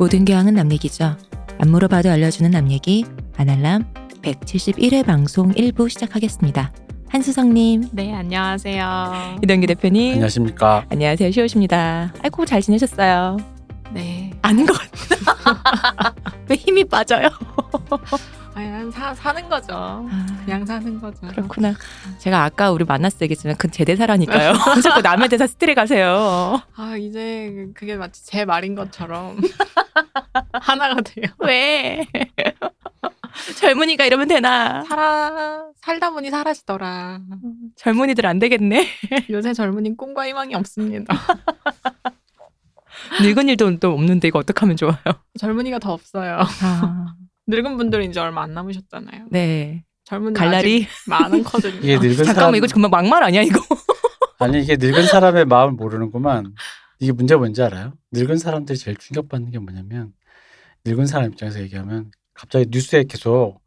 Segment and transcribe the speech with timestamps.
[0.00, 1.14] 모든 교양은 남 얘기죠.
[1.58, 3.04] 안 물어봐도 알려주는 남 얘기
[3.36, 3.84] 아날람
[4.22, 6.72] 171회 방송 1부 시작하겠습니다.
[7.10, 9.40] 한수성님, 네, 안녕하세요.
[9.42, 10.86] 이동규 대표님, 안녕하십니까.
[10.88, 11.30] 안녕하세요.
[11.32, 12.14] 시호십니다.
[12.22, 13.36] 아이고 잘 지내셨어요?
[13.92, 14.30] 네.
[14.40, 16.14] 아닌 것 같아.
[16.48, 17.28] 왜 힘이 빠져요?
[18.64, 19.74] 그냥 사, 사는 거죠.
[19.74, 21.26] 아, 그냥 사는 거죠.
[21.28, 21.74] 그렇구나.
[22.18, 24.52] 제가 아까 우리 만났을 때 얘기했지만 그건 제 대사라니까요.
[24.82, 26.60] 자꾸 남의 대사 스틸해 가세요.
[26.76, 29.38] 아, 이제 그게 마치 제 말인 것처럼
[30.52, 31.26] 하나가 돼요.
[31.40, 32.06] 왜?
[33.58, 34.82] 젊은이가 이러면 되나?
[34.84, 37.20] 살아, 살다 보니 사라지더라.
[37.76, 38.86] 젊은이들 안 되겠네.
[39.30, 41.14] 요새 젊은이 꿈과 희망이 없습니다.
[43.22, 44.96] 늙은 일도 또 없는데 이거 어떡하면 좋아요?
[45.38, 46.40] 젊은이가 더 없어요.
[46.62, 47.14] 아,
[47.50, 49.26] 늙은 분들은 이제 얼마 안 남으셨잖아요.
[49.30, 49.84] 네.
[50.04, 51.76] 젊은 갈날이 많은거든요.
[51.78, 53.60] 이게 늙은 잠깐만 사람 이거 정말 막말 아니야 이거?
[54.40, 56.54] 아니 이게 늙은 사람의 마음을 모르는구만.
[56.98, 57.94] 이게 문제 뭔지 알아요?
[58.12, 60.12] 늙은 사람들이 제일 충격받는 게 뭐냐면
[60.84, 63.60] 늙은 사람 입장에서 얘기하면 갑자기 뉴스에 계속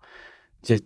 [0.63, 0.79] 이제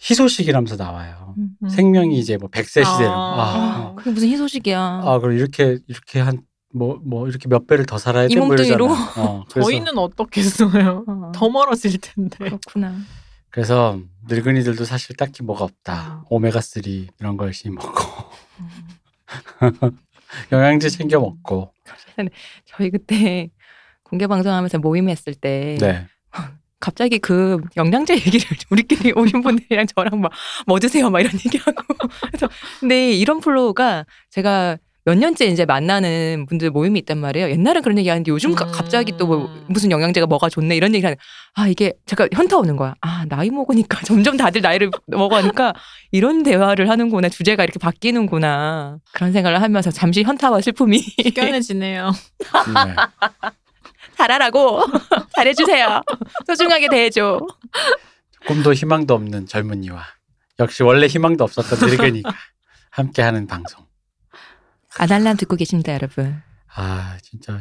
[0.00, 1.34] 희소식이라면서 나와요.
[1.38, 1.68] 음.
[1.68, 3.12] 생명이 이제 뭐 100세 시대로.
[3.12, 3.44] 아.
[3.44, 5.02] 아, 그게 무슨 희소식이야?
[5.04, 6.42] 아, 그럼 이렇게 이렇게 한
[6.74, 8.34] 뭐 뭐 이렇게 몇 배를 더 살아야 돼?
[8.36, 8.86] 뭐 이몸뚱이로?
[8.86, 9.12] 이러잖아.
[9.22, 11.04] 어, 저희는 어떻겠어요?
[11.06, 12.36] 어, 더 멀어질 텐데.
[12.38, 12.96] 그렇구나.
[13.50, 13.98] 그래서
[14.28, 15.92] 늙은이들도 사실 딱히 뭐가 없다.
[15.94, 16.24] 아.
[16.30, 16.82] 오메가 3
[17.20, 18.30] 이런 거 열심히 먹고
[20.52, 21.72] 영양제 챙겨 먹고.
[22.64, 23.50] 저희 그때
[24.02, 26.06] 공개 방송하면서 모임했을 때 네.
[26.80, 30.32] 갑자기 그 영양제 얘기를 우리끼리 오신 분들이랑 저랑 막
[30.66, 31.82] 뭐 드세요 막 이런 얘기하고
[32.26, 32.48] 그래서
[32.80, 37.50] 근데 이런 flow가 제가 몇 년째 이제 만나는 분들 모임이 있단 말이에요.
[37.50, 38.72] 옛날엔 그런 얘기 하는데 요즘 가- 음.
[38.72, 41.16] 갑자기 또 뭐 무슨 영양제가 뭐가 좋네 이런 얘기 하는
[41.54, 42.94] 아 이게 제가 현타 오는 거야.
[43.00, 45.74] 아 나이 먹으니까 점점 다들 나이를 먹어가니까
[46.12, 52.12] 이런 대화를 하는구나 주제가 이렇게 바뀌는구나 그런 생각을 하면서 잠시 현타와 슬픔이 숙연해지네요.
[52.86, 52.94] 네.
[54.16, 54.82] 잘하라고
[55.34, 56.02] 잘해주세요.
[56.46, 57.40] 소중하게 대해줘.
[58.46, 60.04] 꿈도 희망도 없는 젊은이와
[60.60, 62.32] 역시 원래 희망도 없었던 늙은이가
[62.90, 63.84] 함께하는 방송.
[64.98, 66.36] 아날람 듣고 계십니다, 여러분.
[66.74, 67.60] 아 진짜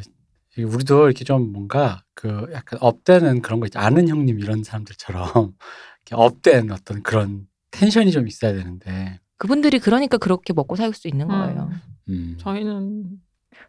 [0.58, 5.25] 우리도 이렇게 좀 뭔가 그 약간 up되는 그런 거 있지 아는 형님 이런 사람들처럼
[6.06, 9.19] 이렇게 up된 어떤 그런 tension이 좀 있어야 되는데.
[9.38, 11.31] 그분들이 그러니까 그렇게 먹고 살 수 있는 음.
[11.31, 11.72] 거예요.
[12.09, 12.38] 음.
[12.40, 13.06] 저희는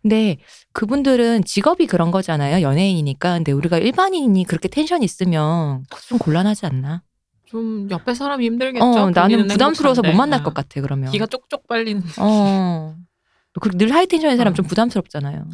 [0.02, 0.38] 근데
[0.72, 2.62] 그분들은 직업이 그런 거잖아요.
[2.62, 3.34] 연예인이니까.
[3.34, 7.02] 근데 우리가 일반인이 그렇게 텐션 있으면 좀 곤란하지 않나?
[7.46, 8.84] 좀 옆에 사람이 힘들겠죠.
[8.84, 10.16] 어, 나는 부담스러워서 못 행복한데.
[10.16, 10.42] 만날 어.
[10.42, 11.10] 것 같아, 그러면.
[11.12, 12.02] 기가 쪽쪽 빨리는.
[12.18, 12.96] 어.
[13.60, 14.54] 그리고 늘 high tension인 사람 어.
[14.54, 15.44] 좀 부담스럽잖아요.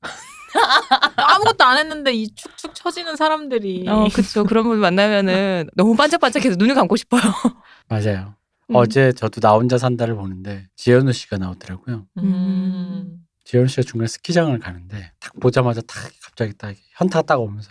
[1.16, 3.86] 아무것도 안 했는데 이 축축 처지는 사람들이.
[3.88, 4.44] 어, 그쵸.
[4.44, 7.20] 그런 분 만나면은 너무 반짝반짝해서 눈을 감고 싶어요.
[7.88, 8.34] 맞아요.
[8.70, 8.76] 음.
[8.76, 12.06] 어제 저도 나 혼자 산다를 보는데 지현우 씨가 나오더라고요.
[12.18, 13.18] 음.
[13.44, 17.70] 지현우 씨가 중간에 스키장을 가는데 딱 보자마자 딱 갑자기 딱 현타가 딱 오면서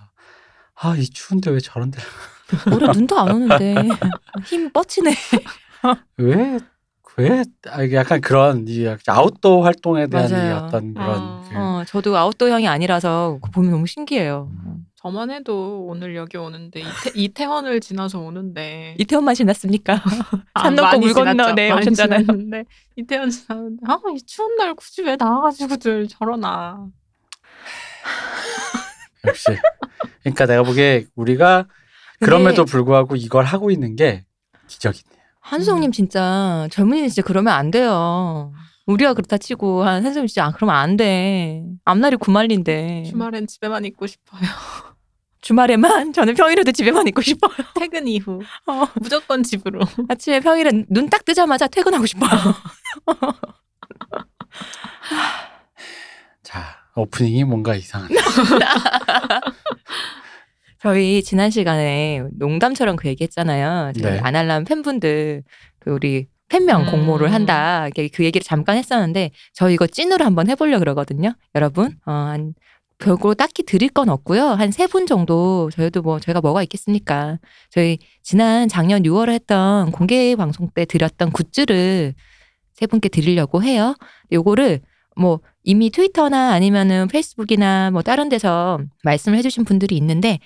[0.75, 2.07] 아 이 추운데 왜 저런 데를
[2.73, 3.75] 올해 눈도 안 오는데
[4.45, 5.15] 힘 뻗치네.
[6.17, 6.59] 왜,
[7.17, 10.55] 왜, 아, 약간 그런, 이 아웃도어 활동에 대한 이 맞아요.
[10.57, 11.43] 어떤 그런, 어.
[11.49, 14.49] 그, 어, 저도 아웃도어형이 아니라서 그거 보면 너무 신기해요.
[14.51, 20.01] 음, 저만 해도 오늘 여기 오는데 이태, 이태 원을 지나서 오는데 이태원만 지났습니까?
[20.55, 21.53] 아, 산 넘고 물 건너.
[21.53, 22.21] 네, 오셨잖아요.
[22.23, 22.65] 지났는데
[22.97, 26.87] 이태원 지나는데 아이 추운 날 굳이 왜 나와가지고들 저러나
[29.27, 29.45] 역시.
[30.21, 31.67] 그러니까 내가 보기에 우리가
[32.19, 34.25] 그럼에도 불구하고 이걸 하고 있는 게
[34.67, 35.14] 기적이네요.
[35.49, 38.51] 한수홍님 진짜 젊은이는 진짜 그러면 안 돼요.
[38.87, 41.63] 우리가 그렇다 치고 한 한수홍 진짜 아, 그러면 안 돼.
[41.85, 44.41] 앞날이 구말린데 주말엔 집에만 있고 싶어요.
[45.41, 47.51] 주말에만 저는 평일에도 집에만 있고 싶어요.
[47.79, 49.81] 퇴근 이후 어, 무조건 집으로.
[50.09, 52.31] 아침에 평일에 눈 딱 뜨자마자 퇴근하고 싶어요.
[56.41, 56.63] 자,
[56.95, 58.15] 오프닝이 뭔가 이상하네.
[60.85, 63.93] 저희 지난 시간에 농담처럼 그 얘기했잖아요.
[63.99, 64.19] 저희 네.
[64.19, 65.41] 아날람 팬분들
[65.79, 66.91] 그 우리 팬명 음.
[66.91, 67.87] 공모를 한다.
[67.95, 71.33] 그 얘기를 잠깐 했었는데 저희 이거 찐으로 한번 해보려 그러거든요.
[71.55, 72.53] 여러분, 어, 한
[72.99, 74.43] 별거 딱히 드릴 건 없고요.
[74.49, 77.39] 한 세 분 정도 저희도 뭐 저희가 뭐가 있겠습니까?
[77.71, 82.13] 저희 지난 작년 6월에 했던 공개 방송 때 드렸던 굿즈를
[82.73, 83.95] 세 분께 드리려고 해요.
[84.31, 84.81] 요거를
[85.17, 90.37] 뭐 이미 트위터나 아니면은 페이스북이나 뭐 다른 데서 말씀을 해주신 분들이 있는데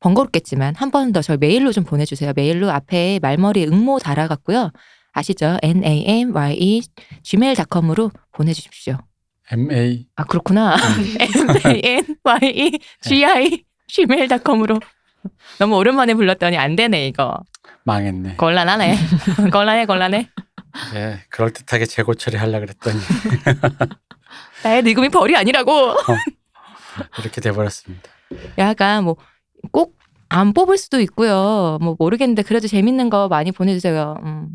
[0.00, 2.32] 번거롭겠지만 한 번 더 저희 메일로 좀 보내주세요.
[2.34, 4.70] 메일로 앞에 말머리 응모 달아갖고요.
[5.12, 5.58] 아시죠?
[5.62, 6.82] n a m y e
[7.22, 8.98] gmail.com으로 보내주십시오.
[9.52, 10.06] MA.
[10.16, 10.76] 아 그렇구나.
[11.20, 14.80] m a n y e g i gmail.com으로
[15.58, 17.38] 너무 오랜만에 불렀더니 안 되네 이거.
[17.84, 18.36] 망했네.
[18.36, 18.96] 곤란하네.
[19.52, 20.28] 곤란해 곤란해.
[20.94, 22.98] 예, 그럴 듯하게 재고 처리하려 그랬더니
[24.62, 25.94] 나의 늙음이 벌이 아니라고.
[27.20, 28.10] 이렇게 돼버렸습니다.
[28.58, 29.16] 약간 뭐
[29.72, 29.96] 꼭
[30.28, 31.78] 안 뽑을 수도 있고요.
[31.80, 34.16] 뭐 모르겠는데 그래도 재밌는 거 많이 보내주세요.
[34.24, 34.48] 음.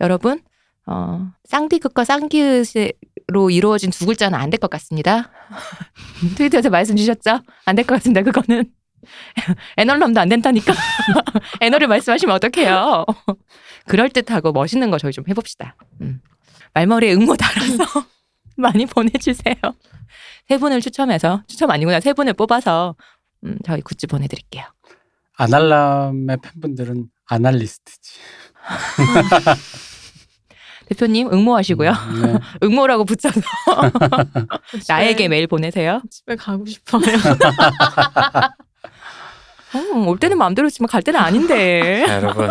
[0.00, 0.40] 여러분,
[0.86, 5.30] 어, 쌍디귿과 쌍기읒으로 이루어진 두 글자는 안 될 것 같습니다.
[6.38, 7.40] 트위터에서 말씀 주셨죠?
[7.66, 8.22] 안 될 것 같습니다.
[8.22, 8.64] 그거는
[9.76, 10.72] 애널럼도 안 된다니까.
[11.60, 13.04] 애널을 말씀하시면 어떡해요.
[13.86, 15.76] 그럴듯하고 멋있는 거 저희 좀 해봅시다.
[16.00, 16.20] 음.
[16.72, 18.06] 말머리에 응모 달아서
[18.56, 19.54] 많이 보내주세요.
[20.48, 22.94] 세 분을 추첨해서 추첨 아니구나 세 분을 뽑아서
[23.46, 24.64] 음, 저희 굿즈 보내드릴게요.
[25.36, 28.18] 아날람의 팬분들은 아날리스트지.
[30.86, 31.90] 대표님 응모하시고요.
[31.90, 32.38] 음, 네.
[32.62, 33.40] 응모라고 붙여서
[34.88, 36.00] 나에게 메일 보내세요.
[36.10, 37.02] 집에 가고 싶어요.
[39.74, 42.04] 음, 올 때는 마음대로 지만 갈 때는 아닌데.
[42.06, 42.48] 자, 여러분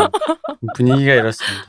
[0.75, 1.65] 분위기가 이렇습니다.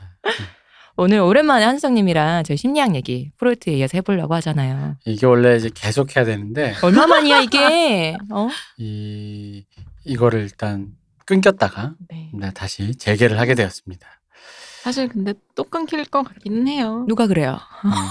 [0.99, 4.95] 오늘 오랜만에 한수정님이랑 저희 심리학 얘기 프로이트에 이어서 해보려고 하잖아요.
[5.05, 8.17] 이게 원래 이제 계속 해야 되는데 얼마만이야 이게?
[8.31, 8.49] 어?
[8.77, 9.63] 이
[10.05, 10.87] 이거를 일단
[11.25, 12.31] 끊겼다가 네.
[12.33, 14.07] 네, 다시 재개를 하게 되었습니다.
[14.81, 17.05] 사실 근데 또 끊길 것 같기는 해요.
[17.07, 17.59] 누가 그래요?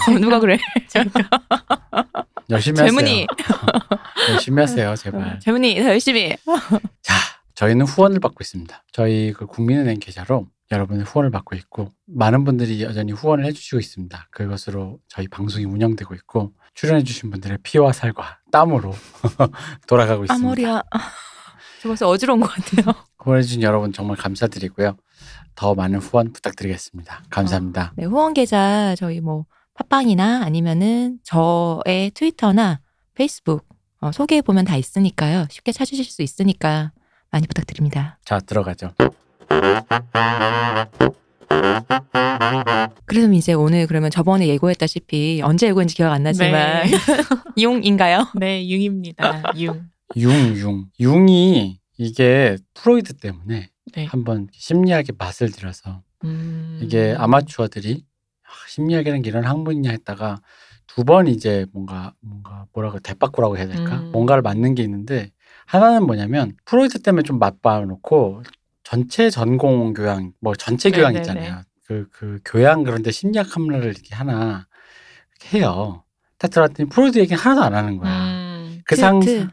[0.09, 0.57] 음, 누가 그래?
[0.87, 1.09] 제가
[2.49, 2.89] 열심히 하세요.
[2.89, 3.27] 재문이
[4.29, 5.39] 열심히 하세요, 제발.
[5.41, 6.37] 재문이 더 열심히.
[7.01, 7.13] 자,
[7.55, 8.83] 저희는 후원을 받고 있습니다.
[8.93, 14.27] 저희 그 국민은행 계좌로 여러분의 후원을 받고 있고 많은 분들이 여전히 후원을 해주시고 있습니다.
[14.31, 18.93] 그것으로 저희 방송이 운영되고 있고 출연해주신 분들의 피와 살과 땀으로
[19.87, 20.83] 돌아가고 아 있습니다.
[21.81, 22.93] 저 벌써 어지러운 것 같아요.
[23.19, 24.97] 후원해주신 여러분 정말 감사드리고요.
[25.55, 27.23] 더 많은 후원 부탁드리겠습니다.
[27.29, 27.93] 감사합니다.
[27.95, 32.81] 네, 후원 계좌 저희 뭐 팟빵이나 아니면은 저의 트위터나
[33.13, 33.67] 페이스북
[33.99, 35.47] 어, 소개해 보면 다 있으니까요.
[35.49, 36.91] 쉽게 찾으실 수 있으니까
[37.31, 38.19] 많이 부탁드립니다.
[38.25, 38.93] 자 들어가죠.
[43.05, 46.51] 그래서 이제 오늘 그러면 저번에 예고했다시피 언제 예고했는지 기억 안 나지만
[46.85, 46.91] 네.
[47.55, 48.27] 이용인가요?
[48.35, 49.43] 네, 융입니다.
[49.57, 49.89] 융.
[50.17, 50.85] 융, 융.
[50.99, 54.05] 융이 이게 프로이드 때문에 네.
[54.05, 56.79] 한번 심리학의 맛을 들여서 음.
[56.81, 58.03] 이게 아마추어들이
[58.45, 60.41] 아, 심리학이라는 게 이런 학문이냐 했다가
[60.87, 64.11] 두 번 이제 뭔가 뭔가 뭐라고 대바꾸라고 해야 될까 음.
[64.11, 65.31] 뭔가를 맞는 게 있는데
[65.65, 68.41] 하나는 뭐냐면 프로이드 때문에 좀 맛봐 놓고
[68.89, 71.21] 전체 전공 교양 뭐 전체 교양 네네네.
[71.21, 74.65] 있잖아요 그 그 교양 그런데 심리학 학문을 이렇게 하나
[75.41, 76.03] 이렇게 해요
[76.37, 78.81] 딱 들어갔더니 프로이드 얘기는 하나도 안 하는 거야 음.
[78.85, 79.47] 그상 트위트.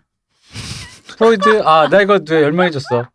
[1.19, 3.09] 프로이드 아 나 이거 왜 열망해줬어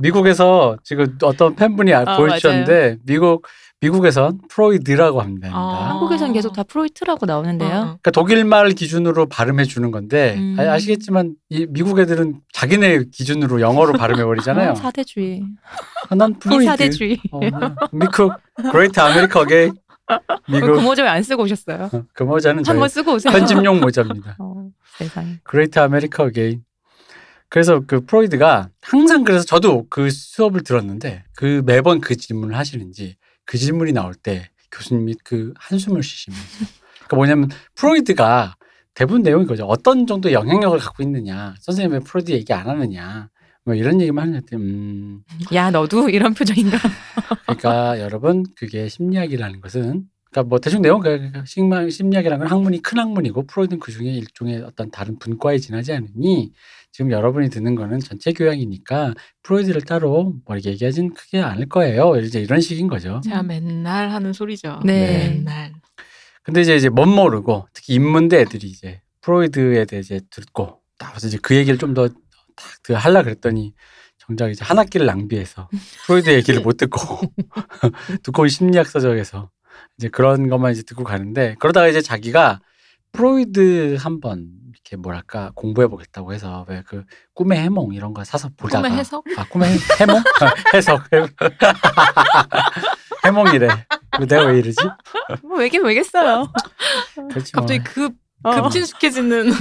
[0.00, 3.46] 미국에서 지금 어떤 팬분이 아, 아, 보여주셨는데 미국
[3.82, 5.50] 미국에선 프로이드라고 합니다.
[5.52, 5.90] 아.
[5.90, 7.68] 한국에서는 계속 다 프로이트라고 나오는데요.
[7.68, 7.82] 어, 어.
[7.84, 10.56] 그러니까 독일말 기준으로 발음해 주는 건데 음.
[10.58, 14.70] 아, 아시겠지만 이 미국 애들은 자기네 기준으로 영어로 발음해 버리잖아요.
[14.70, 15.42] 어, 사대주의.
[16.08, 16.60] 아, 난 프로이드.
[16.62, 17.18] 미사대주의.
[17.32, 18.32] 어, 나 미국
[18.70, 19.74] Great America Again
[20.48, 21.90] 미국 그 모자 왜 안 쓰고 오셨어요?
[21.92, 23.32] 어, 그 모자는 한번 쓰고 오세요.
[23.32, 24.36] 편집용 모자입니다.
[24.40, 25.40] 어, 세상에.
[25.42, 26.62] Great America Again.
[27.48, 33.58] 그래서 그 프로이드가 항상 그래서 저도 그 수업을 들었는데 그 매번 그 질문을 하시는지 그
[33.58, 38.56] 질문이 나올 때 교수님이 그 한숨을 쉬시면서 그러니까 뭐냐면 프로이드가
[38.94, 39.64] 대부분 내용이 거죠.
[39.64, 41.54] 어떤 정도 영향력을 갖고 있느냐.
[41.60, 43.30] 선생님 왜 프로이드 얘기 안 하느냐.
[43.64, 44.60] 뭐 이런 얘기만 하는 것 같아요.
[44.60, 45.22] 음.
[45.54, 46.78] 야 너도 이런 표정인가?
[47.42, 52.98] 그러니까 여러분 그게 심리학이라는 것은 그러니까 뭐 대충 내용 그 심리학 심리학이라는 건 학문이 큰
[52.98, 56.52] 학문이고 프로이드는 그 중에 일종의 어떤 다른 분과에 지나지 않으니
[56.92, 62.16] 지금 여러분이 듣는 거는 전체 교양이니까 프로이드를 따로 뭐 이렇게 얘기하진 크게 않을 거예요.
[62.16, 63.20] 이제 이런 식인 거죠.
[63.24, 64.80] 제가 맨날 하는 소리죠.
[64.84, 65.30] 네.
[65.30, 65.72] 맨날.
[66.42, 71.38] 근데 이제 이제 못 모르고 특히 인문대 애들이 이제 프로이드에 대해 이제 듣고 나와서 이제
[71.40, 72.14] 그 얘기를 좀 더탁
[72.94, 73.72] 하려 그랬더니
[74.18, 75.68] 정작 이제 한 학기를 낭비해서
[76.04, 77.00] 프로이드 얘기를 못 듣고
[78.22, 79.50] 듣고 심리학 서적에서
[79.96, 82.60] 이제 그런 것만 이제 듣고 가는데 그러다가 이제 자기가
[83.12, 84.50] 프로이드 한번
[84.92, 89.24] 이렇게 뭐랄까 공부해 보겠다고 해서 왜 그 꿈의 해몽 이런 거 사서 보다가 꿈의 해석?
[89.38, 90.22] 아 꿈의 해- 해몽
[90.74, 91.02] 해석
[93.24, 93.68] 해몽이래
[94.28, 94.76] 내가 왜 이러지?
[95.42, 96.52] 뭐 왜긴 왜겠어요.
[97.30, 97.62] 그렇지 뭐.
[97.62, 98.62] 갑자기 급 어.
[98.62, 99.52] 급진숙해지는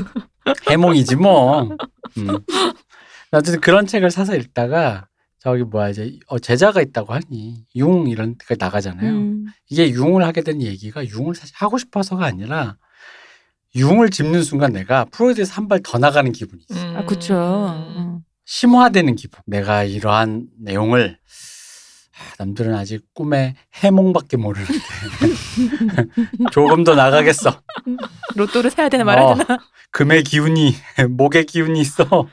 [0.70, 1.70] 해몽이지 뭐.
[2.18, 2.28] 음.
[3.32, 5.08] 어쨌든 그런 책을 사서 읽다가
[5.40, 9.10] 저기 뭐야 이제 어, 제자가 있다고 하니 융 이런 데가 나가잖아요.
[9.12, 9.46] 음.
[9.70, 12.78] 이게 융을 하게 된 얘기가 융을 사실 하고 싶어서가 아니라
[13.76, 16.80] 융을 짚는 순간 내가 프로이드에서 한 발 더 나가는 기분이 있어.
[16.82, 16.98] 음.
[16.98, 17.36] 아 그쵸.
[17.38, 18.20] 어.
[18.46, 19.40] 심화되는 기분.
[19.46, 21.18] 내가 이러한 내용을
[22.18, 24.74] 아, 남들은 아직 꿈의 해몽밖에 모르는데
[26.52, 27.62] 조금 더 나가겠어.
[28.36, 29.06] 로또를 사야 되나 어.
[29.06, 29.60] 말아야 되나?
[29.92, 30.76] 금의 기운이
[31.10, 32.06] 목의 기운이 있어.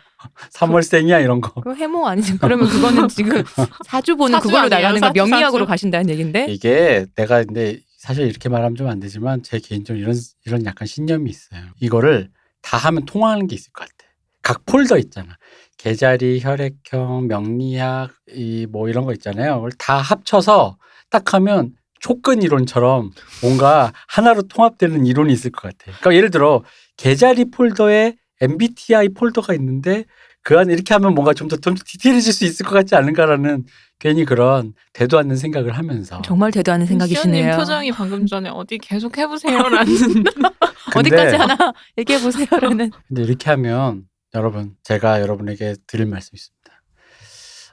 [0.52, 1.52] 3월생이야 이런 거.
[1.60, 2.38] 그거 해몽 아니지?
[2.38, 3.42] 그러면 그거는 지금
[3.86, 4.80] 사주 보는 사주 그걸로 아니에요?
[4.80, 5.68] 나가는 거 명리학으로 사주?
[5.68, 6.46] 가신다는 얘긴데.
[6.48, 10.14] 이게 내가 근데 사실 이렇게 말하면 좀 안 되지만 제 개인적으로 이런
[10.46, 11.60] 이런 약간 신념이 있어요.
[11.80, 12.30] 이거를
[12.62, 14.08] 다 하면 통하는 게 있을 것 같아.
[14.42, 15.36] 각 폴더 있잖아.
[15.78, 19.56] 계자리, 혈액형, 명리학, 이 뭐 이런 거 있잖아요.
[19.56, 20.78] 그걸 다 합쳐서
[21.10, 23.10] 딱 하면 촉근 이론처럼
[23.42, 25.84] 뭔가 하나로 통합되는 이론이 있을 것 같아.
[25.98, 26.62] 그러니까 예를 들어
[26.96, 30.04] 계자리 폴더에 MBTI 폴더가 있는데
[30.42, 33.64] 그 안에 이렇게 하면 뭔가 좀 더 좀 디테일해질 수 있을 것 같지 않은가라는
[33.98, 37.56] 괜히 그런 대도 않는 생각을 하면서 정말 대도 시연님 생각이시네요.
[37.56, 39.84] 표정이 방금 전에 어디 계속 해보세요라는
[40.94, 41.56] 어디까지 하나
[41.98, 42.90] 얘기해 보세요라는.
[43.08, 44.04] 근데 이렇게 하면
[44.34, 46.58] 여러분 제가 여러분에게 드릴 말씀이 있습니다.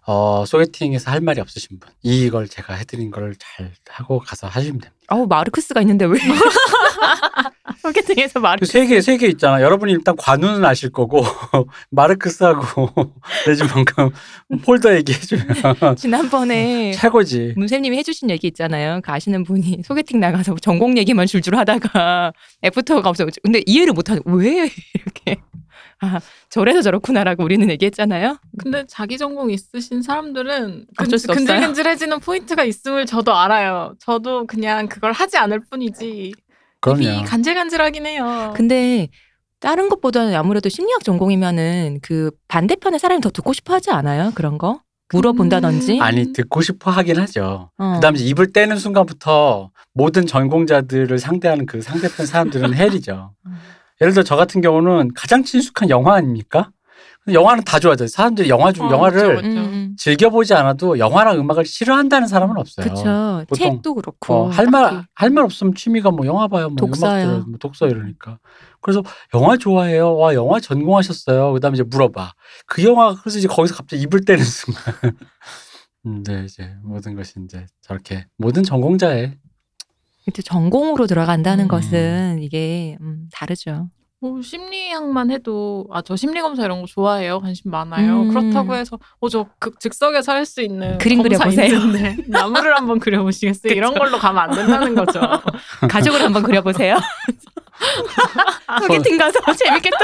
[0.08, 4.95] 어, 소개팅에서 할 말이 없으신 분 이걸 제가 해드린 걸 잘 하고 가서 하시면 됩니다.
[5.10, 6.18] 어우 마르크스가 있는데 왜?
[7.82, 8.66] 소개팅에서 마르.
[8.66, 9.62] 세개 세 개 있잖아.
[9.62, 11.24] 여러분이 일단 관우는 아실 거고
[11.92, 12.90] 마르크스하고
[13.46, 14.10] 내지 방금
[14.64, 17.54] 폴더 얘기해주면 지난번에 최고지.
[17.58, 19.00] 문쌤님이 해주신 얘기 있잖아요.
[19.04, 22.34] 그 아시는 분이 소개팅 나가서 전공 얘기만 줄줄 하다가
[22.64, 23.26] 애프터가 없어.
[23.44, 25.38] 근데 이해를 못하는 왜 이렇게
[26.02, 26.20] 아
[26.50, 28.38] 저래서 저렇구나라고 우리는 얘기했잖아요.
[28.58, 31.46] 근데 자기 전공 있으신 사람들은 어쩔 수 없어요.
[31.46, 33.94] 근질근질해지는 포인트가 있음을 저도 알아요.
[34.00, 36.08] 저도 그냥 그걸 하지 않을 뿐이지.
[36.08, 36.34] 입이
[36.80, 37.26] 그럼요.
[37.26, 38.54] 간질간질하긴 해요.
[38.56, 39.10] 근데
[39.60, 44.32] 다른 것보다는 아무래도 심리학 전공이면은 그 반대편의 사람이 더 듣고 싶어 하지 않아요?
[44.36, 44.82] 그런 거?
[45.14, 45.98] 물어본다든지.
[45.98, 46.02] 음.
[46.02, 47.72] 아니 듣고 싶어 하긴 하죠.
[47.78, 47.94] 어.
[47.96, 53.34] 그 다음에 이제 입을 떼는 순간부터 모든 전공자들을 상대하는 그 상대편 사람들은 헬이죠.
[53.46, 53.58] 음.
[54.02, 56.72] 예를 들어 저 같은 경우는 가장 친숙한 영화 아닙니까?
[57.34, 58.08] 영화는 다 좋아하죠.
[58.08, 59.48] 사람들이 영화 중 어, 영화를 그쵸.
[59.48, 59.96] 음.
[59.98, 63.46] 즐겨보지 않아도 영화랑 음악을 싫어한다는 사람은 없어요.
[63.48, 64.34] 보통, 책도 그렇고.
[64.34, 65.08] 어, 할말 딱히.
[65.16, 67.12] 할말 없으면 취미가 뭐 영화 봐요, 뭐 독서요.
[67.12, 68.40] 음악 들어요, 뭐 독서 이러니까.
[68.82, 69.02] 그래서
[69.34, 70.16] 영화 좋아해요.
[70.16, 71.54] 와 영화 전공하셨어요.
[71.54, 72.34] 그다음에 이제 물어봐.
[72.68, 74.84] 그 영화 그래서 이제 거기서 갑자기 입을 떼는 순간.
[76.06, 79.40] 음, 네 이제 모든 것이 이제 저렇게 모든 전공자의
[80.44, 81.68] 전공으로 들어간다는 음.
[81.68, 83.90] 것은 이게 음, 다르죠.
[84.26, 87.40] 뭐 심리학만 해도 아 저 심리 검사 이런 거 좋아해요.
[87.42, 88.22] 관심 많아요.
[88.24, 88.30] 음.
[88.30, 89.46] 그렇다고 해서 어저
[89.80, 92.16] 즉석에서 할 수 있는 그림 검사 그려보세요.
[92.28, 93.74] 나무를 한번 그려보시겠어요?
[93.74, 93.94] 이런.
[93.94, 95.20] 걸로 가면 안 된다는 거죠.
[95.90, 96.98] 가족을 한번 그려보세요.
[98.82, 99.98] 소개팅 가서 재밌겠다.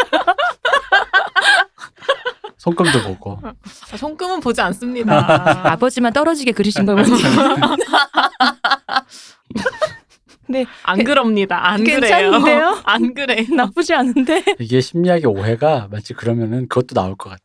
[2.57, 3.39] 손금도 보고.
[3.43, 3.53] 아,
[3.97, 5.67] 손금은 보지 않습니다.
[5.71, 7.09] 아버지만 떨어지게 그리신 걸 보니.
[10.51, 11.67] 네, 안 그럽니다.
[11.67, 11.99] 안 그래요.
[12.01, 12.81] 괜찮은데요?
[12.85, 13.45] 안 그래.
[13.49, 14.43] 나쁘지 않은데.
[14.59, 17.41] 이게 심리학의 오해가 마치 그러면은 그것도 나올 것 같아.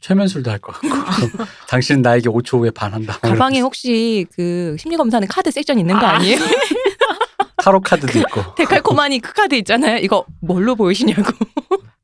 [0.00, 0.88] 최면술도 할 것 같고.
[1.68, 3.18] 당신은 나에게 5초 후에 반한다.
[3.22, 3.60] 뭐 가방에.
[3.60, 6.16] 혹시 그 심리 검사는 카드 섹션 있는 거 아.
[6.16, 6.38] 아니에요?
[7.58, 8.54] 타로 카드도 있고.
[8.56, 9.98] 데칼코마니 그 카드 있잖아요.
[9.98, 11.22] 이거 뭘로 보이시냐고.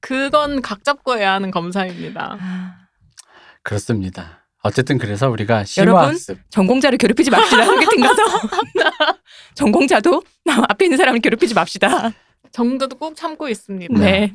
[0.00, 2.36] 그건 각 잡고 해야 하는 검사입니다.
[3.62, 4.45] 그렇습니다.
[4.66, 7.64] 어쨌든 그래서 우리가 여러분, 심화학습 전공자를 괴롭히지 맙시다.
[7.66, 8.23] 소개팅 가서.
[9.54, 12.12] 전공자도 나 앞에 있는 사람을 괴롭히지 맙시다.
[12.52, 13.99] 정도도 꼭 참고 있습니다.
[13.99, 14.35] 네.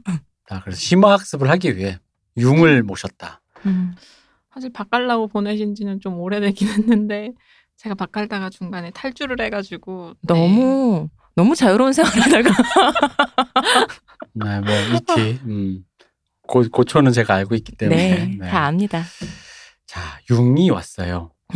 [0.49, 1.99] 아, 그래서 심화학습을 하기 위해
[2.37, 3.41] 융을 모셨다.
[3.65, 3.95] 음.
[4.53, 7.31] 사실 바깔라고 보내신 지는 좀 오래되긴 했는데
[7.77, 10.33] 제가 바깔다가 중간에 탈주를 해가지고 네.
[10.33, 12.49] 너무 너무 자유로운 생활하다가
[14.33, 15.83] 네, 뭐 이티 음.
[16.47, 18.15] 고, 고초는 제가 알고 있기 때문에.
[18.15, 18.49] 네, 네.
[18.49, 19.03] 다 압니다.
[19.91, 21.31] 자, 융이 왔어요.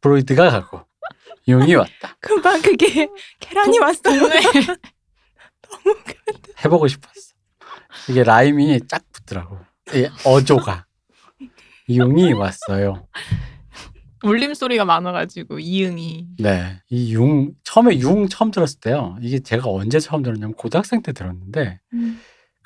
[0.00, 0.82] 프로이드가 가고
[1.48, 2.16] 융이 왔다.
[2.20, 3.08] 금방 그게
[3.40, 4.28] 계란이 왔어요.
[4.28, 4.40] 네.
[6.64, 7.34] 해보고 싶었어.
[8.08, 9.58] 이게 라임이 쫙 붙더라고.
[9.94, 10.86] 이 어조가
[11.88, 13.06] 융이 왔어요.
[14.24, 19.16] 울림 소리가 많아가지고 이응이 네, 이 융 처음에 융 처음 들었을 때요.
[19.20, 21.80] 이게 제가 언제 처음 들었냐면 고등학생 때 들었는데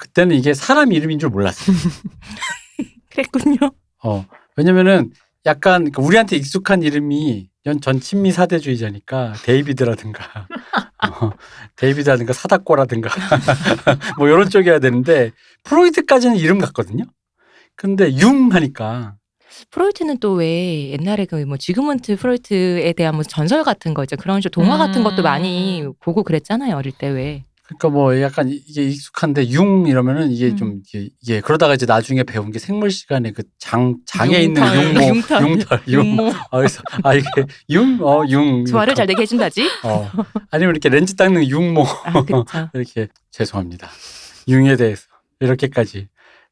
[0.01, 1.77] 그때는 이게 사람 이름인 줄 몰랐어요.
[3.11, 3.71] 그랬군요.
[4.03, 4.25] 어,
[4.57, 5.13] 왜냐면은
[5.47, 10.47] 약간 그 우리한테 익숙한 이름이 연전 친미 사대주의자니까 데이비드라든가
[11.21, 11.31] 어,
[11.77, 13.11] 데이비드라든가 사다꼬라든가
[14.19, 15.33] 뭐 이런 쪽이어야 되는데
[15.65, 17.05] 프로이트까지는 이름 같거든요.
[17.77, 19.17] 근데 융 하니까
[19.71, 24.17] 프로이트는 또 왜 옛날에 그 뭐 지그문트 프로이트에 대한 뭐 전설 같은 거 있죠.
[24.17, 25.25] 그런 식 동화 같은 것도 음.
[25.25, 26.77] 많이 보고 그랬잖아요.
[26.77, 27.45] 어릴 때 왜.
[27.79, 30.57] 그러니까 뭐 약간 이게 익숙한데 융 이러면은 이게 음.
[30.57, 34.85] 좀 이게, 이게 그러다가 이제 나중에 배운 게 생물 시간에 그 장 장에 있는 융털.
[34.85, 35.43] 융모 융털.
[35.49, 36.29] 융털 융 융모.
[36.51, 37.29] 아, 그래서 아 이게
[37.69, 39.69] 융어융 소화를 잘 되게 해준다지.
[39.85, 40.11] 어
[40.51, 42.45] 아니면 이렇게 렌즈 닦는 융모 아, 그렇죠.
[42.75, 43.89] 이렇게 죄송합니다.
[44.49, 45.03] 융에 대해서
[45.41, 46.09] 이렇게까지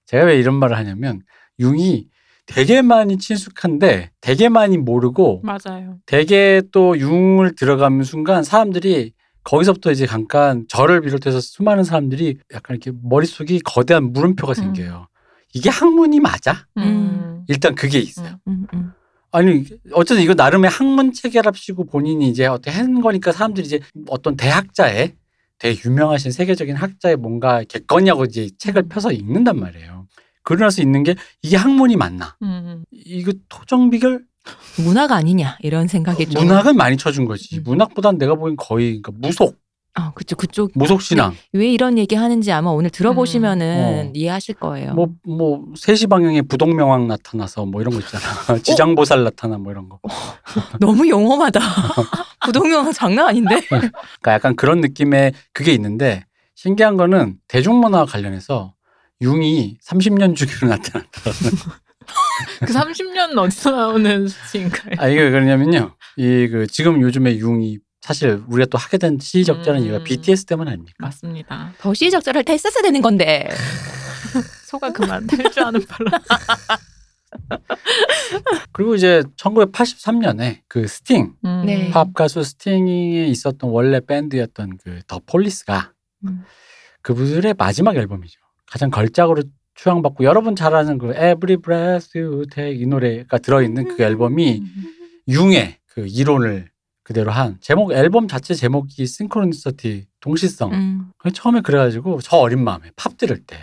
[0.06, 1.22] 제가 왜 이런 말을 하냐면
[1.60, 2.06] 융이
[2.46, 5.96] 되게 많이 친숙한데 되게 많이 모르고 맞아요.
[6.06, 9.12] 되게 또 융을 들어가는 순간 사람들이
[9.48, 15.08] 거기서부터 이제 잠깐 저를 비롯해서 수많은 사람들이 약간 이렇게 머릿속이 거대한 물음표가 생겨요.
[15.54, 16.66] 이게 학문이 맞아?
[16.76, 17.46] 음.
[17.48, 18.38] 일단 그게 있어요.
[18.46, 18.92] 음, 음.
[19.32, 25.14] 아니 어쨌든 이거 나름의 학문 체계랍시고 본인이 이제 어떻게 한 거니까 사람들이 이제 어떤 대학자의
[25.58, 30.06] 되게 유명하신 세계적인 학자의 뭔가 겠거냐고 이제 책을 펴서 읽는단 말이에요.
[30.42, 32.36] 그러고 나서 읽는 게 이게 학문이 맞나?
[32.42, 32.84] 음.
[32.92, 34.24] 이거 토정 비결
[34.82, 36.44] 문화가 아니냐 이런 생각이 좀.
[36.44, 37.58] 문학은 많이 쳐준 거지.
[37.58, 37.62] 음.
[37.64, 39.56] 문학보단 내가 보기엔 거의 그러니까 무속,
[39.98, 41.34] 어, 그쪽 그쪽 무속 신앙.
[41.52, 44.12] 왜 이런 얘기 하는지 아마 오늘 들어보시면은 어.
[44.14, 44.94] 이해하실 거예요.
[44.94, 48.22] 뭐, 뭐, 세시 방향에 부동명왕 나타나서 뭐 이런 거 있잖아.
[48.62, 49.98] 지장보살 나타나 뭐 이런 거.
[50.78, 51.60] 너무 용험하다.
[52.46, 53.60] 부동명 장난 아닌데.
[53.68, 56.24] 그러니까 약간 그런 느낌의 그게 있는데
[56.54, 58.74] 신기한 거는 대중문화와 관련해서
[59.20, 61.30] 융이 30년 주기로 나타났다.
[62.60, 64.94] 그 30년 어디서 나오는 수치인가요?
[64.98, 65.94] 아, 이게 왜 그러냐면요.
[66.16, 69.86] 이 그 지금 요즘에 융이 사실 우리가 또 하게 된 시적절한 음.
[69.86, 70.94] 이유가 BTS 때문 아닙니까?
[70.98, 71.72] 맞습니다.
[71.78, 73.48] 더 시의적절할 때 했었어야 되는 건데.
[74.66, 76.12] 소가 그만 탈주하는 바람.
[78.72, 81.62] 그리고 이제 1983년에 그 스팅, 음.
[81.66, 81.90] 네.
[81.90, 85.92] 팝 가수 스팅에 있었던 원래 밴드였던 그 The Police가
[86.24, 86.44] 음.
[87.02, 88.38] 그분들의 마지막 앨범이죠.
[88.66, 89.42] 가장 걸작으로
[89.82, 94.62] 추앙받고 여러분 잘 아는 그 Every Breath You Take 이 노래가 들어있는 그 앨범이
[95.28, 96.68] 융의 그 이론을
[97.04, 100.72] 그대로 한 제목 앨범 자체 제목이 Synchronicity 동시성.
[100.74, 101.10] 음.
[101.32, 103.56] 처음에 그래가지고 저 어린 마음에 팝 들을 때.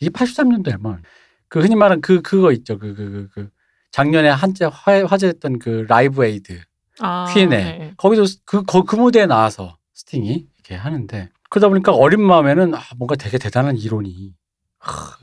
[0.00, 1.02] 이게 83년도 앨범.
[1.48, 2.78] 그 흔히 말하는 그 그거 있죠.
[2.78, 3.50] 그 그 그 그
[3.90, 6.60] 작년에 한때 화- 화제했던 그 Live Aid
[7.00, 7.48] 아, 퀸의.
[7.48, 7.92] 네.
[7.96, 13.16] 거기도 그, 그, 그 무대에 나와서 스팅이 이렇게 하는데 그러다 보니까 어린 마음에는 아, 뭔가
[13.16, 14.28] 되게 대단한 이론이 하,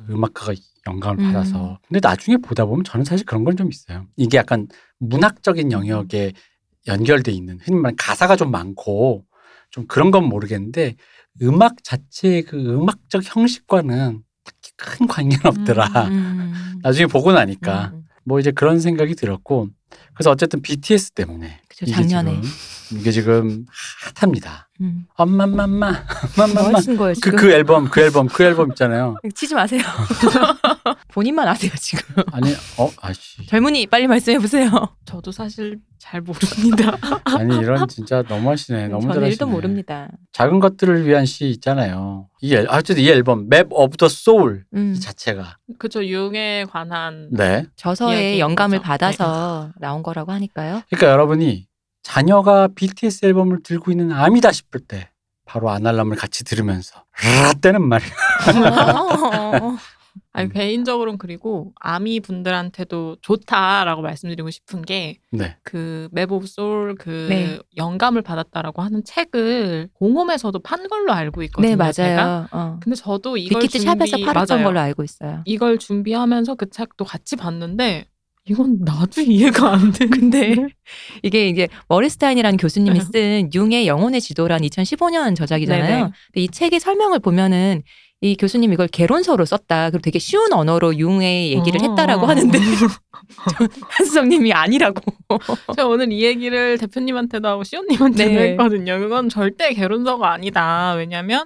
[0.09, 0.53] 음악가가
[0.87, 1.33] 영감을 음.
[1.33, 4.67] 받아서 근데 나중에 보다 보면 저는 사실 그런 건 좀 있어요 이게 약간
[4.99, 6.33] 문학적인 영역에
[6.87, 9.25] 연결돼 있는 흔히 말하는 가사가 좀 많고
[9.71, 10.95] 좀 그런 건 모르겠는데
[11.41, 16.79] 음악 자체의 그 음악적 형식과는 딱히 큰 관계는 없더라 음.
[16.83, 18.03] 나중에 보고 나니까 음.
[18.23, 19.69] 뭐 이제 그런 생각이 들었고
[20.13, 22.41] 그래서 어쨌든 BTS 때문에 이게 작년에.
[22.41, 23.65] 지금, 이게 지금
[24.15, 24.64] 핫합니다.
[24.81, 25.05] 음.
[25.15, 27.35] 엄마맘마 뭐 엄마맘마 하신 거예요 그 지금?
[27.37, 29.15] 그 앨범 그 앨범 그 앨범 있잖아요.
[29.33, 29.81] 치지 마세요.
[31.09, 32.23] 본인만 아세요 지금.
[32.31, 34.69] 아니 어 아씨 젊은이 빨리 말씀해 보세요.
[35.05, 36.97] 저도 사실 잘 모릅니다.
[37.25, 39.29] 아니 이런 진짜 너무하시네 너무 저는 잘하시네.
[39.29, 40.09] 일도 모릅니다.
[40.33, 42.27] 작은 것들을 위한 시 있잖아요.
[42.41, 44.93] 이 앨, 아, 어쨌든 이 앨범 Map of the Soul 음.
[44.95, 47.65] 이 자체가 그쵸 융에 관한 네.
[47.77, 48.87] 저서의 영감을 거죠.
[48.87, 50.81] 받아서 나온 거라고 하니까요.
[50.89, 51.65] 그러니까 여러분이
[52.05, 55.09] 자녀가 BTS 앨범을 들고 있는 아미다 싶을 때
[55.43, 57.03] 바로 아날람을 같이 들으면서
[57.43, 58.09] 라떼는 말이야.
[58.95, 59.75] 어.
[60.31, 60.53] 아니 음.
[60.53, 65.57] 개인적으로는 그리고 아미 분들한테도 좋다라고 말씀드리고 싶은 게 네.
[65.63, 67.59] 그 Map of Soul 그 네.
[67.75, 71.75] 영감을 받았다라고 하는 책을 공홈에서도 판 걸로 알고 있거든요.
[71.75, 72.23] 네 제가.
[72.23, 72.47] 맞아요.
[72.51, 72.79] 어.
[72.83, 74.67] 근데 저도 이걸 빅히트 준비 shop에서 팔았던 맞아요.
[74.67, 75.41] 걸로 알고 있어요.
[75.45, 78.05] 이걸 준비하면서 그 책도 같이 봤는데
[78.47, 80.67] 이건 나도 이해가 안 되는데 근데
[81.23, 85.87] 이게 이제 머리스타인이라는 교수님이 쓴 융의 영혼의 지도란 2015년 저작이잖아요.
[85.87, 85.99] 네네.
[86.01, 87.81] 근데 이 책의 설명을 보면은
[88.21, 89.89] 이 교수님 이걸 개론서로 썼다.
[89.89, 91.89] 그리고 되게 쉬운 언어로 융의 얘기를 어.
[91.89, 92.57] 했다라고 하는데
[93.89, 95.01] 한수정님이 아니라고.
[95.75, 98.51] 제가 오늘 이 얘기를 대표님한테도 하고 시온님한테도 네.
[98.51, 98.99] 했거든요.
[98.99, 100.93] 그건 절대 개론서가 아니다.
[100.93, 101.45] 왜냐하면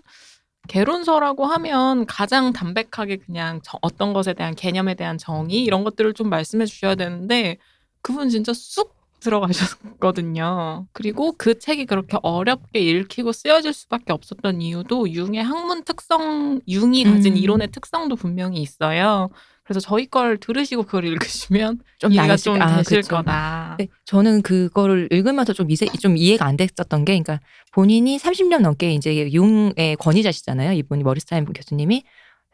[0.70, 6.30] 개론서라고 하면 가장 담백하게 그냥 저- 어떤 것에 대한 개념에 대한 정의 이런 것들을 좀
[6.30, 7.58] 말씀해 주셔야 되는데
[8.02, 10.88] 그분 진짜 쑥 들어가셨거든요.
[10.94, 17.34] 그리고 그 책이 그렇게 어렵게 읽히고 쓰여질 수밖에 없었던 이유도 융의 학문 특성, 융이 가진
[17.34, 17.38] 음.
[17.38, 19.30] 이론의 특성도 분명히 있어요.
[19.70, 23.18] 그래서 저희 걸 들으시고 그걸 읽으시면 좀 이해가 나으실- 좀 아, 되실 그쵸.
[23.18, 23.76] 거다.
[23.78, 27.40] 네, 저는 그거를 읽으면서 좀, 이세, 좀 이해가 안 됐었던 게, 그러니까
[27.72, 30.72] 본인이 30년 넘게 이제 융의 권위자시잖아요.
[30.74, 32.02] 이분이 머리스타인 교수님이.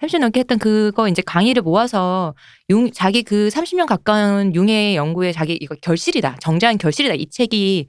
[0.01, 2.35] 30년 넘게 했던 그거 이제 강의를 모아서
[2.69, 6.35] 융, 자기 그 30년 가까운 융의 연구에 자기 이거 결실이다.
[6.41, 7.13] 정자한 결실이다.
[7.15, 7.87] 이 책이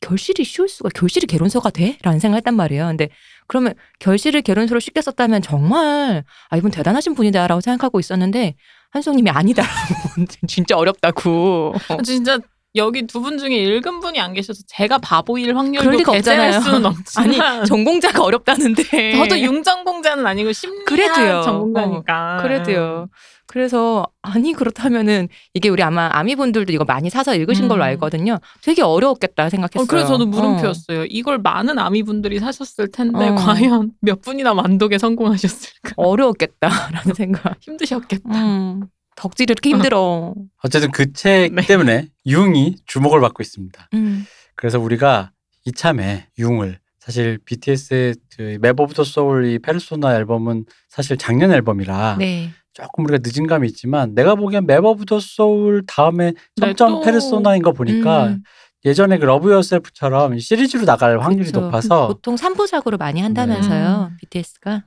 [0.00, 1.96] 결실이 쉬울 수가, 결실이 개론서가 돼?
[2.02, 2.88] 라는 생각을 했단 말이에요.
[2.88, 3.08] 근데
[3.46, 8.54] 그러면 결실을 개론서로 쉽게 썼다면 정말, 아, 이분 대단하신 분이다라고 생각하고 있었는데,
[8.90, 9.74] 한송님이 아니다라고.
[10.48, 11.74] 진짜 어렵다고.
[12.04, 12.38] 진짜
[12.76, 16.54] 여기 두 분 중에 읽은 분이 안 계셔서 제가 바보일 확률도 배제할.
[16.60, 19.12] 수는 없지만 아니 전공자가 어렵다는데.
[19.16, 21.42] 저도 융전공자는 아니고 심리학 그래도요.
[21.42, 23.08] 전공자니까 그래도요.
[23.54, 27.68] 그래서 아니 그렇다면은 이게 우리 아마 아미분들도 이거 많이 사서 읽으신 음.
[27.68, 28.40] 걸로 알거든요.
[28.62, 29.84] 되게 어려웠겠다 생각했어요.
[29.84, 30.26] 어, 그래서 저도 어.
[30.26, 31.04] 물음표였어요.
[31.04, 33.36] 이걸 많은 아미분들이 사셨을 텐데 어.
[33.36, 35.92] 과연 몇 분이나 만독에 성공하셨을까?
[35.94, 37.56] 어려웠겠다라는 생각.
[37.60, 38.28] 힘드셨겠다.
[38.44, 38.88] 음.
[39.14, 40.34] 덕질이 이렇게 힘들어.
[40.64, 41.62] 어쨌든 그 책 네.
[41.64, 43.88] 때문에 융이 주목을 받고 있습니다.
[43.94, 44.26] 음.
[44.56, 45.30] 그래서 우리가
[45.64, 48.16] 이참에 융을 사실 BTS의
[48.60, 52.50] Map of the Soul 이 페르소나 앨범은 사실 작년 앨범이라 네.
[52.74, 57.00] 조금 우리가 늦은 감이 있지만 내가 보기엔 Map of the Soul 다음에 네, 점점 또-
[57.02, 58.42] 페르소나인 거 보니까 음.
[58.84, 61.60] 예전에 그 Love Yourself처럼 시리즈로 나갈 확률이 그쵸.
[61.60, 64.10] 높아서 보통 3부작으로 많이 한다면서요.
[64.10, 64.16] 음.
[64.20, 64.82] BTS가.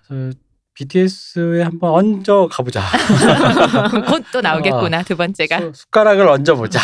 [0.75, 2.81] BTS에 한번 얹어 가보자.
[4.07, 5.59] 곧 또 나오겠구나 두 번째가.
[5.59, 6.79] 수- 숟가락을 얹어 보자.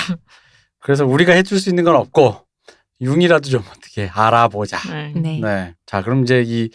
[0.79, 2.37] 그래서 우리가 해줄 수 있는 건 없고
[3.01, 4.79] 융이라도 좀 어떻게 알아보자.
[4.89, 5.13] 네.
[5.15, 5.39] 네.
[5.39, 5.75] 네.
[5.85, 6.69] 자, 그럼 이제 이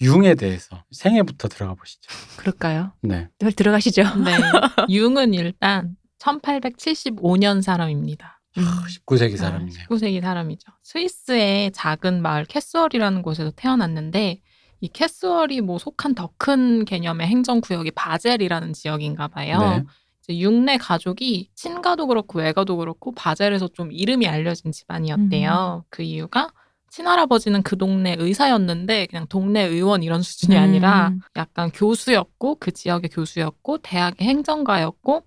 [0.00, 2.10] 융에 대해서 생애부터 들어가 보시죠.
[2.36, 2.92] 그럴까요?
[3.02, 3.28] 네.
[3.38, 4.02] 네, 들어가시죠.
[4.24, 4.36] 네.
[4.90, 8.40] 융은 일단 1875년 사람입니다.
[8.58, 8.62] 음.
[9.06, 9.86] 19세기 사람이네요.
[9.88, 10.72] 19세기 사람이죠.
[10.82, 14.40] 스위스의 작은 마을 캐스월이라는 곳에서 태어났는데
[14.80, 19.58] 이 캐스월이 뭐 속한 더 큰 개념의 행정구역이 바젤이라는 지역인가 봐요.
[19.60, 19.84] 네.
[20.22, 25.84] 이제 융내 가족이 친가도 그렇고 외가도 그렇고 바젤에서 좀 이름이 알려진 집안이었대요.
[25.88, 26.50] 그 이유가
[26.96, 30.62] 친할아버지는 그 동네 의사였는데 그냥 동네 의원 이런 수준이 음.
[30.62, 35.22] 아니라 약간 교수였고 그 지역의 교수였고 대학의 행정가였고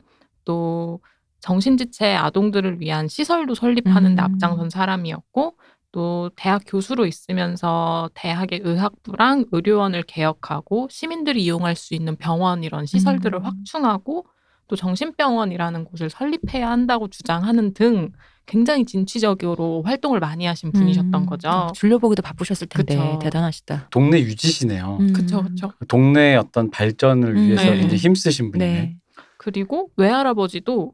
[0.46, 1.00] 또
[1.42, 4.26] 정신지체 아동들을 위한 시설도 설립하는 데 음.
[4.26, 5.58] 앞장선 사람이었고
[5.92, 13.40] 또 대학 교수로 있으면서 대학의 의학부랑 의료원을 개혁하고 시민들이 이용할 수 있는 병원 이런 시설들을
[13.40, 13.46] 음.
[13.46, 14.26] 확충하고
[14.68, 18.12] 또 정신병원이라는 곳을 설립해야 한다고 주장하는 등
[18.50, 21.26] 굉장히 진취적으로 활동을 많이 하신 분이셨던 음.
[21.28, 21.72] 거죠.
[21.76, 23.20] 줄려보기도 바쁘셨을 텐데 그쵸.
[23.22, 23.90] 대단하시다.
[23.92, 24.98] 동네 유지시네요.
[25.00, 25.14] 음.
[25.14, 25.72] 그쵸, 그쵸.
[25.88, 27.46] 동네의 어떤 발전을 음.
[27.46, 27.82] 위해서 네.
[27.82, 28.74] 이제 힘쓰신 분이네.
[28.74, 28.96] 네.
[29.38, 30.94] 그리고 외할아버지도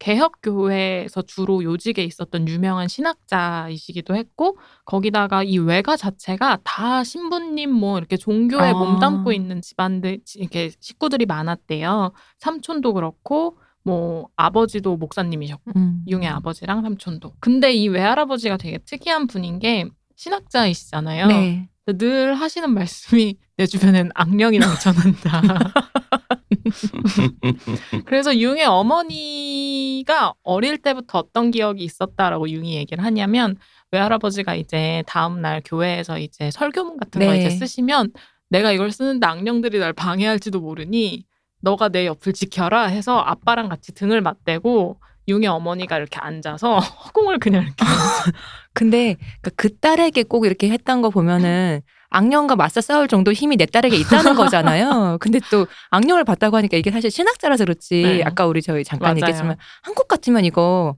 [0.00, 8.16] 개혁교회에서 주로 요직에 있었던 유명한 신학자이시기도 했고 거기다가 이 외가 자체가 다 신부님 뭐 이렇게
[8.16, 8.72] 종교에 아.
[8.72, 12.10] 몸담고 있는 집안들 이렇게 식구들이 많았대요.
[12.38, 16.02] 삼촌도 그렇고 뭐 아버지도 목사님이셨고 음.
[16.08, 17.34] 융의 아버지랑 삼촌도.
[17.38, 21.28] 근데 이 외할아버지가 되게 특이한 분인 게 신학자이시잖아요.
[21.28, 21.68] 네.
[21.86, 25.40] 늘 하시는 말씀이 내 주변엔 악령이 넘쳐난다.
[28.06, 33.54] 그래서 융의 어머니가 어릴 때부터 어떤 기억이 있었다라고 융이 얘기를 하냐면
[33.92, 37.38] 외할아버지가 이제 다음 날 교회에서 이제 설교문 같은 거 네.
[37.38, 38.10] 이제 쓰시면
[38.48, 41.24] 내가 이걸 쓰는데 악령들이 날 방해할지도 모르니
[41.66, 47.64] 너가 내 옆을 지켜라 해서 아빠랑 같이 등을 맞대고 융의 어머니가 이렇게 앉아서 허공을 그냥
[47.64, 47.84] 이렇게
[48.72, 53.96] 근데 그그 딸에게 꼭 이렇게 했던 거 보면은 악령과 맞서 싸울 정도 힘이 내 딸에게
[53.96, 55.18] 있다는 거잖아요.
[55.20, 58.02] 근데 또 악령을 봤다고 하니까 이게 사실 신학자라서 그렇지.
[58.02, 58.22] 네.
[58.22, 59.16] 아까 우리 저희 잠깐 맞아요.
[59.22, 60.94] 얘기했지만 한국 같으면 이거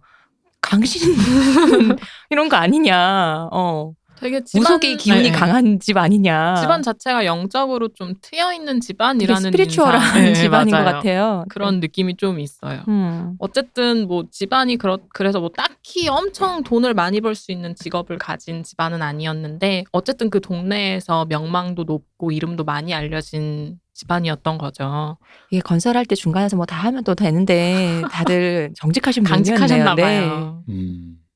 [0.61, 1.14] 강신
[2.28, 3.48] 이런 거 아니냐.
[3.52, 3.92] 어.
[4.20, 5.31] 되게 집안, 무속의 기운이 네.
[5.31, 6.57] 강한 집 아니냐.
[6.57, 10.22] 집안 자체가 영적으로 좀 트여 있는 집안이라는 스피리추얼한 인상.
[10.24, 10.94] 네, 집안인 것 맞아요.
[10.96, 11.44] 같아요.
[11.48, 12.83] 그런 느낌이 좀 있어요.
[12.88, 13.35] 음.
[13.38, 18.64] 어쨌든 뭐 집안이 그렇 그래서 뭐 딱히 엄청 돈을 많이 벌 수 있는 직업을 가진
[18.64, 25.18] 집안은 아니었는데 어쨌든 그 동네에서 명망도 높고 이름도 많이 알려진 집안이었던 거죠.
[25.50, 29.94] 이게 건설할 때 중간에서 뭐 다 하면 또 되는데 다들 정직하신 강직하셨나 분이었네요.
[29.94, 30.02] 네.
[30.28, 30.62] 봐요.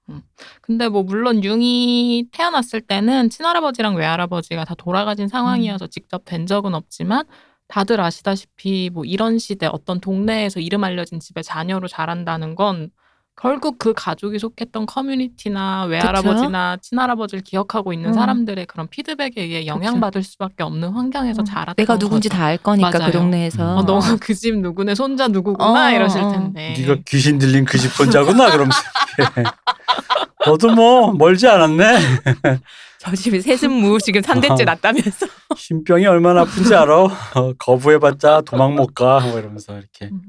[0.09, 0.23] 음.
[0.61, 5.29] 근데 뭐 물론 융이 태어났을 때는 친할아버지랑 외할아버지가 다 돌아가신 음.
[5.29, 7.25] 상황이어서 직접 뵌 적은 없지만
[7.69, 12.91] 다들 아시다시피 뭐 이런 시대 어떤 동네에서 이름 알려진 집의 자녀로 자란다는 건
[13.37, 18.13] 결국 그 가족이 속했던 커뮤니티나 외할아버지나 친할아버지를 기억하고 있는 음.
[18.15, 21.45] 사람들의 그런 피드백에 의해 영향받을 수밖에 없는 환경에서 음.
[21.45, 22.29] 자랐던 내가 누군지.
[22.29, 23.07] 다 알 거니까 맞아요.
[23.11, 23.77] 그 동네에서.
[23.79, 26.31] 어, 너가 그 집 누구네 손자 누구구나 어, 이러실 어.
[26.31, 26.75] 텐데.
[26.79, 28.79] 네가 귀신 들린 그 집 손자구나 그러면서
[30.47, 31.99] 너도 뭐 멀지 않았네.
[32.99, 34.65] 저 집이 세습무 지금 3대째 아.
[34.65, 35.27] 났다면서.
[35.57, 36.97] 신병이 얼마나 아픈지 알아?
[37.05, 39.21] 어, 거부해봤자 도망 못 가.
[39.21, 40.21] 뭐 이러면서 이렇게 음.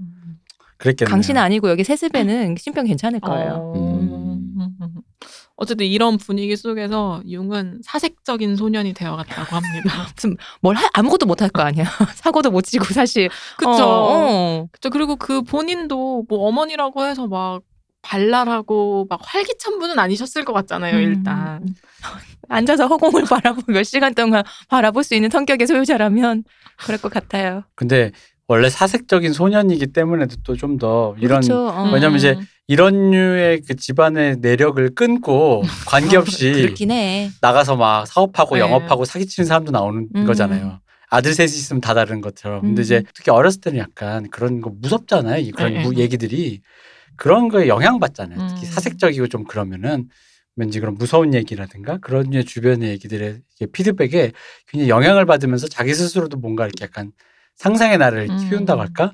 [0.83, 1.11] 그랬겠네요.
[1.11, 3.73] 강신 아니고 여기 세습에는 신병 괜찮을 거예요.
[3.75, 4.03] 어...
[5.55, 10.07] 어쨌든 이런 분위기 속에서 융은 사색적인 소년이 되어갔다고 합니다.
[10.61, 11.85] 뭘 하- 아무것도 못 할 거 아니야.
[12.15, 13.29] 사고도 못 치고 사실.
[13.57, 13.71] 그쵸.
[13.71, 14.67] 어, 어.
[14.71, 14.89] 그쵸.
[14.89, 17.61] 그리고 그 본인도 뭐 어머니라고 해서 막
[18.01, 21.01] 발랄하고 막 활기찬 분은 아니셨을 것 같잖아요, 음.
[21.01, 21.65] 일단.
[22.49, 26.43] 앉아서 허공을 바라보고 몇 시간 동안 바라볼 수 있는 성격의 소유자라면
[26.83, 27.63] 그럴 것 같아요.
[27.75, 28.11] 근데
[28.47, 31.67] 원래 사색적인 소년이기 때문에도 또 좀 더 이런 그렇죠.
[31.69, 31.91] 어.
[31.93, 32.45] 왜냐면 이제 음.
[32.67, 36.51] 이런 류의 그 집안의 내력을 끊고 관계없이.
[37.41, 38.61] 나가서 막 사업하고 네.
[38.61, 40.25] 영업하고 사기치는 사람도 나오는 음.
[40.25, 40.79] 거잖아요.
[41.09, 42.61] 아들 셋이 있으면 다 다른 것처럼.
[42.61, 42.83] 근데 음.
[42.83, 45.37] 이제 특히 어렸을 때는 약간 그런 거 무섭잖아요.
[45.41, 45.83] 이 그런 네.
[45.83, 46.61] 무- 얘기들이
[47.15, 48.47] 그런 거에 영향받잖아요.
[48.49, 48.71] 특히 음.
[48.71, 50.09] 사색적이고 좀 그러면은
[50.55, 53.39] 왠지 그런 무서운 얘기라든가 그런 류의 주변의 얘기들의
[53.71, 54.31] 피드백에
[54.67, 57.11] 굉장히 영향을 받으면서 자기 스스로도 뭔가 이렇게 약간
[57.55, 58.37] 상상의 나를 음.
[58.37, 59.13] 키운다고 할까?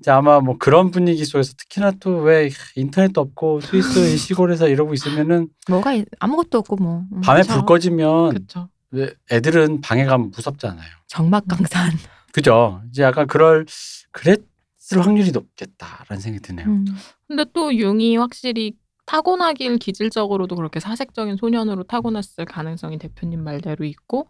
[0.00, 4.94] 이제 아마 뭐 그런 분위기 속에서 특히나 또 왜 인터넷도 없고 스위스 이 시골에서 이러고
[4.94, 7.20] 있으면은 뭐가 있- 아무것도 없고 뭐 음.
[7.20, 7.54] 밤에 그쵸.
[7.54, 8.68] 불 꺼지면 그쵸.
[8.92, 10.88] 왜 애들은 방에 가면 무섭잖아요.
[11.08, 11.92] 정막강산.
[12.32, 12.80] 그죠?
[12.90, 13.66] 이제 약간 그럴
[14.12, 16.66] 그랬을 확률이 높겠다라는 생각이 드네요.
[16.68, 16.84] 음.
[17.26, 18.74] 근데 또 융이 확실히
[19.06, 24.28] 타고나길 기질적으로도 그렇게 사색적인 소년으로 타고났을 가능성이 대표님 말대로 있고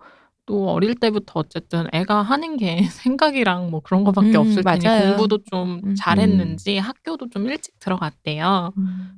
[0.49, 5.09] 또 어릴 때부터 어쨌든 애가 하는 게 생각이랑 뭐 그런 거밖에 음, 없을 테니 맞아요.
[5.11, 5.95] 공부도 좀 음.
[5.95, 8.73] 잘했는지 학교도 좀 일찍 들어갔대요.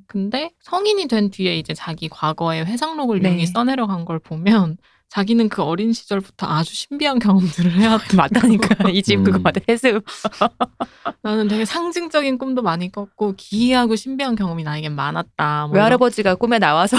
[0.08, 3.30] 근데 성인이 된 뒤에 이제 자기 과거의 회상록을 네.
[3.30, 4.76] 용이 써내려간 걸 보면
[5.10, 8.16] 자기는 그 어린 시절부터 아주 신비한 경험들을 해왔다.
[8.16, 9.24] 맞다니까 이집 음.
[9.24, 10.00] 그거 맞아 해수
[11.22, 15.66] 나는 되게 상징적인 꿈도 많이 꿨고 기이하고 신비한 경험이 나에게 많았다.
[15.66, 16.96] 뭐 외할아버지가 꿈에 나와서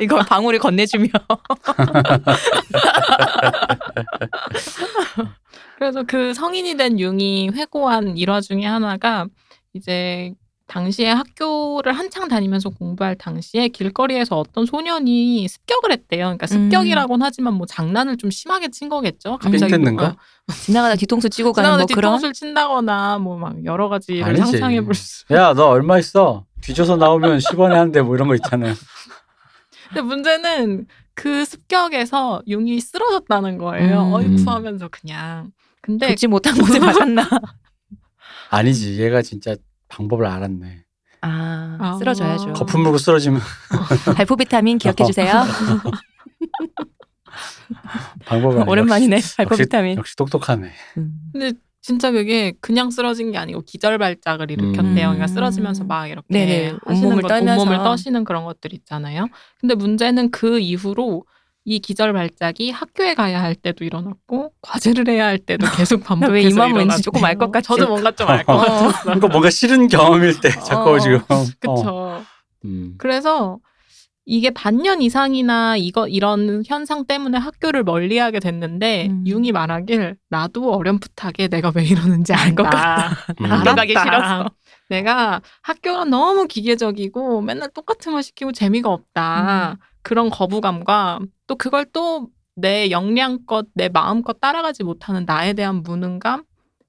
[0.00, 1.08] 이거 방울을 건네주며
[5.78, 9.26] 그래서 그 성인이 된 융이 회고한 일화 중에 하나가
[9.74, 10.32] 이제
[10.68, 16.24] 당시에 학교를 한창 다니면서 공부할 당시에 길거리에서 어떤 소년이 습격을 했대요.
[16.24, 19.38] 그러니까 습격이라고는 하지만 뭐 장난을 좀 심하게 친 거겠죠.
[19.38, 20.06] 삥 뜯는 거?
[20.06, 20.16] 어,
[20.64, 24.40] 지나가다 뒤통수 치고 가는 뭐 그런 뒤통수를 친다거나 뭐 막 여러 가지를 아니지.
[24.42, 25.24] 상상해 볼 수.
[25.32, 26.46] 야, 너 얼마 있어?
[26.62, 28.74] 뒤져서 나오면 10원에 한대 뭐 이런 거 있잖아요.
[29.88, 34.06] 근데 문제는 그 습격에서 융이 쓰러졌다는 거예요.
[34.08, 34.12] 음.
[34.12, 35.50] 어이쿠 하면서 그냥.
[35.82, 37.28] 근데 좋지 못한 곳에 맞았나
[38.50, 39.00] 아니지.
[39.02, 39.56] 얘가 진짜
[39.88, 40.84] 방법을 알았네.
[41.22, 41.96] 아 아.
[41.98, 43.40] 쓰러져야죠 거품 물고 쓰러지면
[44.14, 45.32] 발포 비타민 기억해 주세요
[48.26, 48.68] 방법을.
[48.68, 50.70] 오랜만이네 발포 비타민 역시 똑똑하네.
[50.98, 51.18] 음.
[51.32, 51.52] 근데
[51.86, 54.82] 진짜 그게 그냥 쓰러진 게 아니고 기절 발작을 일으켰대요.
[55.06, 55.12] 음.
[55.14, 56.64] 그러니까 쓰러지면서 막 이렇게 네네.
[56.84, 57.62] 하시는 온몸을 거, 떨면서.
[57.62, 59.28] 온몸을 떠시는 그런 것들 있잖아요.
[59.60, 61.24] 근데 문제는 그 이후로
[61.64, 66.52] 이 기절 발작이 학교에 가야 할 때도 일어났고 과제를 해야 할 때도 계속 반복해서 왜이
[66.54, 67.02] 마음 왠지.
[67.02, 67.68] 조금 알 것 같지?
[67.68, 68.58] 저도 뭔가 좀 알것 어.
[68.58, 68.90] 같았어요.
[69.04, 71.20] 그러니까 뭔가 싫은 경험일 때 자꾸 어, 지금.
[71.28, 71.44] 어.
[71.60, 72.22] 그쵸.
[72.64, 72.94] 음.
[72.98, 73.58] 그래서
[74.26, 79.24] 이게 반년 이상이나 이거 이런 현상 때문에 학교를 멀리하게 됐는데 음.
[79.26, 83.10] 융이 말하길 나도 어렴풋하게 내가 왜 이러는지 안다.
[83.40, 83.46] 음.
[83.50, 84.02] 학교 가기 알았다.
[84.04, 84.50] 싫어서.
[84.88, 89.72] 내가 학교가 너무 기계적이고 맨날 똑같은 거 시키고 재미가 없다.
[89.72, 89.76] 음.
[90.02, 96.44] 그런 거부감과 또 그걸 또 내 역량껏 내 마음껏 따라가지 못하는 나에 대한 무능감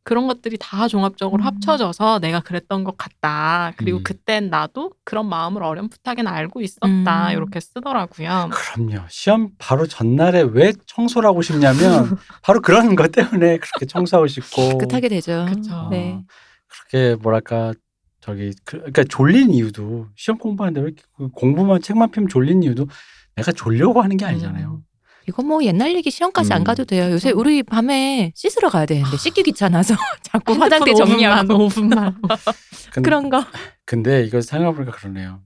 [0.08, 1.46] 그런 것들이 다 종합적으로 음.
[1.46, 3.74] 합쳐져서 내가 그랬던 것 같다.
[3.76, 4.04] 그리고 음.
[4.04, 6.88] 그땐 나도 그런 마음을 어렴풋하게는 알고 있었다.
[7.28, 7.32] 음.
[7.34, 8.50] 이렇게 쓰더라고요.
[8.50, 9.06] 그럼요.
[9.10, 15.10] 시험 바로 전날에 왜 청소를 하고 싶냐면 바로 그런 것 때문에 그렇게 청소하고 싶고 깨끗하게
[15.10, 15.46] 되죠.
[15.72, 16.24] 어, 네.
[16.70, 17.74] 그렇게 뭐랄까
[18.22, 22.88] 저기 그, 그러니까 졸린 이유도 시험 공부하는데 왜 이렇게 그 공부만 책만 펴면 졸린 이유도
[23.36, 24.82] 내가 졸려고 하는 게 아니잖아요.
[25.28, 26.63] 이거 뭐 옛날 얘기 시험까지 안 음.
[26.63, 27.12] 가도 돼요.
[27.12, 27.40] 요새 그쵸.
[27.40, 32.56] 우리 밤에 씻으러 가야 되는데 씻기 귀찮아서 자꾸 화장대 정리하고 5분만, 5분만.
[32.94, 33.44] 근, 그런 거.
[33.86, 35.42] 근데 이거 생각해보니까 그러네요.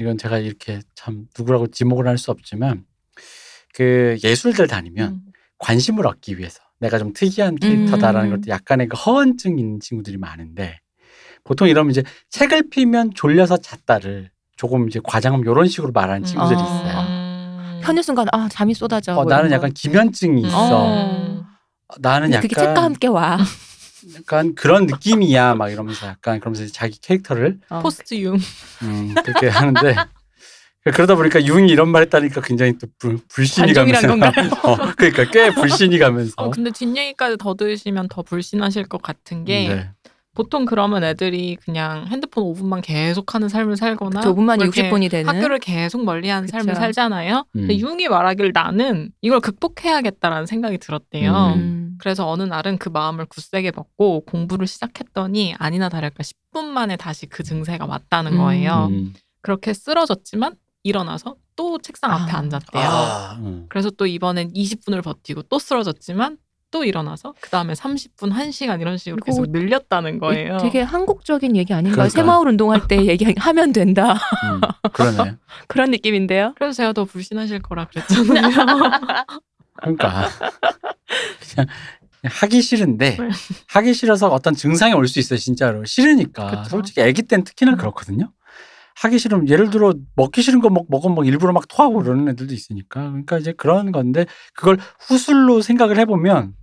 [0.00, 2.84] 이건 제가 이렇게 참 누구라고 지목을 할 수 없지만
[3.74, 5.20] 그 예술들 다니면 음.
[5.58, 8.36] 관심을 얻기 위해서 내가 좀 특이한 캐릭터다라는 음.
[8.36, 10.78] 것도 약간의 그 허언증 있는 친구들이 많은데
[11.44, 16.62] 보통 이러면 이제 책을 피면 졸려서 잤다를 조금 이제 과장하면 이런 식으로 말하는 친구들이 아.
[16.62, 17.00] 있어요.
[17.08, 17.17] 음.
[17.82, 19.12] 편의 순간 아 잠이 쏟아져.
[19.12, 19.74] 어, 뭐 나는 약간 거.
[19.76, 20.86] 기면증이 있어.
[20.86, 21.42] 음.
[21.98, 23.38] 나는 약간 그게 책과 함께 와.
[24.16, 27.80] 약간 그런 느낌이야 막 이러면서 약간 그러면서 자기 캐릭터를 어.
[27.80, 28.36] 포스트 융.
[28.82, 29.96] 음, 그렇게 하는데
[30.84, 34.08] 그러다 보니까 융이 이런 말 했다니까 굉장히 또 불, 불신이 가면서
[34.62, 39.68] 어, 그러니까 꽤 불신이 가면서 어, 근데 뒷얘기까지 더 들으시면 더 불신하실 것 같은 게
[39.68, 39.90] 네.
[40.38, 45.34] 보통 그러면 애들이 그냥 핸드폰 5분만 계속 하는 삶을 살거나 5분만이 뭐 이렇게 60분이 되는.
[45.34, 46.58] 학교를 계속 멀리하는 그쵸.
[46.58, 47.44] 삶을 살잖아요.
[47.52, 47.80] 근데 음.
[47.80, 51.54] 융이 말하길 나는 이걸 극복해야겠다라는 생각이 들었대요.
[51.56, 51.96] 음.
[51.98, 57.42] 그래서 어느 날은 그 마음을 굳세게 먹고 공부를 시작했더니 아니나 다를까 10분 만에 다시 그
[57.42, 58.38] 증세가 왔다는 음.
[58.38, 58.86] 거예요.
[58.92, 59.14] 음.
[59.42, 62.38] 그렇게 쓰러졌지만 일어나서 또 책상 앞에 아.
[62.38, 62.84] 앉았대요.
[62.84, 63.66] 아, 음.
[63.68, 66.38] 그래서 또 이번엔 20분을 버티고 또 쓰러졌지만
[66.70, 70.58] 또 일어나서 그 다음에 30분, 1시간 이런 식으로 이거 계속 늘렸다는 거예요.
[70.58, 72.08] 되게 한국적인 얘기 아닌가요?
[72.08, 72.14] 그러니까.
[72.14, 74.12] 새마을 운동할 때 얘기하면 된다.
[74.44, 74.60] 음,
[74.92, 75.36] 그러네.
[75.68, 76.54] 그런 느낌인데요.
[76.56, 78.50] 그래서 제가 더 불신하실 거라 그랬잖아요.
[79.80, 80.28] 그러니까
[81.54, 81.66] 그냥
[82.24, 83.28] 하기 싫은데 네.
[83.68, 86.64] 하기 싫어서 어떤 증상이 올 수 있어요 진짜로 싫으니까 그쵸.
[86.70, 88.32] 솔직히 아기 때는 특히나 그렇거든요
[89.02, 92.52] 하기 싫으면 예를 들어 먹기 싫은 거 먹, 먹으면 막 일부러 막 토하고 그러는 애들도
[92.52, 96.54] 있으니까 그러니까 이제 그런 건데 그걸 후술로 생각을 해보면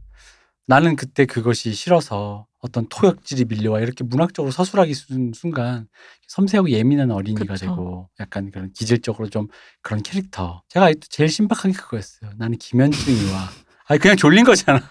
[0.67, 5.87] 나는 그때 그것이 싫어서 어떤 토역질이 밀려와 이렇게 문학적으로 서술하기 순, 순간
[6.27, 7.65] 섬세하고 예민한 어린이가 그쵸.
[7.65, 9.47] 되고 약간 그런 기질적으로 좀
[9.83, 10.63] 그런 캐릭터.
[10.69, 12.31] 제가 제일 신박한 게 그거였어요.
[12.37, 13.49] 나는 기면증이 와
[13.87, 14.81] 아니 그냥 졸린 거잖아.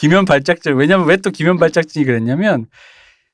[0.00, 2.66] 기면 발작증 왜냐면 왜또 기면 발작증이 그랬냐면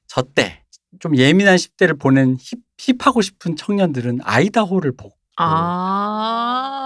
[0.09, 0.62] 저 때
[1.01, 6.85] 좀 예민한 10대를 보낸 힙, 힙하고 싶은 청년들은 아이다호를 보고 아.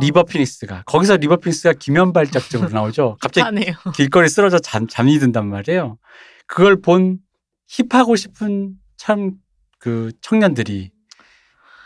[0.00, 3.16] 리버 피닉스가 거기서 리버 피닉스가 기면 발작증으로 나오죠.
[3.20, 3.44] 갑자기.
[3.94, 5.98] 길거리 쓰러져 잠, 잠이 든단 말이에요.
[6.46, 7.18] 그걸 본
[7.68, 9.38] hip하고 싶은 참
[9.82, 10.90] 그 청년들이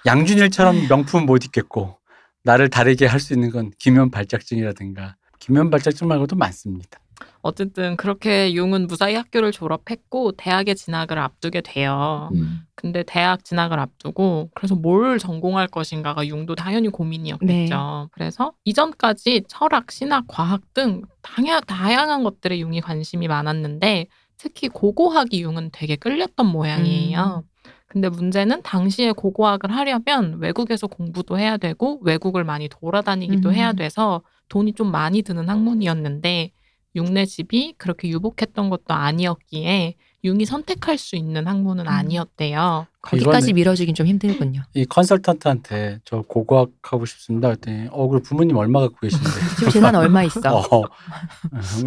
[0.04, 1.96] 양준일처럼 명품 못 입겠고
[2.42, 6.98] 나를 다르게 할 수 있는 건 기면 발작증이라든가 기면 발작증 말고도 많습니다.
[7.44, 12.30] 어쨌든 그렇게 융은 무사히 학교를 졸업했고 대학에 진학을 앞두게 돼요.
[12.34, 12.60] 음.
[12.74, 17.46] 근데 대학 진학을 앞두고 그래서 뭘 전공할 것인가가 융도 당연히 고민이었겠죠.
[17.46, 18.08] 네.
[18.12, 24.06] 그래서 이전까지 철학, 신학, 과학 등 다양, 다양한 것들에 융이 관심이 많았는데
[24.38, 27.44] 특히 고고학이 융은 되게 끌렸던 모양이에요.
[27.88, 33.54] 근데 문제는 당시에 고고학을 하려면 외국에서 공부도 해야 되고 외국을 많이 돌아다니기도 음.
[33.54, 36.52] 해야 돼서 돈이 좀 많이 드는 학문이었는데
[36.96, 41.88] 융네 집이 그렇게 유복했던 것도 아니었기에 융이 선택할 수 있는 학문은 음.
[41.88, 42.86] 아니었대요.
[43.02, 44.62] 거기까지 밀어주긴 좀 힘들군요.
[44.72, 47.48] 이 컨설턴트한테 저 고고학 하고 싶습니다.
[47.48, 49.24] 그랬더니 어, 그럼 부모님 얼마 갖고 계신데?
[49.58, 50.40] 지금 재산 얼마 있어?
[50.70, 50.82] 어,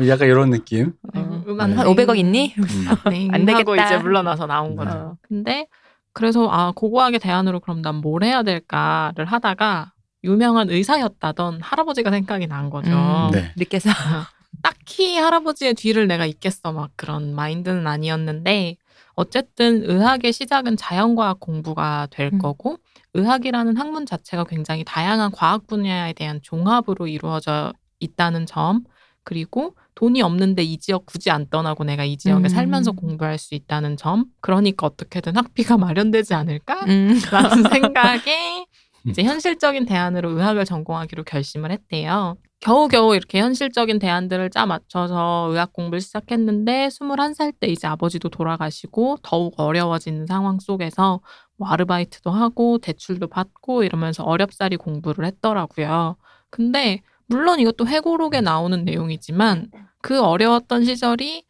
[0.07, 0.93] 약간 이런 느낌.
[1.15, 1.43] 어.
[1.47, 1.75] 음악 네.
[1.77, 2.53] 한 500억 있니?
[2.59, 2.85] 음.
[3.09, 3.85] 네, 안 되겠다.
[3.85, 4.91] 이제 물러나서 나온 거죠.
[4.91, 5.17] 어.
[5.23, 5.67] 근데
[6.13, 9.93] 그래서 아 고고학의 대안으로 그럼 난 뭘 해야 될까를 하다가
[10.23, 12.91] 유명한 의사였다던 할아버지가 생각이 난 거죠.
[12.91, 13.31] 음.
[13.31, 13.51] 네.
[13.55, 13.89] 늦게서.
[14.61, 18.77] 딱히 할아버지의 뒤를 내가 잇겠어 막 그런 마인드는 아니었는데
[19.15, 22.39] 어쨌든 의학의 시작은 자연과학 공부가 될 음.
[22.39, 22.77] 거고
[23.13, 28.83] 의학이라는 학문 자체가 굉장히 다양한 과학 분야에 대한 종합으로 이루어져 있다는 점
[29.23, 32.47] 그리고 돈이 없는데 이 지역 굳이 안 떠나고 내가 이 지역에 음.
[32.47, 37.19] 살면서 공부할 수 있다는 점 그러니까 어떻게든 학비가 마련되지 않을까 음.
[37.31, 38.65] 라는 생각에
[39.07, 42.37] 이제 현실적인 대안으로 의학을 전공하기로 결심을 했대요.
[42.59, 49.53] 겨우겨우 이렇게 현실적인 대안들을 짜 맞춰서 의학 공부를 시작했는데 21살 때 이제 아버지도 돌아가시고 더욱
[49.57, 51.21] 어려워지는 상황 속에서
[51.55, 56.17] 뭐 아르바이트도 하고 대출도 받고 이러면서 어렵사리 공부를 했더라고요.
[56.49, 59.69] 근데 물론 이것도 회고록에 나오는 내용이지만
[60.01, 61.43] 그 어려웠던 시절이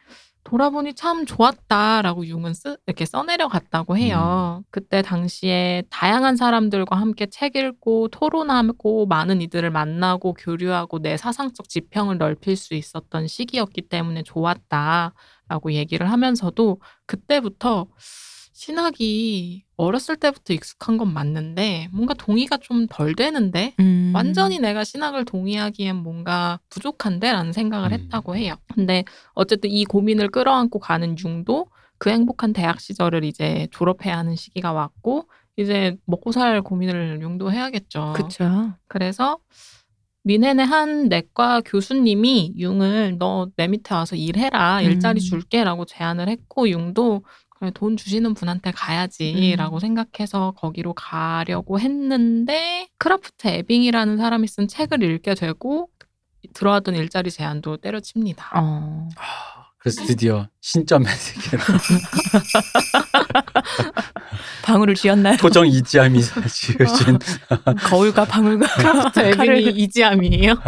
[0.47, 4.63] 돌아보니 참 좋았다라고 융은 쓰, 이렇게 써내려 갔다고 해요.
[4.71, 12.17] 그때 당시에 다양한 사람들과 함께 책 읽고 토론하고 많은 이들을 만나고 교류하고 내 사상적 지평을
[12.17, 17.87] 넓힐 수 있었던 시기였기 때문에 좋았다라고 얘기를 하면서도 그때부터
[18.53, 24.11] 신학이 어렸을 때부터 익숙한 건 맞는데 뭔가 동의가 좀 덜 되는데 음.
[24.13, 27.93] 완전히 내가 신학을 동의하기엔 뭔가 부족한데라는 생각을 음.
[27.93, 28.55] 했다고 해요.
[28.73, 31.67] 근데 어쨌든 이 고민을 끌어안고 가는 융도
[31.99, 38.13] 그 행복한 대학 시절을 이제 졸업해야 하는 시기가 왔고 이제 먹고 살 고민을 융도 해야겠죠.
[38.15, 38.73] 그쵸.
[38.87, 39.37] 그래서
[40.23, 45.21] 민헨의 한 내과 교수님이 융을 너 내 밑에 와서 일해라 일자리 음.
[45.21, 47.23] 줄게라고 제안을 했고 융도
[47.59, 49.79] 그래 돈 주시는 분한테 가야지라고 음.
[49.79, 55.89] 생각해서 거기로 가려고 했는데 크라프트 에빙이라는 사람이 쓴 책을 읽게 되고
[56.53, 58.51] 들어왔던 일자리 제안도 때려칩니다.
[58.55, 59.09] 어.
[59.79, 61.63] 그래서 드디어 신점의 세계로
[64.63, 65.37] 방울을 쥐었나요?
[65.37, 67.19] 토정 이지함이 지으신
[67.89, 70.55] 거울과 방울과 크라프트 에빙이 칼을- 이지암이에요.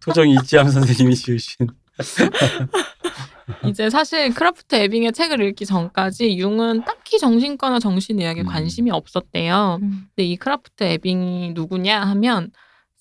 [0.00, 1.66] 토정 이지함 선생님이 지으신
[3.68, 8.46] 이제 사실 크라프트 에빙의 책을 읽기 전까지 융은 딱히 정신과나 정신의학에 음.
[8.46, 9.78] 관심이 없었대요.
[9.82, 10.06] 음.
[10.14, 12.50] 근데 이 크라프트 에빙이 누구냐 하면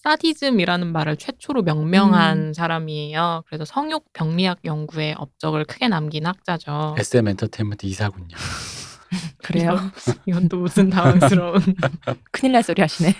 [0.04, 3.43] 사디즘이라는 말을 최초로 명명한 사람이에요.
[3.45, 6.95] 그래서 성욕 병리학 연구에 업적을 크게 남긴 학자죠.
[6.97, 8.36] SM 엔터테인먼트 이사군요.
[9.43, 9.77] 그래요.
[10.25, 11.60] 이건 또 무슨 당황스러운.
[12.32, 13.13] 큰일 날 소리 하시네.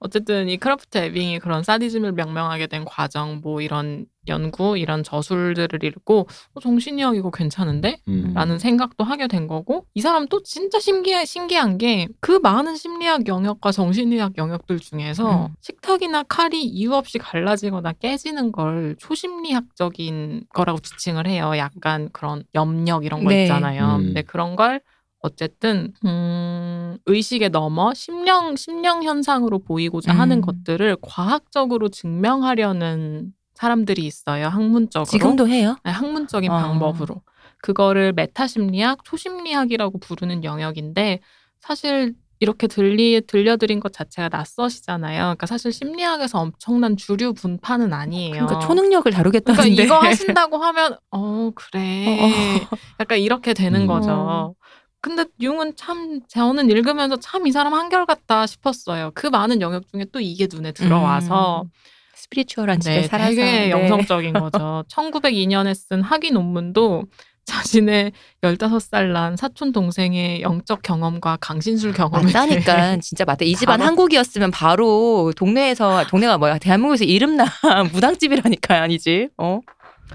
[0.00, 6.28] 어쨌든 이 크라프트 에빙이 그런 사디즘을 명명하게 된 과정, 뭐 이런 연구, 이런 저술들을 읽고
[6.54, 7.98] 어, 정신의학 이거 괜찮은데?
[8.08, 8.32] 음.
[8.34, 13.26] 라는 생각도 하게 된 거고 이 사람 또 진짜 신기해, 신기한 게 그 많은 심리학
[13.26, 15.54] 영역과 정신의학 영역들 중에서 음.
[15.60, 21.52] 식탁이나 칼이 이유 없이 갈라지거나 깨지는 걸 초심리학적인 거라고 지칭을 해요.
[21.56, 23.42] 약간 그런 염력 이런 거 네.
[23.44, 23.96] 있잖아요.
[23.96, 24.04] 음.
[24.06, 24.80] 근데 그런 걸
[25.20, 30.20] 어쨌든 음, 의식에 넘어 심령 심령 현상으로 보이고자 음.
[30.20, 34.46] 하는 것들을 과학적으로 증명하려는 사람들이 있어요.
[34.48, 35.06] 학문적으로.
[35.10, 35.76] 지금도 해요?
[35.84, 36.56] 네, 학문적인 어.
[36.56, 37.22] 방법으로
[37.60, 41.18] 그거를 메타심리학, 초심리학이라고 부르는 영역인데
[41.60, 45.18] 사실 이렇게 들리 들려드린 것 자체가 낯서시잖아요.
[45.22, 48.30] 그러니까 사실 심리학에서 엄청난 주류 분파는 아니에요.
[48.46, 49.82] 그러니까 초능력을 그러니까 다루겠다는데.
[49.82, 52.04] 이거 하신다고 하면 어 그래
[53.00, 53.86] 약간 이렇게 되는 음.
[53.88, 54.54] 거죠.
[55.00, 59.12] 근데 융은 참 저는 읽으면서 참 이 사람 한결같다 싶었어요.
[59.14, 61.70] 그 많은 영역 중에 또 이게 눈에 들어와서 음.
[62.16, 63.70] 스피리추얼한 집에 네, 살아서 되게 네.
[63.70, 64.84] 영성적인 거죠.
[64.90, 67.04] 1902년에 쓴 학위 논문도
[67.46, 73.44] 자신의 15살 난 사촌 동생의 영적 경험과 강신술 경험을 맞다니까 진짜 맞다.
[73.46, 77.46] 이 집안 바로- 한국이었으면 바로 동네에서 동네가 뭐야 대한민국에서 이름나
[77.94, 79.28] 무당집이라니까 아니지?
[79.38, 79.60] 어?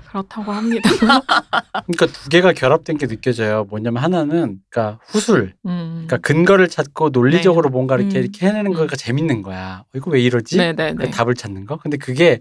[0.07, 0.89] 그렇다고 합니다.
[1.87, 3.65] 그러니까 두 개가 결합된 게 느껴져요.
[3.69, 6.05] 뭐냐면 하나는 그러니까 후술, 음.
[6.07, 8.23] 그러니까 근거를 찾고 논리적으로 뭔가 이렇게 음.
[8.23, 8.75] 이렇게 해내는 음.
[8.75, 9.83] 거가 재밌는 거야.
[9.85, 10.57] 어, 이거 왜 이러지?
[10.57, 11.77] 그 답을 찾는 거.
[11.77, 12.39] 근데 그게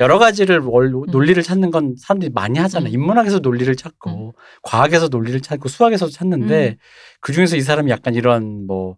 [0.00, 2.86] 여러 가지를 월- 논리를 찾는 건 사람들이 많이 하잖아.
[2.88, 2.92] 음.
[2.92, 6.76] 인문학에서 논리를 찾고, 과학에서 논리를 찾고, 수학에서도 찾는데 음.
[7.20, 8.96] 그 중에서 이 사람이 약간 이런 뭐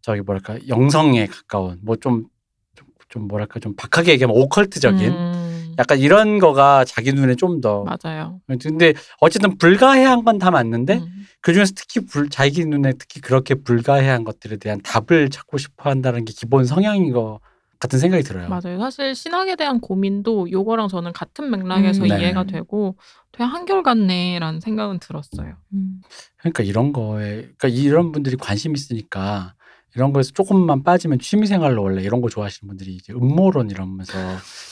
[0.00, 5.53] 저기 뭐랄까 영성에 가까운 뭐좀좀 뭐랄까 좀 박하게 얘기하면 오컬트적인 음.
[5.78, 7.84] 약간 이런 거가 자기 눈에 좀 더.
[7.84, 8.40] 맞아요.
[8.60, 11.26] 근데 어쨌든 불가해한 건 다 맞는데 음.
[11.40, 16.24] 그 중에서 특히 불, 자기 눈에 특히 그렇게 불가해한 것들에 대한 답을 찾고 싶어 한다는
[16.24, 17.40] 게 기본 성향인 것
[17.78, 18.48] 같은 생각이 들어요.
[18.48, 18.78] 맞아요.
[18.78, 22.08] 사실 신학에 대한 고민도 요거랑 저는 같은 맥락에서 음.
[22.08, 22.18] 네.
[22.20, 22.96] 이해가 되고
[23.32, 25.56] 되게 한결같네라는 생각은 들었어요.
[25.74, 26.00] 음.
[26.38, 29.54] 그러니까 이런 거에 그러니까 이런 분들이 관심 있으니까
[29.96, 34.12] 이런 거에서 조금만 빠지면 취미 생활로 원래 이런 거 좋아하시는 분들이 이제 음모론 이러면서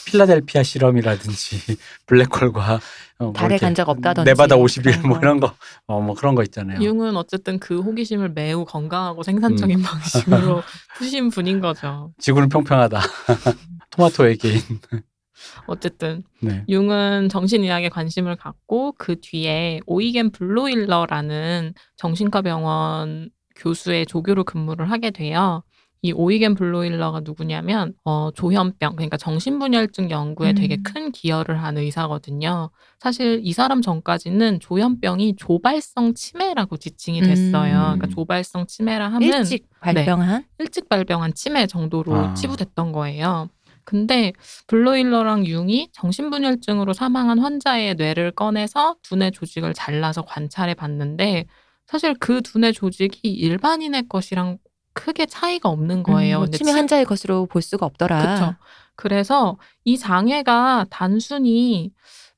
[0.07, 2.79] 필라델피아 실험이라든지 블랙홀과
[3.19, 5.21] 어, 뭐 달에 간 적 없다든지 네바다 50일 그런 뭐 거.
[5.21, 5.39] 이런
[5.87, 6.81] 거어뭐 그런 거 있잖아요.
[6.81, 9.81] 융은 어쨌든 그 호기심을 매우 건강하고 생산적인 음.
[9.83, 10.61] 방식으로
[10.97, 12.11] 푸신 분인 거죠.
[12.19, 12.99] 지구는 평평하다.
[13.91, 14.59] 토마토 외계인.
[15.67, 16.63] 어쨌든 네.
[16.69, 25.63] 융은 정신의학에 관심을 갖고 그 뒤에 오이겐 블로일러라는 정신과 병원 교수의 조교로 근무를 하게 돼요.
[26.05, 30.55] 이 오이겐 블로일러가 누구냐면 어, 조현병 그러니까 정신분열증 연구에 음.
[30.55, 32.71] 되게 큰 기여를 한 의사거든요.
[32.99, 37.75] 사실 이 사람 전까지는 조현병이 조발성 치매라고 지칭이 됐어요.
[37.75, 37.81] 음.
[37.99, 42.33] 그러니까 조발성 치매라 하면 일찍 발병한 일찍 발병한 치매 정도로 아.
[42.33, 43.47] 치부됐던 거예요.
[43.85, 44.33] 근데
[44.67, 51.45] 블로일러랑 융이 정신분열증으로 사망한 환자의 뇌를 꺼내서 두뇌 조직을 잘라서 관찰해 봤는데
[51.93, 54.57] 사실 그 두뇌 조직이 일반인의 것이랑
[54.93, 56.41] 크게 차이가 없는 거예요.
[56.41, 58.33] 음, 치매 치- 환자의 것으로 볼 수가 없더라.
[58.33, 58.55] 그쵸.
[58.95, 61.91] 그래서 이 장애가 단순히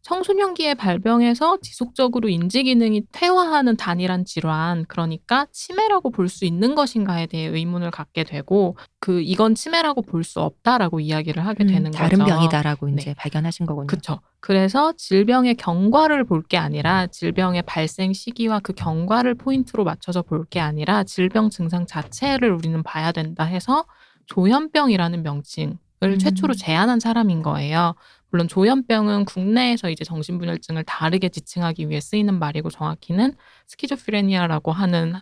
[0.06, 7.48] 청소년기에 발병해서 지속적으로 인지 기능이 퇴화하는 단일한 질환, 그러니까 치매라고 볼 수 있는 것인가에 대해
[7.48, 12.30] 의문을 갖게 되고, 그 이건 치매라고 볼 수 없다라고 이야기를 하게 음, 되는 다른 거죠.
[12.36, 12.94] 병이다라고 네.
[13.00, 13.88] 이제 발견하신 거군요.
[13.88, 14.20] 그렇죠.
[14.42, 20.60] 그래서 질병의 경과를 볼 게 아니라 질병의 발생 시기와 그 경과를 포인트로 맞춰서 볼 게
[20.60, 23.86] 아니라 질병 증상 자체를 우리는 봐야 된다 해서
[24.28, 26.20] 조현병이라는 명칭을 음.
[26.20, 27.96] 최초로 제안한 사람인 거예요.
[28.36, 33.34] 물론 조현병은 국내에서 이제 정신분열증을 다르게 지칭하기 위해 쓰이는 말이고 정확히는
[33.68, 35.14] 스키조프레니아라고 하는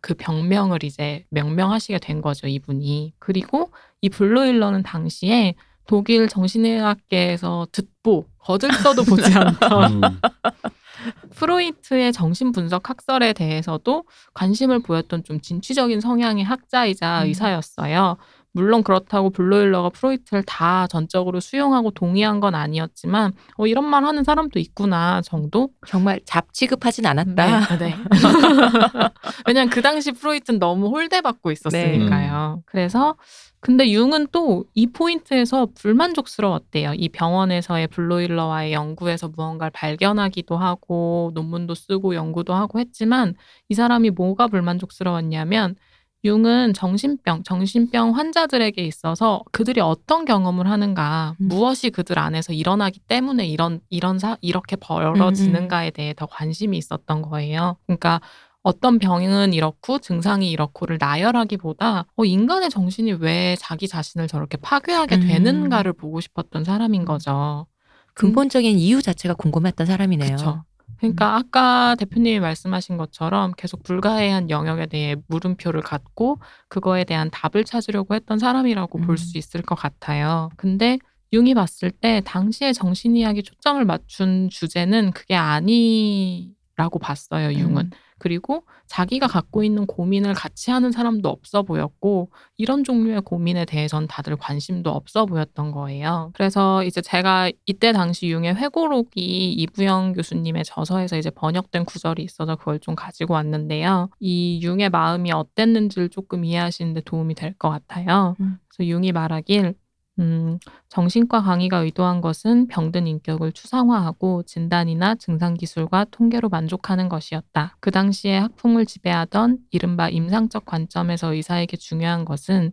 [0.00, 3.14] 그 병명을 이제 명명하시게 된 거죠, 이분이.
[3.18, 5.56] 그리고 이 블로일러는 당시에
[5.88, 10.00] 독일 정신의학계에서 듣보, 거들 써도 보지 않던 음.
[11.34, 14.04] 프로이트의 정신분석 학설에 대해서도
[14.34, 17.26] 관심을 보였던 좀 진취적인 성향의 학자이자 음.
[17.26, 18.16] 의사였어요.
[18.52, 24.58] 물론 그렇다고 블로일러가 프로이트를 다 전적으로 수용하고 동의한 건 아니었지만 어, 이런 말 하는 사람도
[24.58, 25.70] 있구나 정도?
[25.86, 27.76] 정말 잡 취급하진 않았다.
[27.76, 27.94] 네, 네.
[29.46, 32.62] 왜냐면 그 당시 프로이트는 너무 홀대받고 있었으니까요.
[32.66, 33.14] 그래서
[33.60, 36.94] 근데 융은 또 이 포인트에서 불만족스러웠대요.
[36.94, 43.34] 이 병원에서의 블로일러와의 연구에서 무언가를 발견하기도 하고 논문도 쓰고 연구도 하고 했지만
[43.68, 45.76] 이 사람이 뭐가 불만족스러웠냐면
[46.24, 51.48] 융은 정신병, 정신병 환자들에게 있어서 그들이 어떤 경험을 하는가, 음.
[51.48, 57.22] 무엇이 그들 안에서 일어나기 때문에 이런 이런 사 이렇게 음, 벌어지는가에 대해 더 관심이 있었던
[57.22, 57.76] 거예요.
[57.86, 58.20] 그러니까
[58.62, 65.20] 어떤 병은 이렇고 증상이 이렇고를 나열하기보다 어, 인간의 정신이 왜 자기 자신을 저렇게 파괴하게 음.
[65.26, 67.66] 되는가를 보고 싶었던 사람인 거죠.
[68.12, 70.36] 근본적인 이유 자체가 궁금했던 사람이네요.
[70.36, 70.64] 그쵸.
[71.00, 76.38] 그러니까 아까 대표님이 말씀하신 것처럼 계속 불가해한 영역에 대해 물음표를 갖고
[76.68, 79.06] 그거에 대한 답을 찾으려고 했던 사람이라고 음.
[79.06, 80.50] 볼수 있을 것 같아요.
[80.56, 80.98] 근데
[81.32, 87.52] 융이 봤을 때 당시에 정신의학이 초점을 맞춘 주제는 그게 아니라고 봤어요.
[87.58, 87.90] 융은.
[88.20, 88.22] 음.
[88.22, 94.36] 그리고 자기가 갖고 있는 고민을 같이 하는 사람도 없어 보였고 이런 종류의 고민에 대해선 다들
[94.36, 96.30] 관심도 없어 보였던 거예요.
[96.34, 102.78] 그래서 이제 제가 이때 당시 융의 회고록이 이부영 교수님의 저서에서 이제 번역된 구절이 있어서 그걸
[102.80, 104.10] 좀 가지고 왔는데요.
[104.20, 108.36] 이 융의 마음이 어땠는지를 조금 이해하시는데 도움이 될 것 같아요.
[108.40, 108.58] 음.
[108.68, 109.74] 그래서 융이 말하길
[110.20, 110.58] 음,
[110.90, 117.76] 정신과 강의가 의도한 것은 병든 인격을 추상화하고 진단이나 증상 기술과 통계로 만족하는 것이었다.
[117.80, 122.72] 그 당시에 학풍을 지배하던 이른바 임상적 관점에서 의사에게 중요한 것은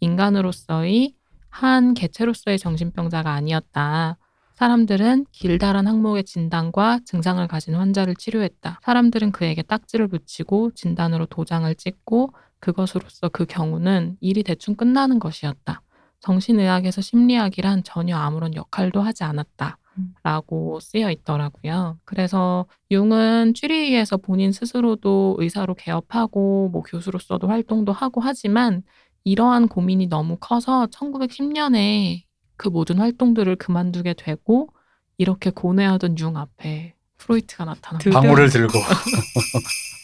[0.00, 1.14] 인간으로서의
[1.50, 4.18] 한 개체로서의 정신병자가 아니었다.
[4.54, 8.80] 사람들은 길다란 항목의 진단과 증상을 가진 환자를 치료했다.
[8.82, 15.82] 사람들은 그에게 딱지를 붙이고 진단으로 도장을 찍고 그것으로서 그 경우는 일이 대충 끝나는 것이었다.
[16.20, 19.78] 정신의학에서 심리학이란 전혀 아무런 역할도 하지 않았다.
[20.22, 21.98] 라고 쓰여 있더라고요.
[22.04, 28.84] 그래서 융은 취리에서 본인 스스로도 의사로 개업하고 뭐 교수로서도 활동도 하고 하지만
[29.24, 32.22] 이러한 고민이 너무 커서 1910년에
[32.56, 34.68] 그 모든 활동들을 그만두게 되고
[35.16, 38.20] 이렇게 고뇌하던 융 앞에 프로이트가 나타납니다.
[38.20, 38.78] 방울을 들고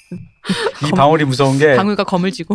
[0.86, 2.54] 이 방울이 무서운 게 그 방울과 검을 쥐고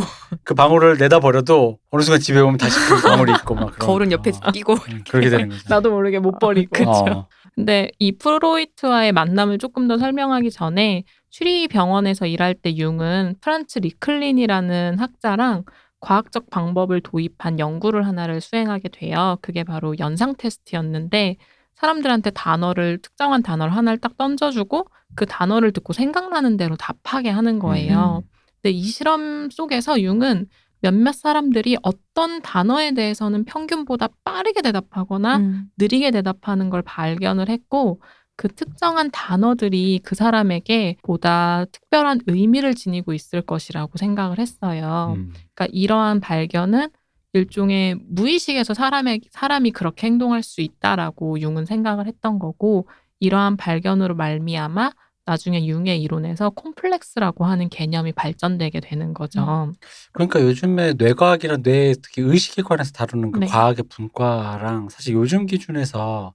[0.55, 4.31] 방울을 내다 버려도 어느 순간 집에 오면 다시 그 방울이 있고 막 그런 거울은 옆에
[4.43, 5.63] 어, 끼고 음, 그렇게 되는 거죠.
[5.67, 6.71] 나도 모르게 못 버리고.
[6.71, 6.89] 그쵸.
[6.91, 7.27] 어.
[7.55, 14.99] 근데 이 프로이트와의 만남을 조금 더 설명하기 전에 취리히 병원에서 일할 때 융은 프란츠 리클린이라는
[14.99, 15.63] 학자랑
[15.99, 19.37] 과학적 방법을 도입한 연구를 하나를 수행하게 돼요.
[19.41, 21.37] 그게 바로 연상 테스트였는데
[21.79, 28.23] 사람들한테 단어를 특정한 단어를 하나를 딱 던져주고 그 단어를 듣고 생각나는 대로 답하게 하는 거예요.
[28.61, 30.47] 근데 이 실험 속에서 융은
[30.81, 35.65] 몇몇 사람들이 어떤 단어에 대해서는 평균보다 빠르게 대답하거나 음.
[35.77, 38.01] 느리게 대답하는 걸 발견을 했고
[38.35, 45.15] 그 특정한 단어들이 그 사람에게 보다 특별한 의미를 지니고 있을 것이라고 생각을 했어요.
[45.17, 45.33] 음.
[45.53, 46.87] 그러니까 이러한 발견은
[47.33, 52.87] 일종의 무의식에서 사람의 사람이 그렇게 행동할 수 있다라고 융은 생각을 했던 거고
[53.19, 54.91] 이러한 발견으로 말미암아
[55.25, 59.73] 나중에 융의 이론에서 콤플렉스라고 하는 개념이 발전되게 되는 거죠.
[60.11, 63.45] 그러니까 요즘에 뇌과학이랑 뇌 특히 의식에 관해서 다루는 그 네.
[63.45, 66.33] 과학의 분과랑 사실 요즘 기준에서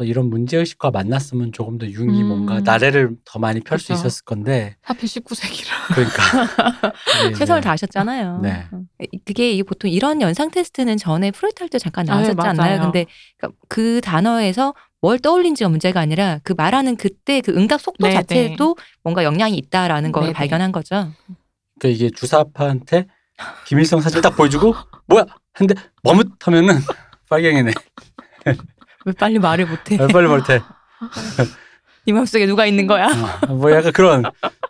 [0.00, 2.28] 이런 문제 의식과 만났으면 조금 더 융이 음.
[2.28, 3.92] 뭔가 나래를 더 많이 펼 수.
[3.92, 5.94] 있었을 건데 하필 19세기라.
[5.94, 6.22] 그러니까
[7.26, 8.40] 이게 최선을 이제 다하셨잖아요.
[8.42, 8.66] 네.
[8.72, 8.82] 어.
[9.24, 12.78] 그게 보통 이런 연상 테스트는 전에 프로이트 할 때 잠깐 아, 네, 나왔었지 않나요?
[12.78, 12.80] 맞아요.
[12.92, 13.06] 근데
[13.38, 18.76] 그러니까 그 단어에서 뭘 떠올린지가 문제가 아니라 그 말하는 그때 그 응답 속도 네, 자체도
[19.02, 20.32] 뭔가 영향이 있다라는 걸 네, 네.
[20.32, 21.12] 발견한 거죠.
[21.78, 23.06] 그러니까 이게 주사파한테
[23.66, 24.74] 김일성 사진 딱 보여주고
[25.06, 26.74] 뭐야 근데 머뭇하면은
[27.28, 27.72] 빨갱이네
[29.04, 29.96] 왜 빨리 말을 못해?
[29.96, 30.60] 빨리 볼때
[32.06, 33.06] 네 마음속에 누가 있는 거야?
[33.48, 34.22] 어, 뭐 약간 그런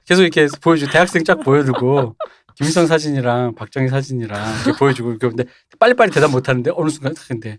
[0.07, 2.17] 계속 이렇게 보여주 대학생 쫙 보여주고
[2.55, 5.45] 김일성 사진이랑 박정희 사진이랑 이렇게 보여주고 근데
[5.79, 7.59] 빨리빨리 대답 못하는데 어느 순간 딱 근데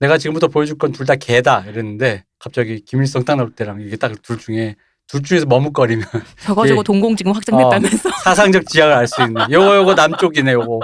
[0.00, 4.12] 내가 지금부터 보여줄 건 둘 다 개다 이랬는데 갑자기 김일성 딱 나올 때랑 이게 딱
[4.22, 4.74] 둘 중에
[5.06, 6.04] 둘 중에서 머뭇거리면
[6.40, 6.82] 저거 저거 예.
[6.84, 8.10] 동공 지금 확정됐다면서.
[8.24, 10.80] 사상적 지향을 알 수 있는 요거 요거 남쪽이네 요거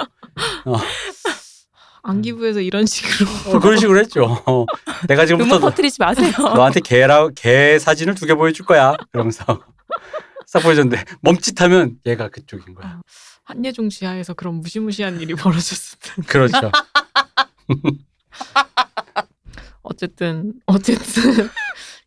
[2.03, 3.57] 안기부에서 이런 식으로.
[3.57, 4.43] 어, 그런 식으로 했죠.
[4.47, 4.65] 어,
[5.09, 6.33] 내가 지금부터 퍼뜨리지 마세요.
[6.55, 8.95] 너한테 개라 개 사진을 두 개 보여줄 거야.
[9.13, 9.45] 이러면서
[10.47, 13.01] 싹 보여줬는데 멈칫하면 얘가 그쪽인 거야.
[13.45, 16.71] 한예종 지하에서 그런 무시무시한 일이 벌어졌을 때 그렇죠.
[19.83, 21.51] 어쨌든 어쨌든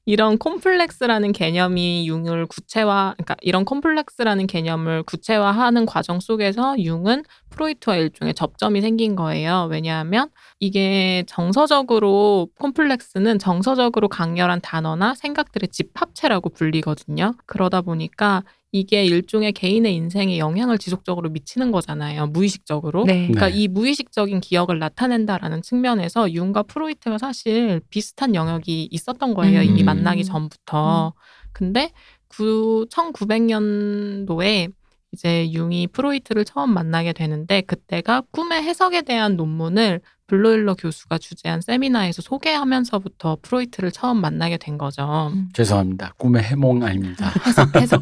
[0.05, 8.33] 이런 콤플렉스라는 개념이 융을 구체화 그러니까 이런 콤플렉스라는 개념을 구체화하는 과정 속에서 융은 프로이트와 일종의
[8.33, 9.67] 접점이 생긴 거예요.
[9.71, 10.29] 왜냐하면
[10.59, 17.33] 이게 정서적으로 콤플렉스는 정서적으로 강렬한 단어나 생각들의 집합체라고 불리거든요.
[17.45, 18.43] 그러다 보니까
[18.73, 22.25] 이게 일종의 개인의 인생에 영향을 지속적으로 미치는 거잖아요.
[22.27, 23.03] 무의식적으로.
[23.05, 23.27] 네.
[23.27, 23.53] 그러니까 네.
[23.55, 29.59] 이 무의식적인 기억을 나타낸다라는 측면에서 융과 프로이트가 사실 비슷한 영역이 있었던 거예요.
[29.59, 29.63] 음.
[29.63, 31.13] 이미 만나기 전부터.
[31.53, 31.91] 근데
[32.27, 34.71] 구, 1900년도에
[35.11, 42.23] 이제 융이 프로이트를 처음 만나게 되는데 그때가 꿈의 해석에 대한 논문을 블로일러 교수가 주재한 세미나에서
[42.23, 45.31] 소개하면서부터 프로이트를 처음 만나게 된 거죠.
[45.53, 48.01] 죄송합니다 꿈의 해몽 아닙니다 해석, 해석.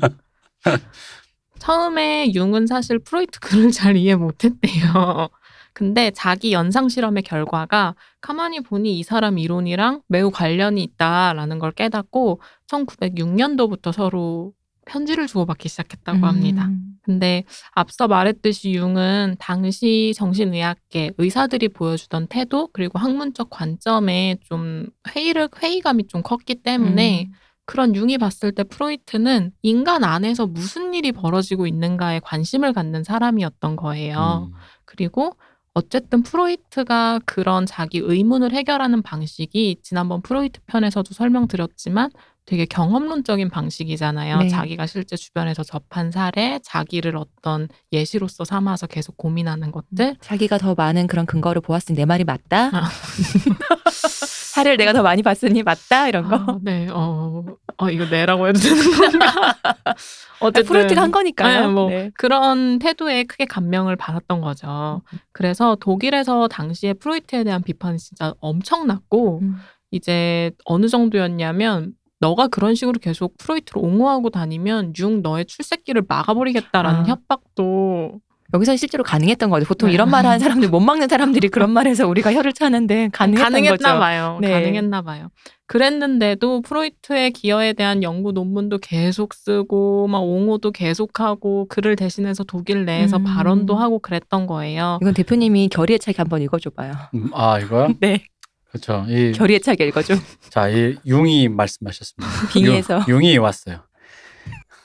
[1.59, 5.29] 처음에 융은 사실 프로이트 글을 잘 이해 못했대요.
[5.73, 12.41] 근데 자기 연상 실험의 결과가 가만히 보니 이 사람 이론이랑 매우 관련이 있다라는 걸 깨닫고
[12.67, 14.53] 1906년도부터 서로
[14.85, 16.65] 편지를 주고받기 시작했다고 합니다.
[16.65, 16.97] 음.
[17.03, 26.07] 근데 앞서 말했듯이 융은 당시 정신의학계 의사들이 보여주던 태도 그리고 학문적 관점에 좀 회의를 회의감이
[26.07, 27.33] 좀 컸기 때문에 음.
[27.71, 34.49] 그런 융이 봤을 때 프로이트는 인간 안에서 무슨 일이 벌어지고 있는가에 관심을 갖는 사람이었던 거예요.
[34.51, 34.57] 음.
[34.83, 35.37] 그리고
[35.73, 42.09] 어쨌든 프로이트가 그런 자기 의문을 해결하는 방식이 지난번 프로이트 편에서도 설명드렸지만
[42.45, 44.39] 되게 경험론적인 방식이잖아요.
[44.39, 44.47] 네.
[44.49, 50.17] 자기가 실제 주변에서 접한 사례, 자기를 어떤 예시로서 삼아서 계속 고민하는 것들.
[50.19, 52.69] 자기가 더 많은 그런 근거를 보았으니 내 말이 맞다.
[52.73, 52.89] 아.
[54.61, 56.35] 사례를 내가 더 많이 봤으니 맞다 이런 거.
[56.35, 57.43] 아, 네, 어,
[57.77, 59.55] 어, 이거 내라고 해도 되는 건가?
[60.39, 61.61] 어쨌든 프로이트가 한 거니까요.
[61.61, 62.11] 네, 뭐 네.
[62.15, 65.01] 그런 태도에 크게 감명을 받았던 거죠.
[65.31, 69.57] 그래서 독일에서 당시에 프로이트에 대한 비판이 진짜 엄청났고 음.
[69.91, 77.03] 이제 어느 정도였냐면 너가 그런 식으로 계속 프로이트를 옹호하고 다니면 융 너의 출세길을 막아버리겠다라는 아.
[77.05, 78.19] 협박도
[78.53, 79.65] 여기서 실제로 가능했던 거죠.
[79.65, 79.93] 보통 네.
[79.93, 83.99] 이런 말 하는 사람들 못 막는 사람들이 그런 말해서 우리가 혀를 차는데 가능했던 가능했나 거죠.
[83.99, 84.37] 봐요.
[84.41, 84.51] 네.
[84.51, 85.29] 가능했나 봐요.
[85.67, 93.17] 그랬는데도 프로이트의 기여에 대한 연구 논문도 계속 쓰고 막 옹호도 계속하고 글을 대신해서 독일 내에서
[93.17, 93.23] 음.
[93.23, 94.99] 발언도 하고 그랬던 거예요.
[95.01, 96.91] 이건 대표님이 결의의 차기 한번 읽어줘봐요.
[97.13, 97.87] 음, 아 이거요?
[98.01, 98.25] 네,
[98.69, 99.05] 그렇죠.
[99.07, 100.15] 이, 결의의 차기 읽어줘.
[100.49, 102.47] 자, 이 융이 말씀하셨습니다.
[102.51, 103.05] 빙의해서.
[103.07, 103.83] 융, 이 왔어요.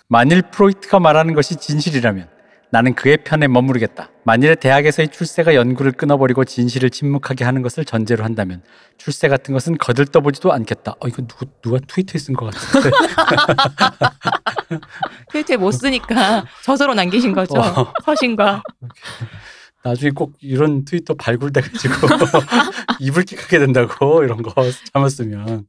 [0.09, 2.29] 만일 프로이트가 말하는 것이 진실이라면
[2.77, 4.11] 나는 그의 편에 머무르겠다.
[4.25, 8.63] 만일에 대학에서의 출세가 연구를 끊어버리고 진실을 침묵하게 하는 것을 전제로 한다면
[8.99, 10.93] 출세 같은 것은 거들떠보지도 않겠다.
[11.01, 12.91] 어 이거 누구 누가 트위터에 쓴 것 같은데.
[15.33, 17.59] 트위터에 못 쓰니까 저서로 남기신 거죠.
[17.59, 17.95] 어.
[18.05, 18.63] 서신과.
[19.83, 21.95] 나중에 꼭 이런 트위터 발굴돼가지고
[23.01, 24.53] 이불킥하게 된다고 이런 거
[25.09, 25.67] 쓰면.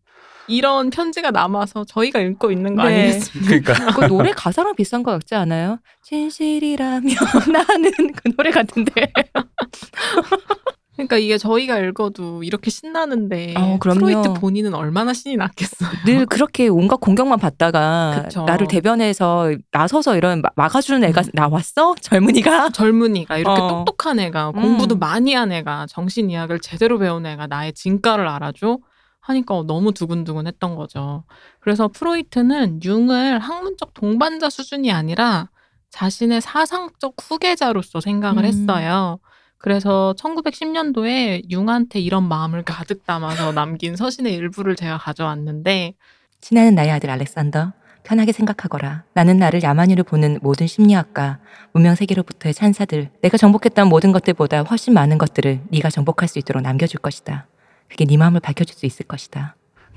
[0.47, 3.03] 이런 편지가 남아서 저희가 읽고 있는 거 네.
[3.03, 3.73] 아니겠습니까?
[3.73, 5.79] 그러니까 그 노래 가사랑 비슷한 거 같지 않아요?
[6.03, 7.03] 진실이라면
[7.51, 9.11] 나는 그 노래 같은데.
[10.95, 13.99] 그러니까 이게 저희가 읽어도 이렇게 신나는데 어, 그럼요.
[13.99, 15.89] 프로이트 본인은 얼마나 신이 났겠어요.
[16.07, 18.45] 늘 그렇게 온갖 공격만 받다가 그쵸.
[18.45, 21.93] 나를 대변해서 나서서 이런 마- 막아주는 애가 나왔어?
[22.01, 22.69] 젊은이가?
[22.69, 23.67] 젊은이가 이렇게 어.
[23.85, 24.61] 똑똑한 애가 음.
[24.61, 28.79] 공부도 많이 한 애가 정신의학을 제대로 배운 애가 나의 진가를 알아줘
[29.27, 31.23] 하니까 너무 두근두근 했던 거죠.
[31.59, 35.49] 그래서 프로이트는 융을 학문적 동반자 수준이 아니라
[35.89, 38.45] 자신의 사상적 후계자로서 생각을 음.
[38.45, 39.19] 했어요.
[39.57, 45.93] 그래서 1910년도에 융한테 이런 마음을 가득 담아서 남긴 서신의 일부를 제가 가져왔는데
[46.39, 47.73] 친하는 나의 아들 알렉산더.
[48.03, 49.03] 편하게 생각하거라.
[49.13, 51.39] 나는 나를 야만유를 보는 모든 심리학과,
[51.73, 57.01] 문명 세계로부터의 찬사들, 내가 정복했던 모든 것들보다 훨씬 많은 것들을 네가 정복할 수 있도록 남겨줄
[57.01, 57.47] 것이다.
[57.89, 59.55] 그게 네 마음을 밝혀줄 수 있을 것이다.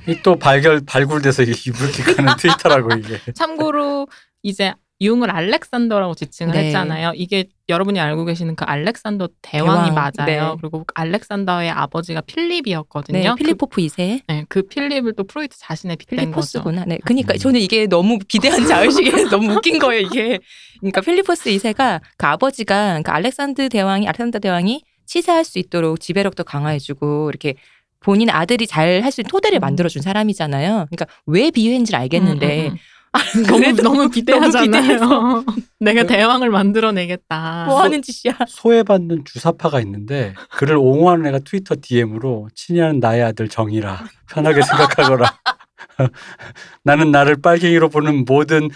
[0.08, 3.18] 이또 발견 발굴돼서 이게 이불킥하는 트위터라고 이게.
[3.34, 4.08] 참고로
[4.42, 6.66] 이제 융을 알렉산더라고 지칭을 네.
[6.66, 7.12] 했잖아요.
[7.14, 10.52] 이게 여러분이 알고 계시는 그 알렉산더 대왕이 대왕, 맞아요.
[10.52, 10.56] 네.
[10.60, 13.18] 그리고 알렉산더의 아버지가 필립이었거든요.
[13.18, 14.20] 네, 그, 필리포프 2세.
[14.26, 16.18] 네, 그 필립을 또 프로이트 자신에 빗댄.
[16.18, 16.84] 필리포스구나.
[16.86, 16.98] 네.
[17.04, 17.38] 그니까 음.
[17.38, 20.38] 저는 이게 너무 비대한 자의식이 너무 웃긴 거예요, 이게.
[20.80, 27.30] 그러니까 필리포스 2세가 그 아버지가 그러니까 알렉산드 대왕이 알렉산더 대왕이 치사할 수 있도록 지배력도 강화해주고
[27.30, 27.54] 이렇게
[28.00, 29.60] 본인 아들이 잘 할 수 있는 토대를 음.
[29.60, 30.86] 만들어준 사람이잖아요.
[30.90, 32.78] 그러니까 왜 비유인지를 알겠는데 음, 음, 음.
[33.46, 34.64] 너무 그래도 너무 비대하잖아요.
[34.82, 35.44] 비대해서.
[35.80, 37.64] 내가 대왕을 만들어내겠다.
[37.66, 38.36] 뭐 하는 짓이야.
[38.48, 45.26] 소외받는 주사파가 있는데 그를 옹호하는 애가 트위터 DM으로 친애하는 나의 아들 정이라 편하게 생각하거라.
[46.84, 48.68] 나는 나를 빨갱이로 보는 모든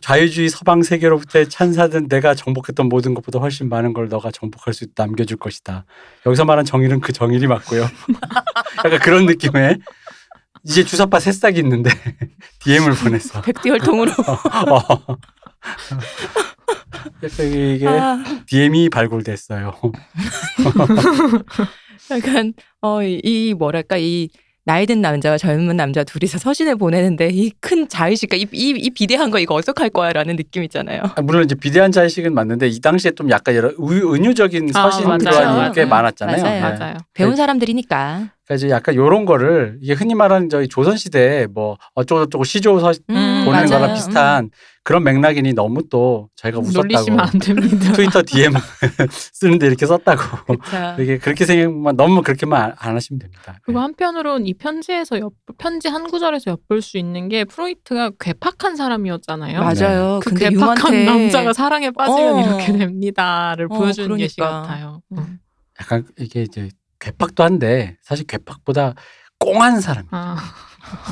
[0.00, 5.06] 자유주의 서방 세계로부터의 찬사든 내가 정복했던 모든 것보다 훨씬 많은 걸 너가 정복할 수 있다
[5.06, 5.84] 남겨줄 것이다.
[6.24, 7.82] 여기서 말한 정일은 그 정일이 맞고요.
[8.84, 9.78] 약간 그런 느낌의
[10.64, 11.90] 이제 주사파 새싹이 있는데
[12.60, 13.40] DM을 보냈어.
[13.42, 14.10] 백두혈통으로.
[14.10, 15.16] 어.
[17.22, 19.72] 약간 이게 아, DM이 발굴됐어요.
[22.10, 24.28] 약간 어, 이, 이 뭐랄까 이
[24.66, 29.30] 나이 든 남자와 젊은 남자 둘이서 서신을 보내는데 이 큰 자의식과 이, 이, 이 비대한
[29.30, 31.02] 거 이거 어떡할 거야라는 느낌 있잖아요.
[31.14, 35.06] 아, 물론 이제 비대한 자의식은 맞는데 이 당시에 좀 약간 여러 의- 은유적인 아, 서신
[35.06, 35.18] 맞아요.
[35.20, 36.42] 교환이 꽤 음, 많았잖아요.
[36.42, 36.54] 맞아요.
[36.54, 36.60] 네.
[36.78, 36.94] 맞아요.
[37.14, 37.36] 배운 네.
[37.36, 38.32] 사람들이니까.
[38.46, 42.92] 그러니까 이제 약간 요런 거를 이게 흔히 말하는 저희 조선 시대에 뭐 어쩌고저쩌고 시조 서
[43.10, 43.68] 음, 보내는 맞아요.
[43.80, 44.50] 거랑 비슷한
[44.84, 47.92] 그런 맥락이니 너무 또 저희가 놀리시면 웃었다고 안 됩니다.
[47.92, 48.52] 트위터 DM
[49.10, 50.22] 쓰는데 이렇게 썼다고
[50.52, 51.02] 음.
[51.02, 53.58] 이게 그렇게 생각만 너무 그렇게만 안- 안 하시면 됩니다.
[53.64, 53.82] 그리고 네.
[53.82, 59.58] 한편으로는 이 편지에서 엿, 편지 한 구절에서 엿볼 수 있는 게 프로이트가 괴팍한 사람이었잖아요.
[59.60, 60.20] 맞아요.
[60.22, 62.46] 그 근데 괴팍한 융한테 남자가 사랑에 빠지면 어.
[62.46, 64.62] 이렇게 됩니다를 어, 보여주는 예시 그러니까.
[64.62, 65.02] 같아요.
[65.18, 65.40] 음.
[65.80, 66.68] 약간 이게 이제
[67.06, 68.94] 괴팍도 한데 사실 괴팍보다
[69.38, 70.36] 꽁한 사람 아,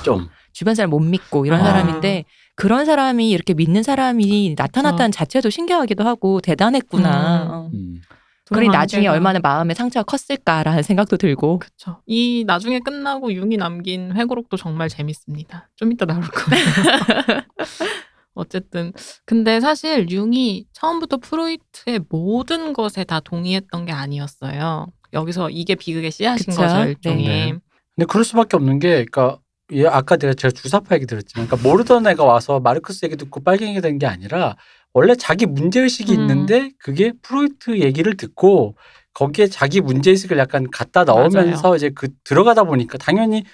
[0.04, 1.64] 좀 주변 사람 못 믿고 이런 아.
[1.64, 2.24] 사람인데
[2.56, 7.42] 그런 사람이 이렇게 믿는 사람이 나타났다는 자체도 신기하기도 하고 대단했구나.
[7.44, 7.50] 음.
[7.50, 7.70] 어.
[7.72, 8.00] 음.
[8.46, 11.60] 그런 나중에 얼마나 마음에 상처가 컸을까라는 생각도 들고.
[11.60, 12.02] 그쵸.
[12.06, 15.70] 이 나중에 끝나고 융이 남긴 회고록도 정말 재밌습니다.
[15.76, 16.64] 좀 이따 나올 거예요.
[18.34, 18.92] 어쨌든
[19.24, 24.88] 근데 사실 융이 처음부터 프로이트의 모든 것에 다 동의했던 게 아니었어요.
[25.14, 26.60] 여기서 이게 비극의 씨앗인 그쵸.
[26.62, 27.26] 거죠 일종의.
[27.26, 27.52] 네.
[27.96, 29.38] 근데 그럴 수밖에 없는 게, 그러니까
[29.72, 33.80] 예, 아까 내가 제가 주사파 얘기 들었지만, 그러니까 모르던 애가 와서 마르크스 얘기 듣고 빨갱이가
[33.80, 34.56] 된 게 아니라
[34.92, 36.20] 원래 자기 문제 의식이 음.
[36.20, 38.76] 있는데 그게 프로이트 얘기를 듣고
[39.14, 43.44] 거기에 자기 문제 의식을 약간 갖다 넣으면서 이제 그 들어가다 보니까 당연히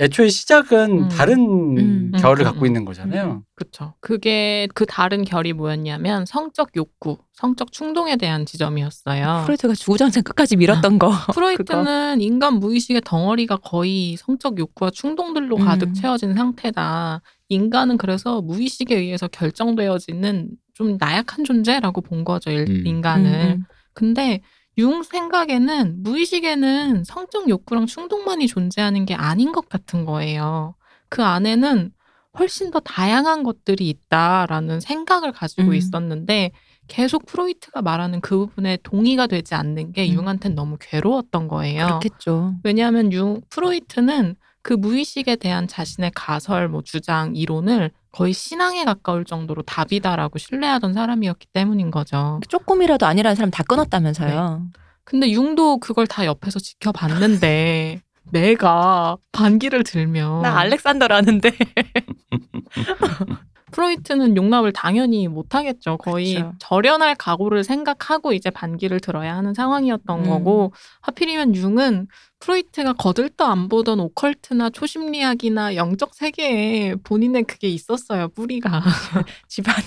[0.00, 1.08] 애초에 시작은 음.
[1.08, 1.38] 다른
[1.78, 2.12] 음.
[2.18, 3.44] 결을 음, 갖고 음, 있는 거잖아요.
[3.54, 3.94] 그쵸.
[4.00, 9.42] 그게 그 다른 결이 뭐였냐면 성적 욕구, 성적 충동에 대한 지점이었어요.
[9.44, 11.10] 프로이트가 주구장창 끝까지 밀었던 거.
[11.32, 15.94] 프로이트는 인간 무의식의 덩어리가 거의 성적 욕구와 충동들로 가득 음.
[15.94, 17.20] 채워진 상태다.
[17.48, 22.50] 인간은 그래서 무의식에 의해서 결정되어지는 좀 나약한 존재라고 본 거죠.
[22.50, 23.60] 인간을.
[23.92, 24.40] 근데
[24.78, 30.74] 융 생각에는 무의식에는 성적 욕구랑 충동만이 존재하는 게 아닌 것 같은 거예요.
[31.08, 31.92] 그 안에는
[32.38, 35.74] 훨씬 더 다양한 것들이 있다라는 생각을 가지고 음.
[35.74, 36.50] 있었는데
[36.88, 40.14] 계속 프로이트가 말하는 그 부분에 동의가 되지 않는 게 음.
[40.14, 41.86] 융한테는 너무 괴로웠던 거예요.
[41.86, 42.54] 그렇겠죠.
[42.64, 49.62] 왜냐하면 융 프로이트는 그 무의식에 대한 자신의 가설, 뭐 주장, 이론을 거의 신앙에 가까울 정도로
[49.62, 52.38] 답이다라고 신뢰하던 사람이었기 때문인 거죠.
[52.48, 54.68] 조금이라도 아니라는 사람 다 끊었다면서요.
[55.02, 61.50] 근데 융도 그걸 다 옆에서 지켜봤는데 내가 반기를 들면 나 알렉산더라는데.
[63.74, 65.96] 프로이트는 용납을 당연히 못하겠죠.
[65.96, 66.52] 거의 그쵸.
[66.60, 70.28] 절연할 각오를 생각하고 이제 반기를 들어야 하는 상황이었던 음.
[70.28, 72.06] 거고 하필이면 융은
[72.38, 78.28] 프로이트가 거들떠 안 보던 오컬트나 초심리학이나 영적 세계에 본인의 그게 있었어요.
[78.28, 78.80] 뿌리가
[79.48, 79.86] 집안이.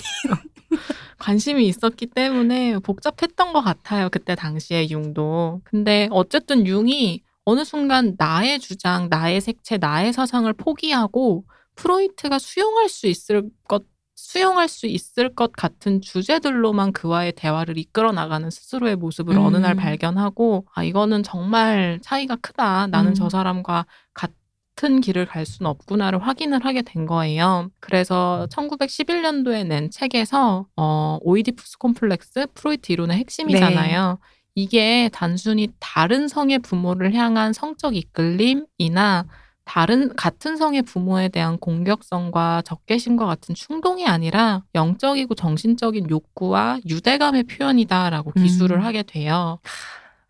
[1.18, 4.10] 관심이 있었기 때문에 복잡했던 것 같아요.
[4.10, 5.62] 그때 당시에 융도.
[5.64, 11.46] 근데 어쨌든 융이 어느 순간 나의 주장, 나의 색채, 나의 사상을 포기하고
[11.78, 13.84] 프로이트가 수용할 수 있을 것
[14.20, 19.46] 수용할 수 있을 것 같은 주제들로만 그와의 대화를 이끌어 나가는 스스로의 모습을 음.
[19.46, 22.88] 어느 날 발견하고 아 이거는 정말 차이가 크다.
[22.88, 23.14] 나는 음.
[23.14, 27.70] 저 사람과 같은 길을 갈 수는 없구나를 확인을 하게 된 거예요.
[27.80, 34.18] 그래서 1911년도에 낸 책에서 어, 오이디푸스 콤플렉스 프로이트 이론의 핵심이잖아요.
[34.56, 39.28] 이게 단순히 다른 성의 부모를 향한 성적 이끌림이나
[39.68, 48.32] 다른 같은 성의 부모에 대한 공격성과 적개심과 같은 충동이 아니라 영적이고 정신적인 욕구와 유대감의 표현이다라고
[48.36, 48.44] 음.
[48.44, 49.60] 기술을 하게 돼요.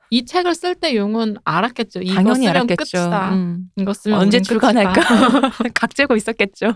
[0.09, 2.01] 이 책을 쓸 때 용은 알았겠죠.
[2.01, 2.97] 이거 당연히 쓰면 알았겠죠.
[2.97, 3.33] 끝이다.
[3.35, 3.69] 음.
[3.75, 4.41] 이거 쓰면 언제.
[4.41, 5.01] 출간할까?
[5.75, 6.73] 각재고 있었겠죠.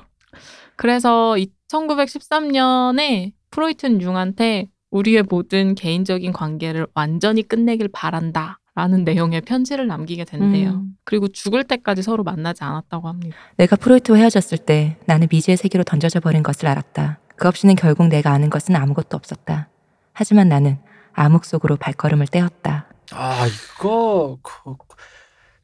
[0.76, 1.36] 그래서
[1.68, 8.60] 1913년에 프로이트는 융한테 우리의 모든 개인적인 관계를 완전히 끝내길 바란다.
[8.74, 10.70] 라는 내용의 편지를 남기게 된대요.
[10.72, 10.94] 음.
[11.04, 13.36] 그리고 죽을 때까지 서로 만나지 않았다고 합니다.
[13.58, 17.20] 내가 프로이트와 헤어졌을 때 나는 미지의 세계로 던져져 버린 것을 알았다.
[17.36, 19.68] 그 없이는 결국 내가 아는 것은 아무것도 없었다.
[20.14, 20.80] 하지만 나는
[21.14, 22.88] 암흑 속으로 발걸음을 떼었다.
[23.12, 24.76] 아 이거 그,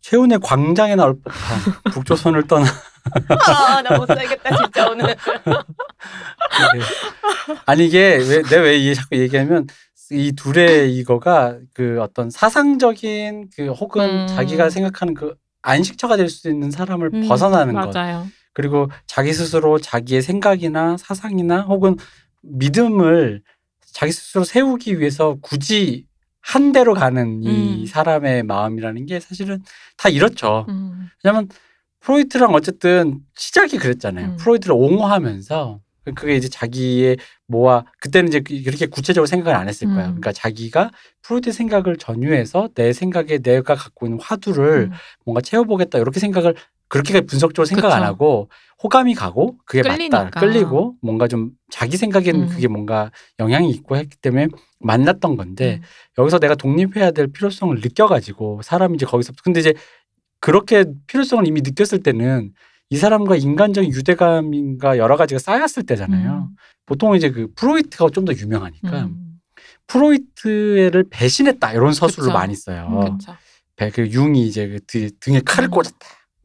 [0.01, 1.59] 최훈의 광장에 나올 법한
[1.93, 2.65] 북조선을 떠나
[3.47, 5.15] 아, 나 못 살겠다, 진짜, 오늘.
[6.75, 9.67] 이게- 아니 이게 왜 내가 왜 이게 자꾸 얘기하면
[10.11, 14.27] 이 둘의 이거가 그 어떤 사상적인 그 혹은 음.
[14.27, 18.27] 자기가 생각하는 그 안식처가 될 수 있는 사람을 음, 벗어나는 것 맞아요.
[18.53, 21.95] 그리고 자기 스스로 자기의 생각이나 사상이나 혹은
[22.41, 23.41] 믿음을
[23.93, 26.05] 자기 스스로 세우기 위해서 굳이
[26.41, 27.85] 한 대로 가는 이 음.
[27.85, 29.61] 사람의 마음이라는 게 사실은
[29.97, 30.65] 다 이렇죠.
[30.69, 31.09] 음.
[31.23, 31.49] 왜냐면
[31.99, 34.27] 프로이트랑 어쨌든 시작이 그랬잖아요.
[34.27, 34.37] 음.
[34.37, 35.79] 프로이트를 옹호하면서
[36.15, 40.05] 그게 이제 자기의 뭐와 그때는 이제 그렇게 구체적으로 생각을 안 했을 거야.
[40.05, 40.19] 음.
[40.19, 40.91] 그러니까 자기가
[41.21, 44.97] 프로이트 생각을 전유해서 내 생각에 내가 갖고 있는 화두를 음.
[45.25, 46.55] 뭔가 채워보겠다 이렇게 생각을
[46.89, 48.05] 그렇게 분석적으로 생각 안 그쵸.
[48.05, 48.49] 하고
[48.81, 50.25] 호감이 가고 그게 끌리니까.
[50.25, 52.47] 맞다 끌리고 뭔가 좀 자기 생각에는 음.
[52.47, 54.47] 그게 뭔가 영향이 있고 했기 때문에
[54.79, 56.21] 만났던 건데 음.
[56.21, 59.73] 여기서 내가 독립해야 될 필요성을 느껴가지고 사람이 이제 거기서 근데 이제
[60.39, 62.53] 그렇게 필요성을 이미 느꼈을 때는
[62.89, 66.49] 이 사람과 인간적인 유대감인가 여러 가지가 쌓였을 때잖아요.
[66.85, 69.39] 보통 이제 그 프로이트가 좀 더 유명하니까 음.
[69.87, 72.33] 프로이트를 배신했다 이런 서술을 그쵸.
[72.33, 73.17] 많이 써요.
[73.75, 75.71] 배- 그 융이 이제 그 등- 등에 칼을 음.
[75.71, 75.97] 꽂았다.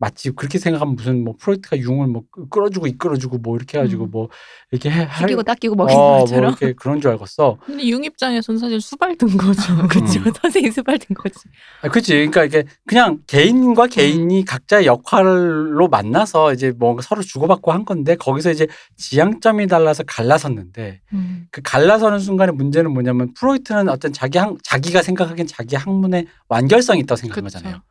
[0.03, 4.11] 마치 그렇게 생각하면 무슨 뭐 프로이트가 융을 뭐 끌어주고 이끌어주고 뭐 이렇게 해가지고 음.
[4.11, 4.29] 뭐
[4.73, 6.51] 이렇게 해 할- 튀기고 닦이고 먹이는 어, 뭐 것처럼.
[6.51, 7.59] 이렇게 그런 줄 알겠어.
[7.65, 9.77] 근데 융 입장에서는 사실 수발든 거죠.
[9.87, 10.19] 그쵸.
[10.19, 10.33] 음.
[10.43, 11.39] 선생님 수발된 거지.
[11.83, 12.15] 아, 그치.
[12.15, 18.51] 그러니까 이게 그냥 개인과 개인이 각자의 역할로 만나서 이제 뭐 서로 주고받고 한 건데 거기서
[18.51, 21.47] 이제 지향점이 달라서 갈라섰는데 음.
[21.53, 27.17] 그 갈라서는 순간에 문제는 뭐냐면 프로이트는 어떤 자기 학, 자기가 생각하기엔 자기 학문의 완결성이 있다고
[27.21, 27.59] 생각한 그쵸.
[27.59, 27.83] 거잖아요.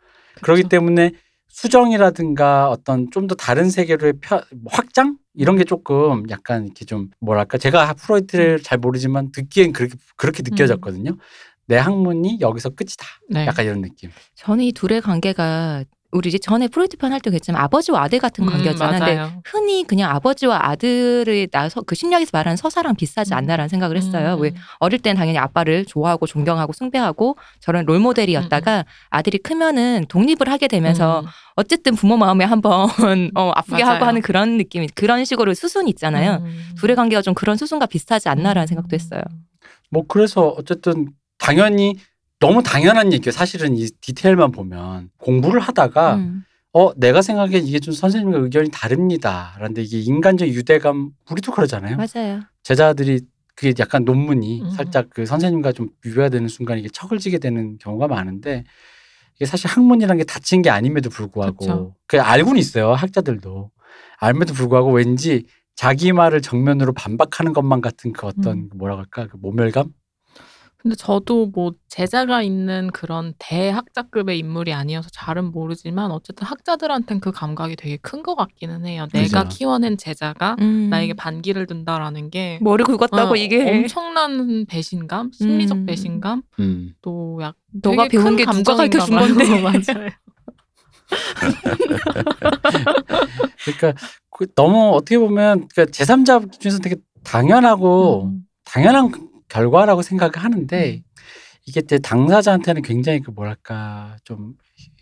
[0.41, 0.69] 그렇기 그쵸.
[0.69, 1.11] 때문에
[1.51, 7.09] 수정이라든가 어떤 좀 더 다른 세계로의 펴, 뭐 확장 이런 게 조금 약간 이렇게 좀
[7.19, 8.63] 뭐랄까 제가 프로이트를 음.
[8.63, 11.17] 잘 모르지만 듣기엔 그렇게 그렇게 느껴졌거든요.
[11.67, 13.05] 내 학문이 여기서 끝이다.
[13.29, 13.45] 네.
[13.45, 14.09] 약간 이런 느낌.
[14.35, 18.99] 저는 이 둘의 관계가 우리 이제 전에 프로이트 편할때 그랬지만 아버지와 아들 같은 음, 관계였잖아요.
[18.99, 19.41] 근데 맞아요.
[19.45, 23.37] 흔히 그냥 아버지와 아들의 나서 그 심리학에서 말하는 서사랑 비슷하지 음.
[23.37, 24.35] 않나라는 생각을 했어요.
[24.35, 24.41] 음.
[24.41, 30.67] 왜 어릴 땐 당연히 아빠를 좋아하고 존경하고 숭배하고 저런 롤 모델이었다가 아들이 크면은 독립을 하게
[30.67, 31.25] 되면서 음.
[31.55, 32.89] 어쨌든 부모 마음에 한번
[33.35, 33.95] 어, 아프게 맞아요.
[33.95, 36.43] 하고 하는 그런 느낌이 그런 식으로 수순이 있잖아요.
[36.43, 36.65] 음.
[36.77, 38.67] 둘의 관계가 좀 그런 수순과 비슷하지 않나라는 음.
[38.67, 39.21] 생각도 했어요.
[39.89, 41.95] 뭐 그래서 어쨌든 당연히
[42.41, 43.31] 너무 당연한 얘기예요.
[43.31, 46.43] 사실은 이 디테일만 보면 공부를 하다가 음.
[46.73, 49.53] 어 내가 생각엔 이게 좀 선생님과 의견이 다릅니다.
[49.55, 51.97] 그런데 이게 인간적 유대감 우리도 그러잖아요.
[51.97, 52.41] 맞아요.
[52.63, 53.21] 제자들이
[53.55, 54.69] 그게 약간 논문이 음.
[54.71, 58.63] 살짝 그 선생님과 좀 비교가 되는 순간 이게 척을 지게 되는 경우가 많은데
[59.35, 61.95] 이게 사실 학문이란 게 닫힌 게 아님에도 불구하고.
[62.07, 63.69] 그 알고는 있어요 학자들도
[64.19, 65.43] 알면도 불구하고 왠지
[65.75, 68.69] 자기 말을 정면으로 반박하는 것만 같은 그 어떤 음.
[68.75, 69.93] 뭐라 할까 그 모멸감
[70.81, 77.75] 근데 저도 뭐 제자가 있는 그런 대학자급의 인물이 아니어서 잘은 모르지만 어쨌든 학자들한텐 그 감각이
[77.75, 79.07] 되게 큰 것 같기는 해요.
[79.13, 79.57] 내가 그죠.
[79.57, 80.89] 키워낸 제자가 음.
[80.89, 85.85] 나에게 반기를 든다라는 게 머리 굵었다고 어, 이게 엄청난 배신감, 심리적 음.
[85.85, 86.93] 배신감, 음.
[87.01, 89.27] 또 약 너가 되게 배운 큰게 누가 가르쳐준 봐요.
[89.35, 89.61] 건데.
[89.61, 90.09] 맞아요.
[93.65, 93.93] 그러니까
[94.29, 98.41] 그 너무 어떻게 보면 그러니까 제3자 기준에서 되게 당연하고 음.
[98.65, 99.11] 당연한
[99.51, 101.03] 결과라고 생각을 하는데 음.
[101.65, 104.55] 이게 제 당사자한테는 굉장히 그 뭐랄까 좀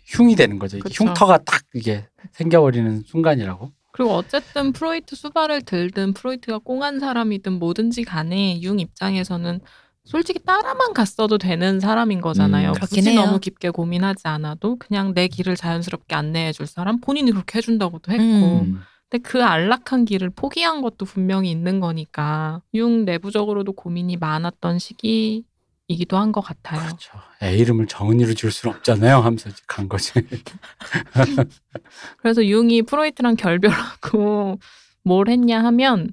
[0.06, 0.78] 흉이 되는 거죠.
[0.78, 3.72] 흉터가 딱 이게 생겨버리는 순간이라고.
[3.92, 9.60] 그리고 어쨌든 프로이트 수발을 들든 프로이트가 꽁한 사람이든 뭐든지 간에 융 입장에서는
[10.04, 12.70] 솔직히 따라만 갔어도 되는 사람인 거잖아요.
[12.70, 12.74] 음.
[12.80, 13.20] 굳이 해요.
[13.20, 18.60] 너무 깊게 고민하지 않아도 그냥 내 길을 자연스럽게 안내해 줄 사람 본인이 그렇게 해준다고도 했고
[18.62, 18.80] 음.
[19.10, 19.12] 음.
[19.18, 25.44] 근데 그 안락한 길을 포기한 것도 분명히 있는 거니까 융 내부적으로도 고민이 많았던 시기
[25.88, 26.80] 이기도 한 것 같아요.
[26.80, 27.18] 그렇죠.
[27.42, 29.16] 애 이름을 정은이로 지을 수는 없잖아요.
[29.18, 30.12] 하면서 간 거지.
[32.18, 34.58] 그래서 융이 프로이트랑 결별하고
[35.02, 36.12] 뭘 했냐 하면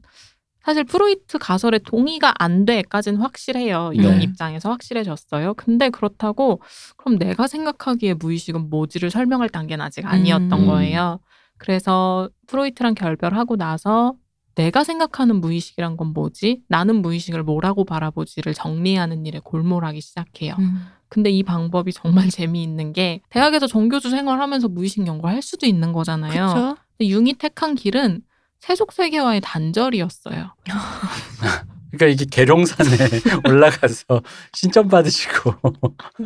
[0.64, 3.91] 사실 프로이트 가설에 동의가 안 돼까지는 확실해요.
[3.95, 4.24] 융 네.
[4.24, 5.54] 입장에서 확실해졌어요.
[5.54, 6.60] 근데 그렇다고
[6.98, 10.66] 그럼 내가 생각하기에 무의식은 뭐지를 설명할 단계는 아직 아니었던 음.
[10.66, 11.20] 거예요.
[11.58, 14.16] 그래서 프로이트랑 결별하고 나서
[14.55, 16.64] 내가 생각하는 무의식이란 건 뭐지?
[16.68, 20.55] 나는 무의식을 뭐라고 바라보지를 정리하는 일에 골몰하기 시작해요.
[20.58, 20.88] 음.
[21.10, 26.47] 근데 이 방법이 정말 재미있는 게 대학에서 정교수 생활하면서 무의식 연구를 할 수도 있는 거잖아요.
[26.47, 26.78] 그쵸?
[26.97, 28.22] 근데 융이 택한 길은
[28.60, 30.55] 세속 세계와의 단절이었어요.
[31.91, 32.89] 그러니까 이게 계룡산에
[33.47, 34.22] 올라가서
[34.53, 35.53] 신점 받으시고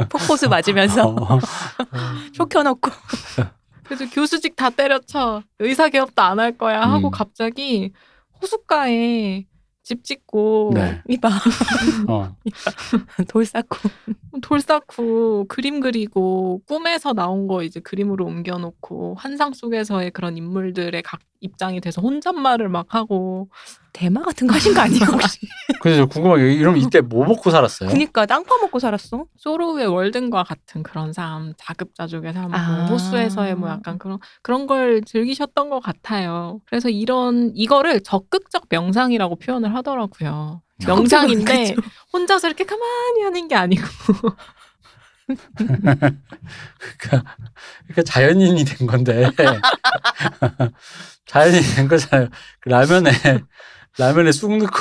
[0.10, 1.40] 폭포수 맞으면서 어,
[2.34, 2.90] 쇼 켜놓고
[3.92, 7.12] 그래서 교수직 다 때려쳐 의사 개업도 안 할 거야 하고 음.
[7.12, 7.92] 갑자기
[8.42, 9.46] 호숫가에
[9.84, 11.02] 집 짓고 네.
[11.10, 11.28] 이봐
[12.08, 12.34] 어.
[13.28, 13.78] 돌 쌓고
[14.42, 21.20] 돌 쌓고 그림 그리고 꿈에서 나온 거 이제 그림으로 옮겨놓고 환상 속에서의 그런 인물들의 각
[21.42, 23.50] 입장이 돼서 혼잣말을 막 하고
[23.94, 25.40] 대마 같은 거 하신 거 아니에요 혹시?
[25.82, 27.90] 그래서 궁금한 게 이러면 이때 뭐 먹고 살았어요?
[27.90, 29.26] 그니까 땅 파먹고 살았어?
[29.38, 32.72] 소로우의 월든과 같은 그런 삶, 자급자족의 삶, 아.
[32.72, 36.62] 뭐 호수에서의 뭐 약간 그런 그런 걸 즐기셨던 것 같아요.
[36.66, 40.62] 그래서 이런 이거를 적극적 명상이라고 표현을 하더라고요.
[40.86, 41.76] 명상인데.
[42.14, 43.84] 혼자서 이렇게 가만히 하는 게 아니고
[45.56, 46.02] 그러니까,
[46.98, 49.30] 그러니까 자연인이 된 건데
[51.26, 52.30] 자연인이 된 거잖아요.
[52.60, 53.12] 그 라면에
[54.02, 54.80] 라면에 쑥 넣고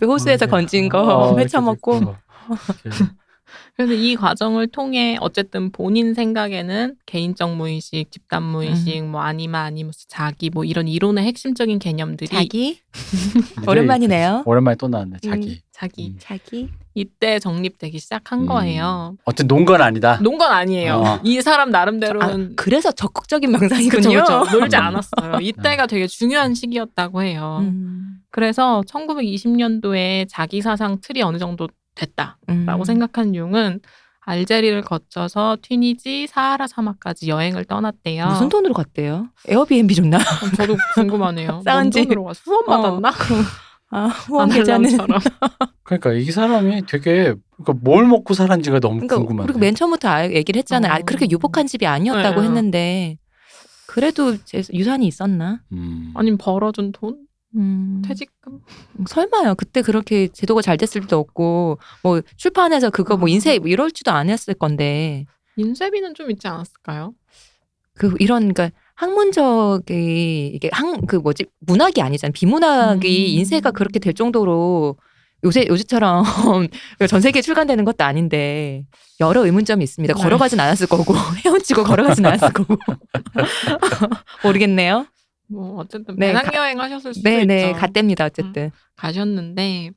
[0.00, 2.00] 그 호수에서 건진 거 어, 회쳐 먹고.
[3.76, 10.50] 그래서 이 과정을 통해 어쨌든 본인 생각에는 개인적 무의식, 집단 무의식, 뭐 아니마 아니무스 자기
[10.50, 12.80] 뭐 이런 이론의 핵심적인 개념들이 자기
[13.68, 14.42] 오랜만이네요.
[14.46, 15.18] 오랜만에 또 나왔네.
[15.24, 15.62] 음, 자기.
[15.70, 16.16] 자기 음.
[16.18, 18.46] 자기 이때 정립되기 시작한 음.
[18.46, 19.16] 거예요.
[19.24, 20.18] 어쨌든 논건 아니다.
[20.22, 20.94] 논건 아니에요.
[20.96, 21.20] 어.
[21.24, 24.20] 이 사람 아, 나름대로는 그래서 적극적인 명상이군요.
[24.20, 24.58] 그쵸, 그쵸.
[24.58, 24.82] 놀지 음.
[24.82, 25.38] 않았어요.
[25.40, 27.58] 이때가 되게 중요한 시기였다고 해요.
[27.62, 28.18] 음.
[28.30, 32.84] 그래서 1920년도에 자기 사상 틀이 어느 정도 됐다라고 음.
[32.84, 33.80] 생각한 융은
[34.24, 38.26] 알제리를 거쳐서 튀니지, 사하라 사막까지 여행을 떠났대요.
[38.26, 39.26] 무슨 돈으로 갔대요?
[39.48, 40.18] 에어비앤비 줬나?
[40.18, 41.60] 그럼 저도 궁금하네요.
[41.64, 43.10] 싸운 지- 런던으로 가서 후원 받았나?
[43.10, 43.42] 그럼
[43.92, 44.90] 아, 후원 계좌는.
[45.84, 49.44] 그러니까 이 사람이 되게 그러니까 뭘 먹고 살았는지가 너무 그러니까 궁금하네.
[49.44, 50.90] 우리가 맨 처음부터 아- 얘기를 했잖아요.
[50.92, 51.00] 아, 어.
[51.04, 52.46] 그렇게 유복한 집이 아니었다고 네.
[52.46, 53.18] 했는데
[53.86, 55.60] 그래도 제 유산이 있었나?
[55.72, 56.12] 음.
[56.14, 57.18] 아니면 벌어준 돈?
[57.54, 58.00] 음.
[58.02, 58.60] 퇴직금?
[59.06, 59.54] 설마요.
[59.56, 63.30] 그때 그렇게 제도가 잘 됐을 수도 없고 뭐 출판해서 그거 뭐 아.
[63.30, 65.26] 인쇄 뭐 이럴지도 않았을 건데
[65.56, 67.12] 인쇄비는 좀 있지 않았을까요?
[67.94, 68.70] 그 이런 그러니까
[69.02, 72.32] 학문적이 이게 학 그 뭐지 문학이 아니잖아요.
[72.32, 73.38] 비문학이 음.
[73.38, 74.96] 인쇄가 그렇게 될 정도로
[75.44, 76.22] 요새 요즘처럼
[77.08, 78.84] 전 세계에 출간되는 것도 아닌데
[79.18, 80.14] 여러 의문점이 있습니다.
[80.14, 80.22] 네.
[80.22, 82.76] 걸어가진 않았을 거고 헤엄치고 걸어가진 않았을 거고
[84.44, 85.06] 모르겠네요.
[85.48, 87.78] 뭐 어쨌든 네, 배낭여행 하셨을 수도 네네 있죠.
[87.78, 88.24] 갔답니다.
[88.26, 89.90] 어쨌든 가셨는데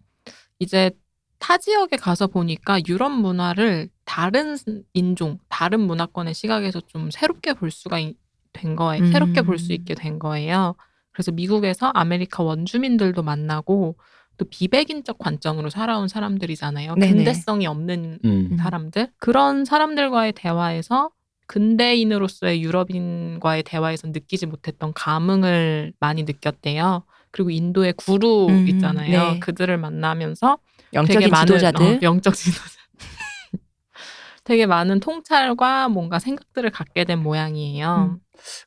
[0.60, 0.92] 이제
[1.40, 4.58] 타 지역에 가서 보니까 유럽 문화를 다른
[4.94, 8.16] 인종, 다른 문화권의 시각에서 좀 새롭게 볼 수가 이-
[8.56, 9.04] 된 거예요.
[9.04, 9.12] 음.
[9.12, 10.76] 새롭게 볼 수 있게 된 거예요.
[11.12, 13.96] 그래서 미국에서 아메리카 원주민들도 만나고
[14.38, 16.96] 또 비백인적 관점으로 살아온 사람들이잖아요.
[16.96, 17.14] 네네.
[17.14, 18.58] 근대성이 없는 음.
[18.60, 21.12] 사람들 그런 사람들과의 대화에서
[21.48, 27.04] 근대인으로서의 유럽인과의 대화에서 느끼지 못했던 감흥을 많이 느꼈대요.
[27.32, 29.34] 그리고 인도의 구루 음, 있잖아요.
[29.34, 29.40] 네.
[29.40, 30.58] 그들을 만나면서
[30.94, 31.86] 영적인 되게 많은 지도자들.
[31.86, 32.76] 어, 영적 지도자.
[34.44, 38.12] 되게 많은 통찰과 뭔가 생각들을 갖게 된 모양이에요.
[38.16, 38.20] 음.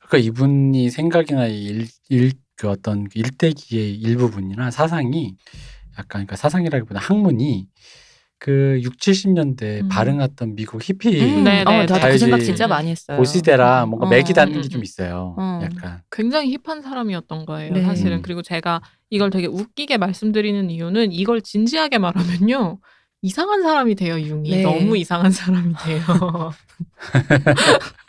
[0.06, 5.36] 그러니까 이분이 생각이나 일, 일, 그 어떤 그 일대기의 일부분이나 사상이
[5.92, 7.68] 약간 그러니까 사상이라기보다 학문이
[8.38, 9.88] 그 6, 70년대 음.
[9.88, 12.10] 발흥했던 미국 히피 음, 네, 어, 네, 네.
[12.10, 13.16] 그 생각 진짜 많이 했어요.
[13.16, 14.08] 고시대라 뭔가 어.
[14.08, 14.84] 맥이 닿는 음, 게좀 음.
[14.84, 15.34] 있어요.
[15.36, 15.60] 어.
[15.62, 17.82] 약간 굉장히 힙한 사람이었던 거예요, 네.
[17.82, 18.18] 사실은.
[18.18, 18.22] 음.
[18.22, 22.78] 그리고 제가 이걸 되게 웃기게 말씀드리는 이유는 이걸 진지하게 말하면요.
[23.22, 24.50] 이상한 사람이 돼요, 융이.
[24.50, 24.62] 네.
[24.62, 26.00] 너무 이상한 사람이 돼요.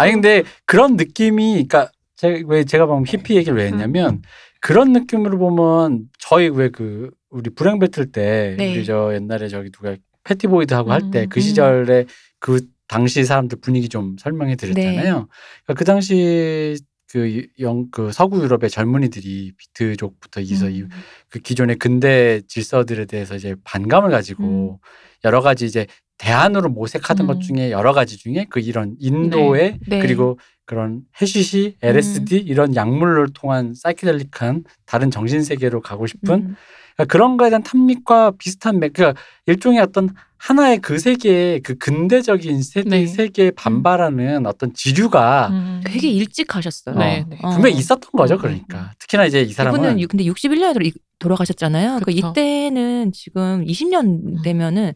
[0.00, 4.22] 아니 근데 그런 느낌이 그러니까 제가 왜 제가 방금 히피 얘기를 왜 했냐면 음.
[4.60, 8.74] 그런 느낌으로 보면 저희 왜 그 우리 불행 배틀 때 네.
[8.74, 11.40] 우리 저 옛날에 저기 누가 패티보이드 하고 할때 음, 그 음.
[11.40, 12.06] 시절에
[12.38, 14.94] 그 당시 사람들 분위기 좀 설명해 드렸잖아요.
[14.96, 15.02] 네.
[15.02, 16.76] 그러니까 그 당시
[17.12, 20.88] 그, 영, 그 서구 유럽의 젊은이들이 비트족부터 이서 이 음.
[21.28, 24.80] 그 기존의 근대 질서들에 대해서 이제 반감을 가지고
[25.24, 25.86] 여러 가지 이제
[26.20, 27.26] 대안으로 모색하던 음.
[27.28, 30.00] 것 중에 여러 가지 중에 그 이런 인도의 네.
[30.00, 36.56] 그리고 그런 해시시, LSD 이런 약물을 통한 사이키델릭한 다른 정신 세계로 가고 싶은 음.
[36.94, 42.62] 그러니까 그런 거에 대한 탐닉과 비슷한 맥, 그러니까 일종의 어떤 하나의 그 세계의 그 근대적인
[42.62, 43.06] 세계 네.
[43.06, 45.80] 세계에 반발하는 어떤 지류가 음.
[45.86, 46.96] 되게 일찍 하셨어요.
[46.96, 47.38] 네, 네.
[47.42, 47.50] 어.
[47.50, 48.34] 분명 히 있었던 거죠.
[48.34, 52.00] 음, 그러니까 특히나 이제 이 사람은 이분은 유- 근데 61년에 돌아가셨잖아요.
[52.04, 52.28] 그 그쵸.
[52.28, 54.92] 이때는 지금 20년 되면은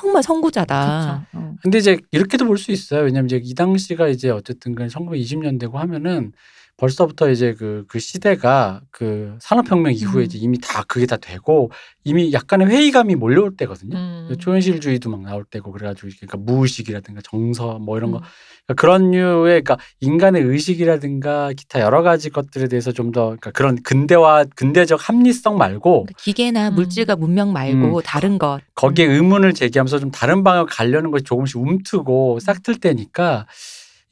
[0.00, 1.26] 정말 선구자다.
[1.32, 1.54] 어.
[1.62, 3.02] 근데 이제 이렇게도 볼 수 있어요.
[3.04, 6.32] 왜냐면 이제 이 당시가 이제 어쨌든 간 1920년대고 하면은
[6.78, 10.24] 벌써부터 이제 그, 그 시대가 그 산업혁명 이후에 음.
[10.24, 11.70] 이제 이미 다 그게 다 되고
[12.02, 13.96] 이미 약간의 회의감이 몰려올 때거든요.
[13.96, 14.34] 음.
[14.40, 18.22] 초현실주의도 막 나올 때고 그래가지고 그러니까 무의식이라든가 정서 뭐 이런 거 음.
[18.66, 23.76] 그러니까 그런 류의 그러니까 인간의 의식이라든가 기타 여러 가지 것들에 대해서 좀 더 그러니까 그런
[23.82, 26.74] 근대화 근대적 합리성 말고 그러니까 기계나 음.
[26.76, 28.60] 물질과 문명 말고 다른 것.
[28.74, 33.46] 거기에 의문을 제기하면서 좀 다른 방향으로 가려는 것이 조금씩 움트고 싹틀 때니까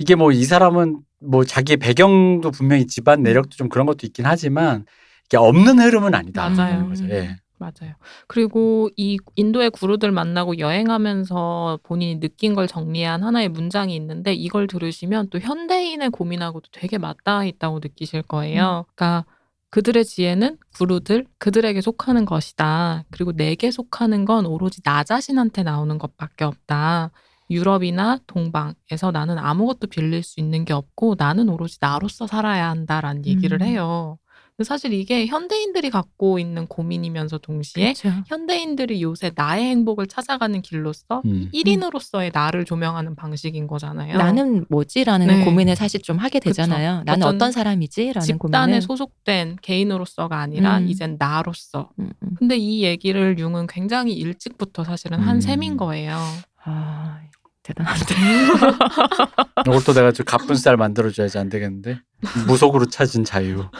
[0.00, 4.86] 이게 뭐 이 사람은 뭐 자기의 배경도 분명히 집안 내력도 좀 그런 것도 있긴 하지만
[5.26, 6.48] 이게 없는 흐름은 아니다.
[6.48, 6.88] 맞아요.
[6.88, 7.04] 거죠.
[7.10, 7.36] 예.
[7.58, 7.92] 맞아요.
[8.26, 15.28] 그리고 이 인도의 구루들 만나고 여행하면서 본인이 느낀 걸 정리한 하나의 문장이 있는데 이걸 들으시면
[15.28, 18.86] 또 현대인의 고민하고도 되게 맞닿아 있다고 느끼실 거예요.
[18.94, 19.26] 그러니까
[19.68, 23.04] 그들의 지혜는 구루들, 그들에게 속하는 것이다.
[23.10, 27.10] 그리고 내게 속하는 건 오로지 나 자신한테 나오는 것밖에 없다.
[27.50, 33.60] 유럽이나 동방에서 나는 아무것도 빌릴 수 있는 게 없고 나는 오로지 나로서 살아야 한다라는 얘기를
[33.60, 33.66] 음.
[33.66, 34.18] 해요.
[34.62, 38.22] 사실 이게 현대인들이 갖고 있는 고민이면서 동시에 그렇죠.
[38.26, 41.48] 현대인들이 요새 나의 행복을 찾아가는 길로서 음.
[41.54, 44.18] 1인으로서의 나를 조명하는 방식인 거잖아요.
[44.18, 45.44] 나는 뭐지라는 네.
[45.44, 47.04] 고민을 사실 좀 하게 되잖아요.
[47.04, 48.82] 나는 어떤 어떤 사람이지라는 집단에 고민을.
[48.82, 50.88] 소속된 개인으로서가 아니라 음.
[50.88, 51.90] 이젠 나로서.
[51.98, 52.34] 음, 음.
[52.38, 55.40] 근데 이 얘기를 융은 굉장히 일찍부터 사실은 한 음.
[55.40, 56.18] 셈인 거예요.
[56.64, 57.18] 아
[57.62, 58.14] 대단한데.
[59.66, 62.00] 이것도 내가 좀 가쁜 쌀 만들어줘야지 안 되겠는데
[62.46, 63.68] 무속으로 찾은 자유.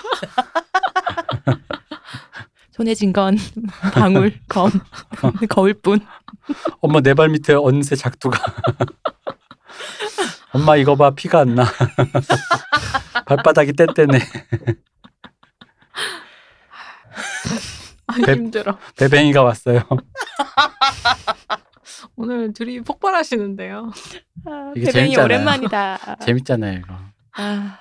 [2.72, 3.36] 손에 쥔건
[3.92, 4.70] 방울, 검,
[5.50, 6.00] 거울뿐.
[6.80, 8.38] 엄마 내 발 밑에 언새 작두가.
[10.52, 11.64] 엄마 이거 봐 피가 안 나.
[13.26, 14.20] 발바닥이 뗀뗀해.
[18.06, 18.78] 아, 배- 힘들어.
[18.96, 19.82] 배뱅이가 왔어요.
[22.20, 23.90] 오늘 둘이 폭발하시는데요.
[24.76, 25.24] 이게 배뱅이 재밌잖아요.
[25.24, 26.16] 오랜만이다.
[26.26, 26.94] 재밌잖아요 이거.
[27.36, 27.78] 아,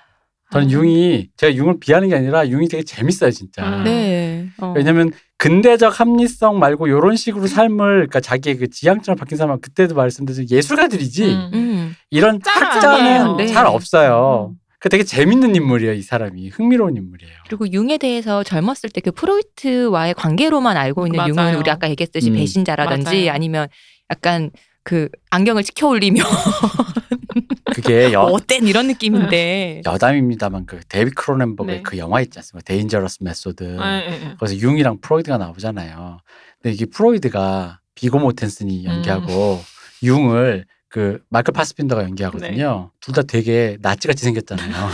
[0.52, 3.68] 저는 융이 제가 융을 비하는 게 아니라 융이 되게 재밌어요 진짜.
[3.68, 3.84] 음.
[3.84, 4.48] 네.
[4.60, 4.74] 어.
[4.76, 7.78] 왜냐면 근대적 합리성 말고 이런 식으로 삶을
[8.08, 11.52] 그러니까 자기의 그 지향점을 바뀐 사람은 그때도 말씀드린 예술가들이지 음.
[11.54, 11.96] 음.
[12.10, 13.36] 이런 아니에요.
[13.36, 13.48] 네.
[13.48, 14.54] 잘 없어요.
[14.54, 14.60] 음.
[14.82, 17.34] 그 되게 재밌는 인물이에요 이 사람이 흥미로운 인물이에요.
[17.50, 21.30] 그리고 융에 대해서 젊었을 때 그 프로이트와의 관계로만 알고 있는 맞아요.
[21.32, 22.36] 융은 우리 아까 얘기했듯이 음.
[22.36, 23.32] 배신자라든지 맞아요.
[23.34, 23.68] 아니면
[24.10, 24.51] 약간
[24.84, 26.24] 그 안경을 치켜 올리며
[27.76, 31.84] 그게 여, 어땐 이런 느낌인데 여담입니다만 그 데이빗 크로넨버그의 네.
[31.84, 32.66] 그 영화 있지 않습니까?
[32.66, 33.64] Dangerous Method.
[33.64, 33.78] 네,
[34.10, 34.36] 네, 네.
[34.39, 36.20] 거기서 융이랑 프로이드가 나오잖아요.
[36.62, 39.62] 근데 이게 프로이드가 비고 모텐슨이 연기하고
[40.03, 42.91] 융을 그 마이클 파스빈더가 연기하거든요.
[42.99, 44.89] 둘 다 되게 나치같이 생겼잖아요.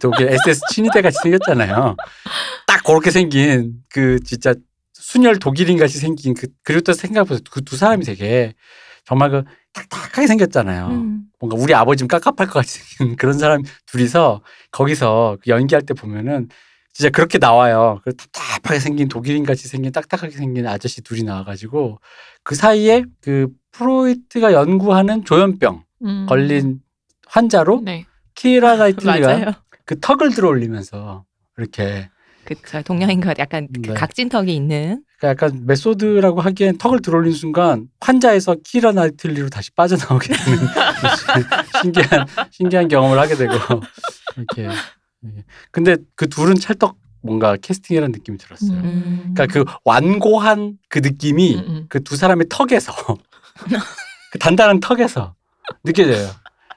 [0.00, 1.96] 또- 또그 SS 친위대 같이 생겼잖아요.
[2.66, 4.54] 딱 그렇게 생긴 그 진짜
[5.02, 7.40] 순혈 독일인 같이 생긴 그 그리고 또 생각해보세요.
[7.50, 8.54] 그두 사람이 되게
[9.04, 9.42] 정말 그
[9.72, 10.86] 딱딱하게 생겼잖아요.
[10.86, 11.24] 음.
[11.40, 15.92] 뭔가 우리 아버지 좀 깝깝할 것 같이 생긴 그런 사람 둘이서 거기서 그 연기할 때
[15.92, 16.48] 보면은
[16.92, 18.00] 진짜 그렇게 나와요.
[18.04, 21.98] 그 답답하게 생긴 독일인 같이 생긴 딱딱하게 생긴 아저씨 둘이 나와가지고
[22.44, 26.26] 그 사이에 그 프로이트가 연구하는 조현병 음.
[26.28, 26.80] 걸린
[27.26, 28.06] 환자로 네.
[28.36, 29.52] 키라 나이틀리가 맞아요.
[29.84, 31.24] 그 턱을 들어 올리면서
[31.58, 32.08] 이렇게
[32.44, 32.82] 그쵸.
[32.82, 33.94] 동양인과 약간 그 네.
[33.94, 35.02] 각진턱이 있는.
[35.18, 40.58] 그러니까 약간 메소드라고 하기엔 턱을 들어올린 순간 환자에서 키라 나이틀리로 다시 빠져나오게 되는
[41.82, 43.52] 신기한 신기한 경험을 하게 되고
[44.36, 44.64] 이렇게
[45.24, 45.44] 예.
[45.70, 48.72] 근데 그 둘은 찰떡 뭔가 캐스팅이라는 느낌이 들었어요.
[48.78, 49.32] 음.
[49.34, 51.86] 그러니까 그 완고한 그 느낌이 음, 음.
[51.88, 52.92] 그두 사람의 턱에서
[54.32, 55.34] 그 단단한 턱에서
[55.84, 56.28] 느껴져요.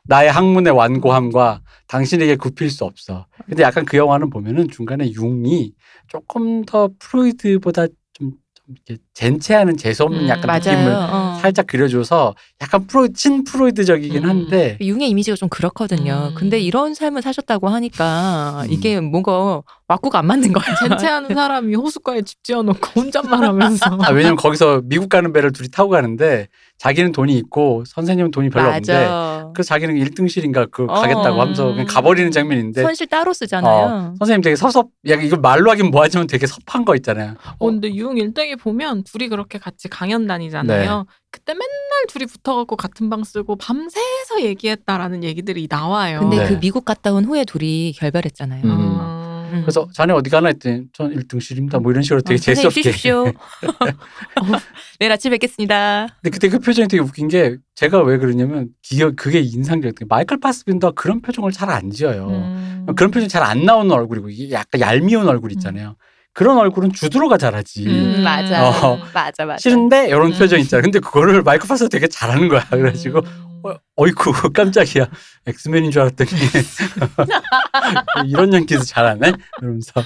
[0.03, 3.27] 나의 학문의 완고함과 당신에게 굽힐 수 없어.
[3.45, 5.73] 근데 약간 그 영화는 보면은 중간에 융이
[6.07, 10.59] 조금 더 프로이드보다 좀, 좀 이렇게 젠체하는 재수없는 음, 약간 맞아요.
[10.59, 11.37] 느낌을 어.
[11.41, 14.29] 살짝 그려줘서 약간 프로 친 프로이드적이긴 음.
[14.29, 16.29] 한데 융의 이미지가 좀 그렇거든요.
[16.31, 16.35] 음.
[16.35, 18.71] 근데 이런 삶을 사셨다고 하니까 음.
[18.71, 20.65] 이게 뭔가 왁구가 안 맞는 거야.
[20.75, 23.85] 젠체하는 사람이 호숫가에 집 지어놓고 혼잣말 하면서.
[24.01, 26.47] 아, 왜냐면 거기서 미국 가는 배를 둘이 타고 가는데
[26.77, 29.51] 자기는 돈이 있고 선생님은 돈이 별로 없는데 맞아.
[29.53, 30.87] 그래서 자기는 1등실인가 그 어.
[30.87, 33.85] 가겠다고 하면서 그냥 가버리는 장면인데 선실 따로 쓰잖아요.
[33.85, 37.35] 어, 선생님 되게 섭섭, 야, 이걸 말로 하긴 뭐하지만 되게 섭한 거 있잖아요.
[37.57, 40.97] 어, 근데 융 일대기 보면 둘이 그렇게 같이 강연 다니잖아요.
[40.97, 41.03] 네.
[41.31, 41.67] 그때 맨날
[42.09, 46.19] 둘이 붙어갖고 같은 방 쓰고 밤새서 얘기했다라는 얘기들이 나와요.
[46.19, 46.47] 근데 네.
[46.47, 48.63] 그 미국 갔다 온 후에 둘이 결별했잖아요.
[48.63, 49.24] 음.
[49.51, 49.61] 음.
[49.61, 51.81] 그래서 자네 어디 가나 했더니 전 1등실입니다.
[51.81, 52.91] 뭐 이런 식으로 되게 어, 재수없게.
[54.99, 56.07] 내일 아침 뵙겠습니다.
[56.21, 60.39] 근데 그때 그 표정이 되게 웃긴 게 제가 왜 그러냐면 기억 그게 인상적이었던 게 마이클
[60.39, 62.27] 파스빈더 그런 표정을 잘 안 지어요.
[62.29, 62.85] 음.
[62.95, 65.95] 그런 표정 잘 안 나오는 얼굴이고 이게 약간 얄미운 얼굴 있잖아요.
[66.35, 67.87] 그런 얼굴은 주드로가 잘하지.
[67.87, 68.69] 음, 맞아.
[68.69, 68.99] 어.
[69.13, 69.57] 맞아, 맞아.
[69.57, 70.37] 싫은데 이런 음.
[70.37, 70.83] 표정 있잖아요.
[70.83, 72.61] 근데 그거를 마이클 파스가 되게 잘하는 거야.
[72.69, 73.61] 그래가지고 음.
[73.63, 75.07] 어, 어이쿠 깜짝이야
[75.47, 76.29] 엑스맨인 줄 알았더니
[78.27, 79.31] 이런 연기도 잘하네
[79.61, 80.03] 이러면서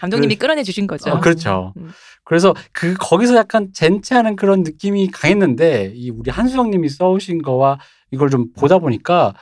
[0.00, 1.10] 감독님이 끌어내 주신 거죠.
[1.10, 1.74] 어, 그렇죠.
[1.76, 1.92] 음.
[2.24, 7.78] 그래서 그 거기서 약간 젠체하는 그런 느낌이 강했는데 이 우리 한수영님이 써오신 거와
[8.10, 9.34] 이걸 좀 보다 보니까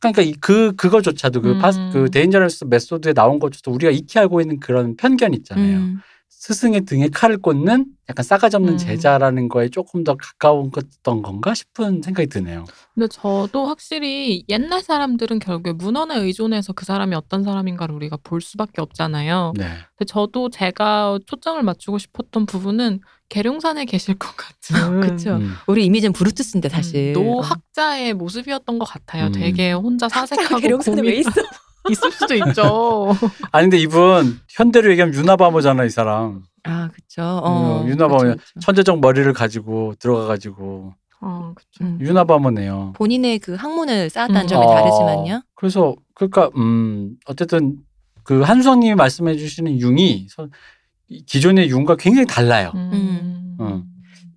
[0.00, 1.58] 그러니까 이- 그 그거조차도 그 음.
[1.58, 5.78] 파스 그 Dangerous Method에 나온 것조차도 우리가 익히 알고 있는 그런 편견 있잖아요.
[5.78, 6.00] 음.
[6.28, 8.78] 스승의 등에 칼을 꽂는 약간 싸가지 없는 음.
[8.78, 12.64] 제자라는 거에 조금 더 가까운 것던 건가 싶은 생각이 드네요.
[12.94, 18.80] 근데 저도 확실히 옛날 사람들은 결국에 문헌에 의존해서 그 사람이 어떤 사람인가를 우리가 볼 수밖에
[18.82, 19.52] 없잖아요.
[19.56, 19.64] 네.
[19.96, 23.00] 근데 저도 제가 초점을 맞추고 싶었던 부분은
[23.32, 25.36] 계룡산에 계실 것 같은 그쵸.
[25.36, 25.54] 음.
[25.66, 27.14] 우리 이미지는 브루투스인데 사실.
[27.16, 29.28] 음, 노학자의 모습이었던 것 같아요.
[29.28, 29.32] 음.
[29.32, 31.30] 되게 혼자 사색하고 계룡산에 왜 고민 있어?
[31.90, 33.16] 있을 수도 있죠.
[33.50, 36.42] 아니 근데 이분 현대로 얘기하면 유나바모잖아 이 사람.
[36.64, 37.22] 아, 그쵸.
[37.22, 38.34] 어, 음, 유나바모.
[38.60, 41.54] 천재적 머리를 가지고 들어가가지고 어.
[41.80, 41.98] 음.
[42.02, 42.92] 유나바모네요.
[42.96, 44.46] 본인의 그 학문을 쌓았다는 음.
[44.46, 45.42] 점이 어, 다르지만요.
[45.54, 47.78] 그래서 그러니까 음 어쨌든
[48.24, 50.28] 그 한수왕님이 말씀해주시는 융이 이
[51.26, 52.72] 기존의 융과 굉장히 달라요.
[52.74, 53.41] 음.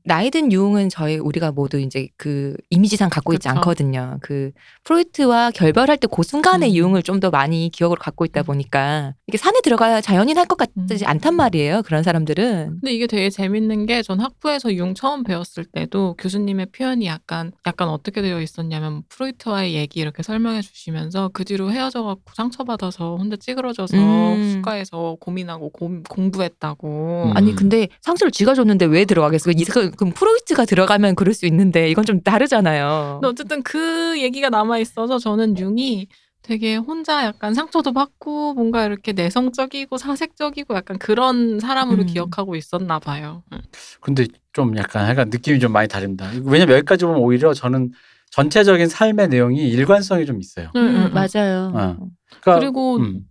[0.05, 0.07] 음.
[0.07, 3.57] 나이든 융은 저희 우리가 모두 이제 그 이미지상 갖고 있지 그쵸.
[3.57, 4.17] 않거든요.
[4.21, 4.51] 그
[4.83, 6.75] 프로이트와 결별할 때 그 순간의 음.
[6.75, 8.43] 융을 좀 더 많이 기억으로 갖고 있다 음.
[8.43, 10.87] 보니까 이게 산에 들어가야 자연인 할 것 같지 음.
[11.05, 11.81] 않단 말이에요.
[11.83, 12.77] 그런 사람들은.
[12.81, 17.87] 근데 이게 되게 재밌는 게 전 학부에서 융 처음 배웠을 때도 교수님의 표현이 약간 약간
[17.89, 23.97] 어떻게 되어 있었냐면 프로이트와의 얘기 이렇게 설명해 주시면서 그 뒤로 헤어져 갖고 상처받아서 혼자 찌그러져서
[23.97, 24.51] 음.
[24.53, 27.31] 숙가에서 고민하고 고- 공부했다고.
[27.31, 27.37] 음.
[27.37, 29.51] 아니 근데 상처를 쥐가 줬는데 왜 들어가겠어?
[29.51, 29.63] 이
[29.95, 33.19] 그럼 프로이트가 들어가면 그럴 수 있는데 이건 좀 다르잖아요.
[33.21, 36.07] 근데 어쨌든 그 얘기가 남아 있어서 저는 융이
[36.41, 42.05] 되게 혼자 약간 상처도 받고 뭔가 이렇게 내성적이고 사색적이고 약간 그런 사람으로 음.
[42.05, 43.43] 기억하고 있었나 봐요.
[43.51, 43.61] 음.
[43.99, 46.29] 근데 좀 약간 약간 느낌이 좀 많이 다릅니다.
[46.43, 47.91] 왜냐면 여기까지 보면 오히려 저는
[48.29, 50.69] 전체적인 삶의 내용이 일관성이 좀 있어요.
[50.75, 51.13] 음, 음, 음.
[51.13, 51.71] 맞아요.
[51.73, 51.97] 어.
[52.41, 53.21] 그러니까 그리고 음.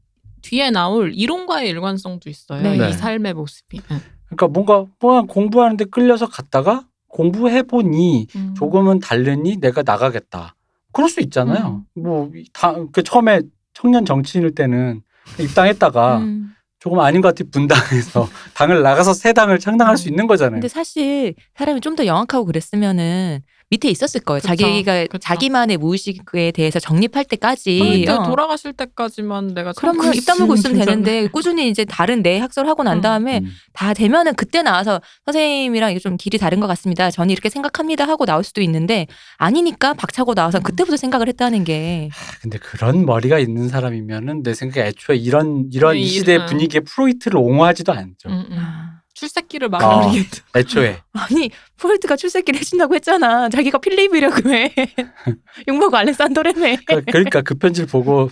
[0.42, 2.62] 뒤에 나올 이론과의 일관성도 있어요.
[2.62, 2.76] 네.
[2.76, 2.90] 네.
[2.90, 3.80] 이 삶의 모습이.
[4.34, 4.36] 응.
[4.36, 8.54] 그러니까 뭔가 뭔가 공부하는데 끌려서 갔다가 공부해 보니 음.
[8.56, 10.54] 조금은 다르니 내가 나가겠다.
[10.92, 11.84] 그럴 수 있잖아요.
[11.94, 13.40] 뭐다그 처음에
[13.72, 15.02] 청년 정치인일 때는
[15.40, 16.54] 입당했다가 음.
[16.78, 20.10] 조금 아닌 것 같아 분당해서 당을 나가서 새 당을 창당할 수 음.
[20.10, 20.52] 있는 거잖아요.
[20.56, 23.40] 근데 사실 사람이 좀 더 영악하고 그랬으면은
[23.74, 24.40] 밑에 있었을 거예요.
[24.40, 25.18] 그쵸, 자기가 그쵸.
[25.18, 27.78] 자기만의 무의식에 대해서 정립할 때까지.
[27.78, 28.22] 프로이트 어.
[28.22, 32.68] 돌아가실 때까지만 내가 그러면 참고 입 다물고 있으면 있으면 되는데 꾸준히 이제 다른 내 학설을
[32.68, 33.00] 하고 난 음.
[33.00, 33.50] 다음에 음.
[33.72, 37.10] 다 되면은 그때 나와서 선생님이랑 이게 좀 길이 다른 것 같습니다.
[37.10, 39.06] 저는 이렇게 생각합니다 하고 나올 수도 있는데
[39.38, 40.62] 아니니까 박차고 나와서 음.
[40.62, 42.10] 그때부터 생각을 했다는 게
[42.42, 46.46] 근데 그런 머리가 있는 사람이면은 내 생각에 애초에 이런 이런 이 이- 시대 음.
[46.46, 48.28] 분위기에 프로이트를 옹호하지도 않죠.
[48.28, 48.58] 음, 음.
[49.14, 49.70] 아, 출세기를 어.
[49.70, 50.44] 막아버리겠다.
[50.56, 53.48] 애초에 아니 프로이트가 출세기를 해준다고 했잖아.
[53.48, 54.74] 자기가 필립이라고 해.
[55.68, 56.78] 욕먹고 알렉산더래매.
[56.84, 58.28] 그러니까, 그러니까 그 편지를 보고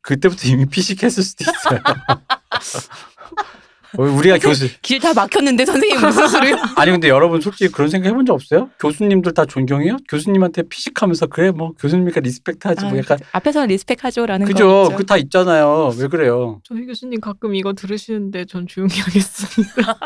[0.00, 1.80] 그때부터 이미 피식했을 수도 있어요.
[3.98, 6.56] 어, 우리가 교수 길 다 막혔는데 선생님 무슨 소리요?
[6.76, 8.70] 아니 근데 여러분 솔직히 그런 생각 해본 적 없어요?
[8.78, 9.96] 교수님들 다 존경해요?
[10.08, 14.96] 교수님한테 피식하면서 그래 뭐 교수님이니까 respect하지 뭐 약간 앞에서는 respect하죠라는 그죠 거.
[14.96, 16.60] 그다 있잖아요 왜 그래요?
[16.64, 19.98] 저희 교수님 가끔 이거 들으시는데 전 조용히 하겠습니다.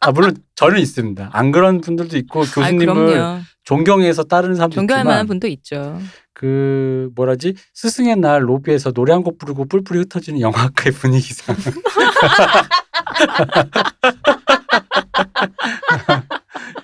[0.00, 1.30] 아 물론 저는 있습니다.
[1.32, 3.40] 안 그런 분들도 있고 아, 교수님을 그럼요.
[3.64, 5.98] 존경해서 따르는 사람도 존경할 만한 분도 있죠.
[6.34, 11.54] 그 뭐라지 스승의 날 로비에서 노래 한 곡 부르고 뿔뿔이 흩어지는 영화학과의 분위기상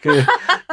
[0.03, 0.23] 그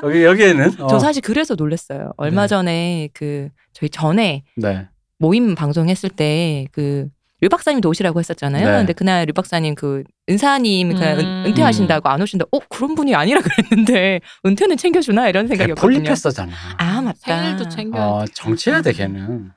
[0.03, 2.11] 여기 여기에는 어, 저 사실 그래서 놀랐어요.
[2.17, 2.47] 얼마 네.
[2.47, 4.87] 전에 그 저희 전에 네.
[5.17, 7.07] 모임 방송했을 때 그
[7.45, 8.65] 류 박사님도 오시라고 했었잖아요.
[8.71, 8.77] 네.
[8.79, 11.19] 근데 그날 류 박사님 그 은사님 그 음.
[11.19, 12.45] 은, 은퇴하신다고 안 오신다.
[12.51, 15.99] 어 그런 분이 아니라 그랬는데 은퇴는 챙겨주나 이런 생각이었거든요.
[15.99, 16.51] 폴리패서잖아.
[16.77, 17.17] 아 맞다.
[17.23, 17.99] 생일도 챙겨.
[17.99, 19.51] 어, 정치해야 돼 걔는.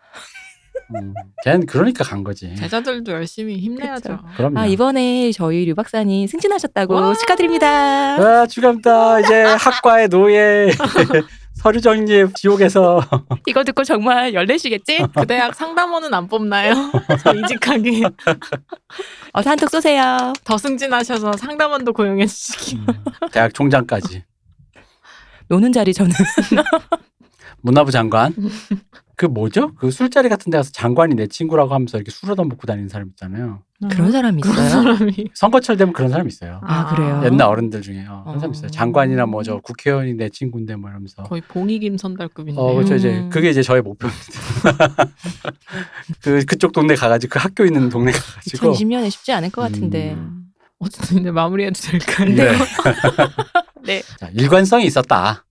[0.95, 2.55] 음, 걔는 그러니까 간 거지.
[2.57, 4.19] 제자들도 열심히 힘내야죠.
[4.37, 4.59] 그럼요.
[4.61, 7.15] 아 이번에 저희 류 박사님 승진하셨다고 와.
[7.15, 7.67] 축하드립니다.
[8.43, 9.21] 아, 축하합니다.
[9.21, 10.69] 이제 학과의 노예
[11.59, 13.03] 서류 정립 지옥에서
[13.47, 14.99] 이거 듣고 정말 열내시겠지?
[15.15, 16.73] 그 대학 상담원은 안 뽑나요?
[17.23, 18.03] 저 이직하게
[19.35, 20.33] 어서 한턱 쏘세요.
[20.45, 22.77] 더 승진하셔서 상담원도 고용해 주시기.
[22.77, 22.87] 음,
[23.33, 24.25] 대학 총장까지
[25.49, 26.13] 노는 자리 저는
[27.61, 28.33] 문화부 장관.
[29.19, 29.75] 그 뭐죠?
[29.75, 33.09] 그 술자리 같은 데 가서 장관이 내 친구라고 하면서 이렇게 술 얻어 먹고 다니는 사람
[33.09, 33.63] 있잖아요.
[33.91, 34.97] 그런 사람이 그런 있어요.
[34.97, 36.61] 사람이 선거철 되면 그런 사람 있어요.
[36.63, 37.21] 아, 그래요?
[37.25, 38.53] 옛날 어른들 중에 어, 그런 사람 어.
[38.53, 38.71] 있어요.
[38.71, 41.25] 장관이나 뭐 저 국회의원이 내 친구인데 뭐 이러면서.
[41.25, 42.61] 거의 봉이김 선달급인데.
[42.61, 42.95] 어, 그렇죠.
[42.95, 43.29] 이제 음.
[43.29, 44.23] 그게 이제 저의 목표입니다.
[46.23, 50.13] 그 그쪽 동네 가가지고 그 학교 있는 동네 가가지고 2020년에 쉽지 않을 것 같은데.
[50.15, 50.45] 음.
[50.79, 52.35] 어쨌든 이제 마무리해도 될까요?
[52.37, 52.53] 네.
[53.85, 54.03] 네.
[54.21, 55.45] 자, 일관성이 있었다.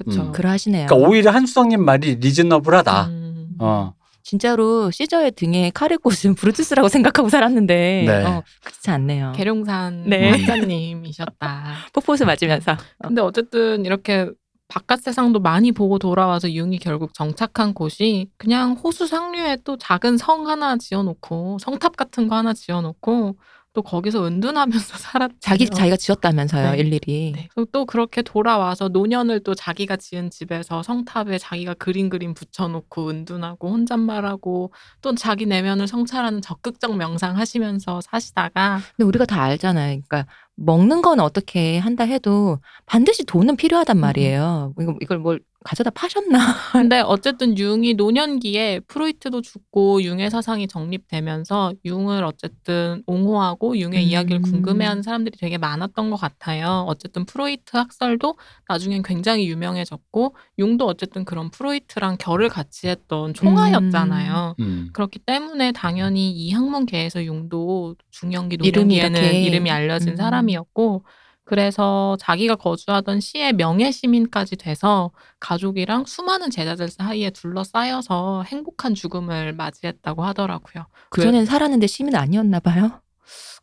[0.00, 0.22] 그렇죠.
[0.22, 0.32] 음.
[0.32, 0.86] 그러하시네요.
[0.86, 3.06] 그러니까 오히려 한수성님 말이 리즈너블하다.
[3.08, 3.48] 음.
[3.58, 8.24] 어, 진짜로 시저의 등에 칼을 꽂은 브루투스라고 생각하고 살았는데 네.
[8.24, 9.32] 어, 그렇지 않네요.
[9.36, 10.30] 계룡산 네.
[10.30, 11.64] 학자님이셨다.
[11.92, 12.76] 폭포수 맞으면서.
[13.02, 14.30] 근데 어쨌든 이렇게
[14.68, 20.48] 바깥 세상도 많이 보고 돌아와서 융이 결국 정착한 곳이 그냥 호수 상류에 또 작은 성
[20.48, 23.36] 하나 지어놓고 성탑 같은 거 하나 지어놓고
[23.72, 25.30] 또 거기서 은둔하면서 살았.
[25.40, 26.78] 자기 자기가 지었다면서요 네.
[26.78, 27.32] 일일이.
[27.36, 27.48] 네.
[27.72, 34.72] 또 그렇게 돌아와서 노년을 또 자기가 지은 집에서 성탑에 자기가 그림 그림 붙여놓고 은둔하고 혼잣말하고
[35.02, 40.00] 또 자기 내면을 성찰하는 적극적 명상하시면서 사시다가 근데 우리가 다 알잖아요.
[40.08, 40.26] 그러니까
[40.56, 44.74] 먹는 건 어떻게 한다 해도 반드시 돈은 필요하단 말이에요.
[44.80, 46.38] 이거 이걸 뭘 가져다 파셨나?
[46.72, 54.08] 근데 어쨌든 융이 노년기에 프로이트도 죽고 융의 사상이 정립되면서 융을 어쨌든 옹호하고 융의 음.
[54.08, 56.86] 이야기를 궁금해하는 사람들이 되게 많았던 것 같아요.
[56.88, 58.36] 어쨌든 프로이트 학설도
[58.68, 64.54] 나중엔 굉장히 유명해졌고 융도 어쨌든 그런 프로이트랑 결을 같이 했던 총아였잖아요.
[64.60, 64.88] 음.
[64.94, 69.42] 그렇기 때문에 당연히 이 학문계에서 융도 중년기 이름이 노년기에는 이렇게.
[69.42, 70.16] 이름이 알려진 음.
[70.16, 71.04] 사람이었고
[71.50, 75.10] 그래서 자기가 거주하던 시의 명예 시민까지 돼서
[75.40, 80.86] 가족이랑 수많은 제자들 사이에 둘러싸여서 행복한 죽음을 맞이했다고 하더라고요.
[81.08, 83.00] 그 전엔 살았는데 시민 아니었나 봐요.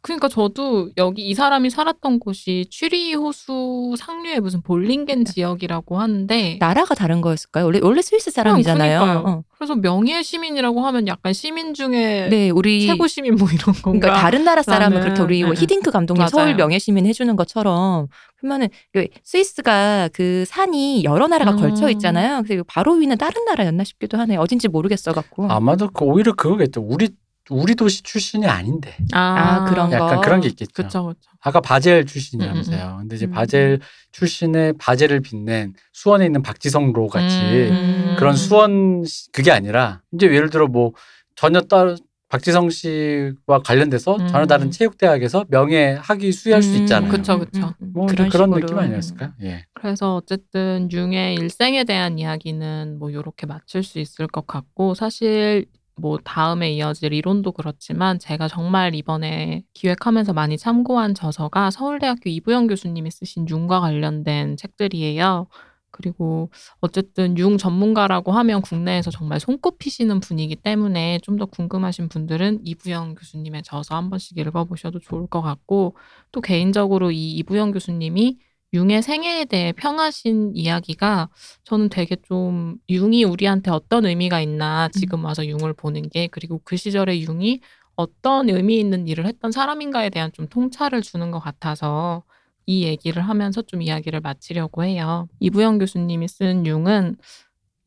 [0.01, 6.95] 그러니까 저도 여기 이 사람이 살았던 곳이 취리 호수 상류의 무슨 볼링겐 지역이라고 하는데 나라가
[6.95, 7.65] 다른 거였을까요?
[7.65, 8.99] 원래 원래 스위스 사람이잖아요.
[8.99, 9.27] 그러니까요.
[9.27, 9.43] 어.
[9.57, 13.99] 그래서 명예 시민이라고 하면 약간 시민 중에 네, 우리 최고 시민 뭐 이런 건가?
[13.99, 15.61] 그러니까 다른 나라 사람은 그렇게 우리 뭐 네.
[15.61, 16.29] 히딩크 감독님 맞아요.
[16.29, 18.07] 서울 명예 시민 해주는 것처럼
[18.37, 21.57] 그러면은 그 스위스가 그 산이 여러 나라가 음.
[21.57, 22.43] 걸쳐 있잖아요.
[22.43, 24.37] 그래서 바로 위는 다른 나라였나 싶기도 하네.
[24.37, 25.47] 어딘지 모르겠어 갖고.
[25.49, 26.81] 아마도 그 오히려 그거겠죠.
[26.81, 27.09] 우리
[27.49, 30.21] 우리 도시 출신이 아닌데 아, 그런 약간 거.
[30.21, 30.71] 그런 게 있겠죠.
[30.73, 31.19] 그렇죠, 그렇죠.
[31.41, 32.97] 아까 바젤 출신이라면서요.
[32.99, 33.31] 근데 이제 음.
[33.31, 33.79] 바젤
[34.11, 38.15] 출신의 바젤을 빛낸 수원에 있는 박지성로 같이 음.
[38.17, 40.91] 그런 수원 시- 그게 아니라 이제 예를 들어 뭐
[41.35, 41.95] 전혀 따
[42.29, 44.27] 박지성 씨와 관련돼서 음.
[44.27, 47.09] 전혀 다른 체육대학에서 명예 학위 수여할 수 음, 있잖아요.
[47.09, 47.73] 그쵸, 그쵸.
[47.79, 49.31] 뭐 그런, 그런 느낌 아니었을까요?
[49.43, 49.63] 예.
[49.73, 55.67] 그래서 어쨌든 융의 일생에 대한 이야기는 뭐 이렇게 맞출 수 있을 것 같고 사실
[55.99, 63.11] 뭐 다음에 이어질 이론도 그렇지만 제가 정말 이번에 기획하면서 많이 참고한 저서가 서울대학교 이부영 교수님이
[63.11, 65.47] 쓰신 융과 관련된 책들이에요.
[65.91, 66.51] 그리고
[66.81, 73.63] 어쨌든 융 전문가라고 하면 국내에서 정말 손꼽히시는 분이기 때문에 좀 더 궁금하신 분들은 이부영 교수님의
[73.63, 75.95] 저서 한 번씩 읽어보셔도 좋을 것 같고
[76.31, 78.37] 또 개인적으로 이 이부영 교수님이
[78.73, 81.29] 융의 생애에 대해 평하신 이야기가
[81.63, 86.75] 저는 되게 좀 융이 우리한테 어떤 의미가 있나 지금 와서 융을 보는 게 그리고 그
[86.75, 87.61] 시절에 융이
[87.95, 92.23] 어떤 의미 있는 일을 했던 사람인가에 대한 좀 통찰을 주는 것 같아서
[92.65, 95.27] 이 얘기를 하면서 좀 이야기를 마치려고 해요.
[95.39, 97.15] 이부영 교수님이 쓴 융은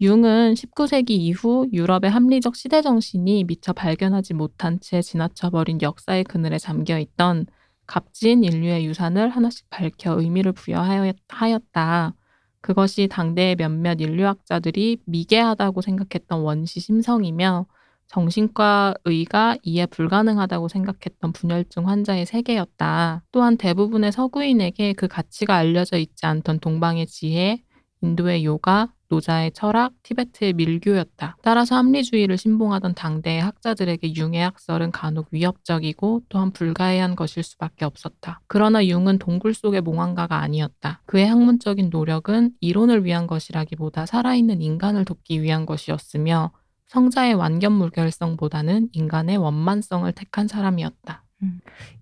[0.00, 6.98] 융은 19세기 이후 유럽의 합리적 시대 정신이 미처 발견하지 못한 채 지나쳐버린 역사의 그늘에 잠겨
[6.98, 7.46] 있던
[7.90, 12.14] 값진 인류의 유산을 하나씩 밝혀 의미를 부여하였다.
[12.60, 17.66] 그것이 당대의 몇몇 인류학자들이 미개하다고 생각했던 원시 심성이며
[18.06, 23.24] 정신과 의가 이해 불가능하다고 생각했던 분열증 환자의 세계였다.
[23.32, 27.60] 또한 대부분의 서구인에게 그 가치가 알려져 있지 않던 동방의 지혜,
[28.02, 31.36] 인도의 요가, 노자의 철학, 티베트의 밀교였다.
[31.42, 38.40] 따라서 합리주의를 신봉하던 당대의 학자들에게 융의 학설은 간혹 위협적이고 또한 불가해한 것일 수밖에 없었다.
[38.46, 41.02] 그러나 융은 동굴 속의 몽환가가 아니었다.
[41.06, 46.52] 그의 학문적인 노력은 이론을 위한 것이라기보다 살아있는 인간을 돕기 위한 것이었으며
[46.86, 51.24] 성자의 완견물결성보다는 인간의 원만성을 택한 사람이었다.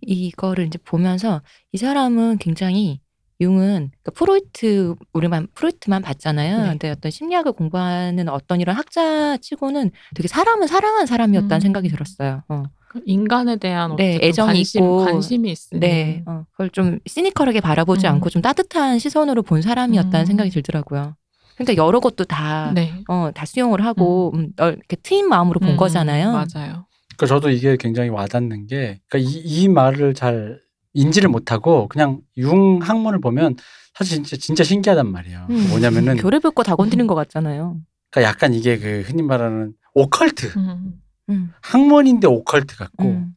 [0.00, 1.42] 이거를 이제 보면서
[1.72, 3.00] 이 사람은 굉장히
[3.40, 6.62] 융은 그러니까 프로이트 우리만 프로이트만 봤잖아요.
[6.62, 6.68] 네.
[6.70, 11.60] 근데 어떤 심리학을 공부하는 어떤 이런 학자치고는 되게 사람을 사랑한 사람이었다는 음.
[11.60, 12.42] 생각이 들었어요.
[12.48, 12.64] 어.
[12.88, 15.04] 그 인간에 대한 네, 애정이 관심, 있고.
[15.04, 18.12] 관심이 있으니 네, 어, 그걸 좀 시니컬하게 바라보지 음.
[18.14, 20.26] 않고 좀 따뜻한 시선으로 본 사람이었다는 음.
[20.26, 21.14] 생각이 들더라고요.
[21.56, 22.94] 그러니까 여러 것도 다, 네.
[23.08, 26.32] 어, 다 수용을 하고 음, 어, 이렇게 트인 마음으로 본 음, 거잖아요.
[26.32, 26.86] 맞아요.
[27.16, 30.60] 그러니까 저도 이게 굉장히 와닿는 게 그러니까 이, 이 말을 잘
[30.98, 33.56] 인지를 못하고 그냥 융 학문을 보면
[33.94, 35.46] 사실 진짜 진짜 신기하단 말이에요.
[35.50, 37.80] 음, 뭐냐면은 별의별 거 다 건드린 것 같잖아요.
[38.10, 41.00] 그러니까 약간 이게 그 흔히 말하는 오컬트 음.
[41.30, 43.34] 음, 학문인데 오컬트 같고 음.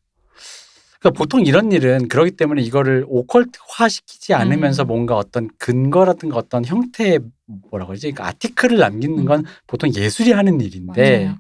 [1.00, 4.88] 그러니까 보통 이런 일은 그러기 때문에 이거를 오컬트화 시키지 않으면서 음.
[4.88, 7.20] 뭔가 어떤 근거라든가 어떤 형태의
[7.70, 11.38] 뭐라고 그러지 그러니까 아티클을 남기는 건 보통 예술이 하는 일인데 맞아요.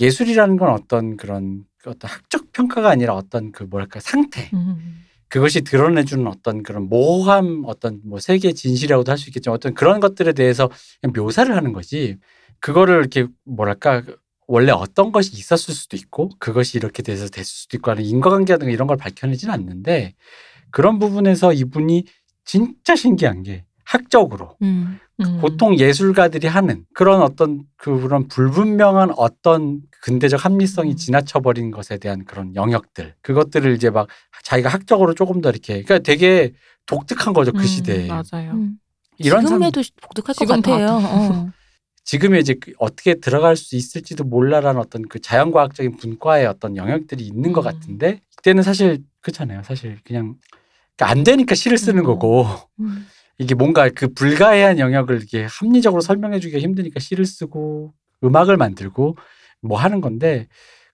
[0.00, 5.04] 예술이라는 건 어떤 그런 어떤 학적 평가가 아니라 어떤 그 뭐랄까 상태 음.
[5.30, 10.32] 그것이 드러내주는 어떤 그런 모호함 어떤 뭐 세계 진실이라고도 할 수 있겠지만 어떤 그런 것들에
[10.32, 10.70] 대해서
[11.14, 12.18] 묘사를 하는 거지.
[12.60, 14.02] 그거를 이렇게 뭐랄까
[14.48, 18.88] 원래 어떤 것이 있었을 수도 있고 그것이 이렇게 돼서 됐을 수도 있고 하는 인과관계라든가 이런
[18.88, 20.14] 걸 밝혀내지는 않는데
[20.72, 22.04] 그런 부분에서 이분이
[22.44, 25.00] 진짜 신기한 게 학적으로 음.
[25.20, 25.38] 음.
[25.40, 30.96] 보통 예술가들이 하는 그런 어떤 그런 불분명한 어떤 근대적 합리성이 음.
[30.96, 34.06] 지나쳐버린 것에 대한 그런 영역들 그것들을 이제 막
[34.44, 36.52] 자기가 학적으로 조금 더 이렇게 그러니까 되게
[36.86, 38.52] 독특한 거죠 그 음, 시대에 맞아요.
[38.52, 38.78] 음.
[39.18, 40.86] 이런 지금에도 독특할 것 지금 같아요.
[41.02, 41.50] 어.
[42.04, 47.52] 지금에 이제 그 어떻게 들어갈 수 있을지도 몰라라는 어떤 그 자연과학적인 분과의 어떤 영역들이 있는
[47.52, 47.64] 것 음.
[47.64, 50.36] 같은데 이때는 사실 그렇잖아요 사실 그냥
[50.96, 52.04] 그러니까 안 되니까 시를 쓰는 음.
[52.04, 52.46] 거고
[52.78, 53.06] 음.
[53.40, 59.16] 이게 뭔가 그 불가해한 영역을 이렇게 합리적으로 설명해 주기가 힘드니까 시를 쓰고 음악을 만들고
[59.62, 60.46] 뭐 하는 건데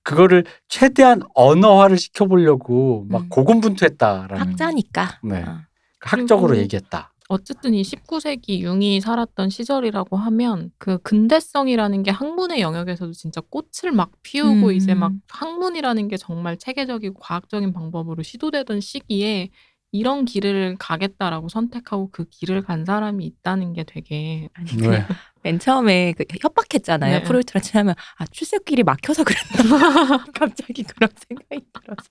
[0.04, 3.28] 그거를 최대한 언어화를 시켜보려고 막 음.
[3.30, 5.18] 고군분투했다라는 학자니까.
[5.24, 5.42] 네.
[5.42, 5.58] 어.
[6.00, 7.12] 학적으로 얘기했다.
[7.28, 14.12] 어쨌든 이 19세기 융이 살았던 시절이라고 하면 그 근대성이라는 게 학문의 영역에서도 진짜 꽃을 막
[14.22, 14.72] 피우고 음.
[14.72, 19.50] 이제 막 학문이라는 게 정말 체계적이고 과학적인 방법으로 시도되던 시기에
[19.92, 24.88] 이런 길을 가겠다라고 선택하고 그 길을 간 사람이 있다는 게 되게 아니, 왜?
[24.88, 25.06] 그냥
[25.42, 27.18] 맨 처음에 그 협박했잖아요.
[27.18, 27.22] 네.
[27.22, 30.24] 프로이트랑 친하면 아 출세길이 막혀서 그랬나.
[30.34, 32.08] 갑자기 그런 생각이 들어서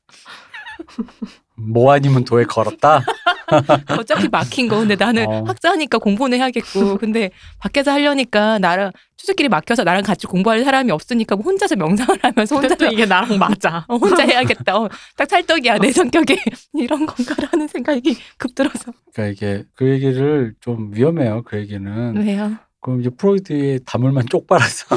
[1.56, 3.02] 뭐 아니면 도에 걸었다.
[4.00, 5.44] 어차피 막힌 거 근데 나는 어.
[5.46, 11.44] 학자니까 공부는 해야겠고 근데 밖에서 하려니까 나랑 출세길이 막혀서 나랑 같이 공부할 사람이 없으니까 뭐
[11.44, 13.86] 혼자서 명상을 하면서 근데 혼자 또 이게 나랑 맞아.
[13.90, 14.78] 어, 혼자 해야겠다.
[14.78, 16.38] 어, 딱 찰떡이야 내 성격에
[16.74, 21.44] 이런 건가라는 생각이 급 들어서 그러니까 이게 그 얘기를 좀 위험해요.
[21.44, 22.18] 그 얘기는.
[22.18, 22.58] 왜요?
[22.82, 24.96] 그럼 이제 프로이드의 다물만 쪽 빨아서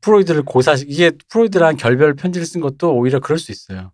[0.00, 3.92] 프로이드를 고사 이게 프로이드랑 결별 편지를 쓴 것도 오히려 그럴 수 있어요.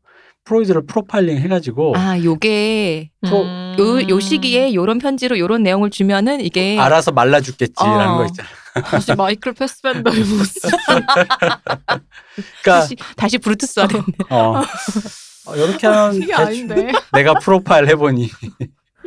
[0.51, 3.77] 프로이드를 프로파일링 해가지고 아 요게 프로- 음.
[3.79, 8.17] 요, 요 시기에 요런 편지로 요런 내용을 주면은 이게 알아서 말라 죽겠지라는 어.
[8.19, 8.49] 거 있잖아.
[8.85, 10.71] 다시 마이클 패스벤더의 모습.
[10.83, 14.05] 그러니까 다시 다시 브루투스화 됐네.
[14.31, 14.61] 어,
[15.47, 16.91] 어, 이렇게 하면 이게 아닌데.
[17.13, 18.29] 내가 프로파일 해보니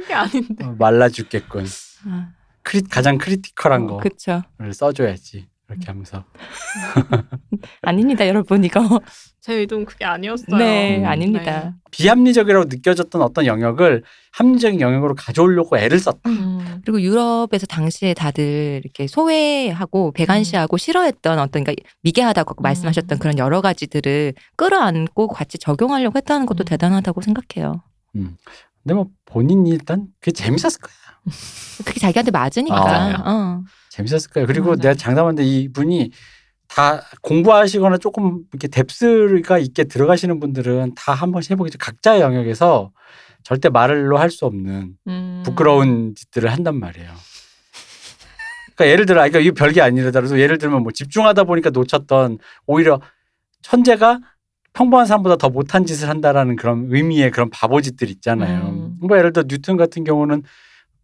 [0.01, 0.63] 이게 아닌데.
[0.65, 1.65] 어, 말라 죽겠군.
[2.07, 2.29] 아,
[2.61, 4.73] cri, 가장 critical한 어, 거를.
[4.73, 5.47] 써줘야지.
[5.69, 6.23] 이렇게 하면서
[7.81, 8.99] 아닙니다, 여러분 이거.
[9.39, 10.57] 제 의도는 그게 아니었어요.
[10.57, 11.05] 네, 음.
[11.05, 11.73] 아닙니다.
[11.91, 16.29] 비합리적이라고 느껴졌던 어떤 영역을 합리적인 영역으로 가져오려고 애를 썼다.
[16.29, 16.81] 음.
[16.83, 23.19] 그리고 유럽에서 당시에 다들 이렇게 소외하고 백안시하고 싫어했던 어떤 그러니까 미개하다고 말씀하셨던 음.
[23.19, 26.65] 그런 여러 가지들을 끌어안고 같이 적용하려고 했다는 것도 음.
[26.65, 27.81] 대단하다고 생각해요.
[28.13, 30.93] 근데 뭐 본인이 일단 그게 재밌었을 거야.
[31.85, 32.75] 그게 자기한테 맞으니까.
[32.75, 33.15] 맞아요.
[33.25, 33.63] 어.
[33.89, 34.47] 재밌었을 거예요.
[34.47, 34.77] 그리고 맞아요.
[34.77, 36.11] 내가 장담하는데 이분이
[36.67, 41.77] 다 공부하시거나 조금 이렇게 뎁스가 있게 들어가시는 분들은 다 한 번씩 해보겠죠.
[41.77, 42.91] 각자의 영역에서
[43.43, 45.43] 절대 말로 할 수 없는 음.
[45.45, 47.11] 부끄러운 짓들을 한단 말이에요.
[48.75, 52.99] 그러니까 예를 들어, 아, 그러니까 이거 별게 아니라도 예를 들면 뭐 집중하다 보니까 놓쳤던 오히려
[53.61, 54.19] 천재가
[54.73, 58.69] 평범한 사람보다 더 못한 짓을 한다라는 그런 의미의 그런 바보 짓들 있잖아요.
[58.69, 58.97] 음.
[58.99, 60.41] 뭐 예를 들어 뉴턴 같은 경우는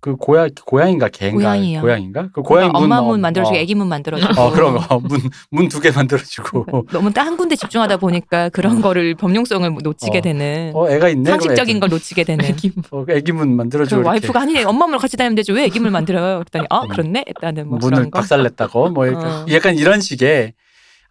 [0.02, 1.38] 그 고양 고양인가 개인가?
[1.38, 1.82] 고양이요.
[1.82, 2.30] 고양인가?
[2.34, 4.40] 그 고양이 문 엄마 어, 문 만들어주고 어, 애기 문 만들어주고.
[4.42, 5.20] 어 그런 거 문
[5.52, 6.88] 문 두 개 만들어주고.
[6.92, 10.22] 너무 딱 한 군데 집중하다 보니까 그런 거를 범용성을 놓치게 어.
[10.22, 10.72] 되는.
[10.74, 12.46] 어 애가 있네 상식적인 애기, 걸 놓치게 되는.
[12.46, 15.52] 애기 어, 애기 문그 만들어주고 와이프가 아니 엄마 문을 같이 다니면 되지.
[15.52, 16.40] 왜 애기 문 만들어요?
[16.40, 16.88] 그랬더니 아 음.
[16.88, 17.26] 그렇네?
[17.28, 18.20] 했다는 뭐 문을 그런 거.
[18.20, 18.90] 박살냈다고?
[18.92, 19.46] 뭐 약간, 어.
[19.52, 20.54] 약간 이런 식의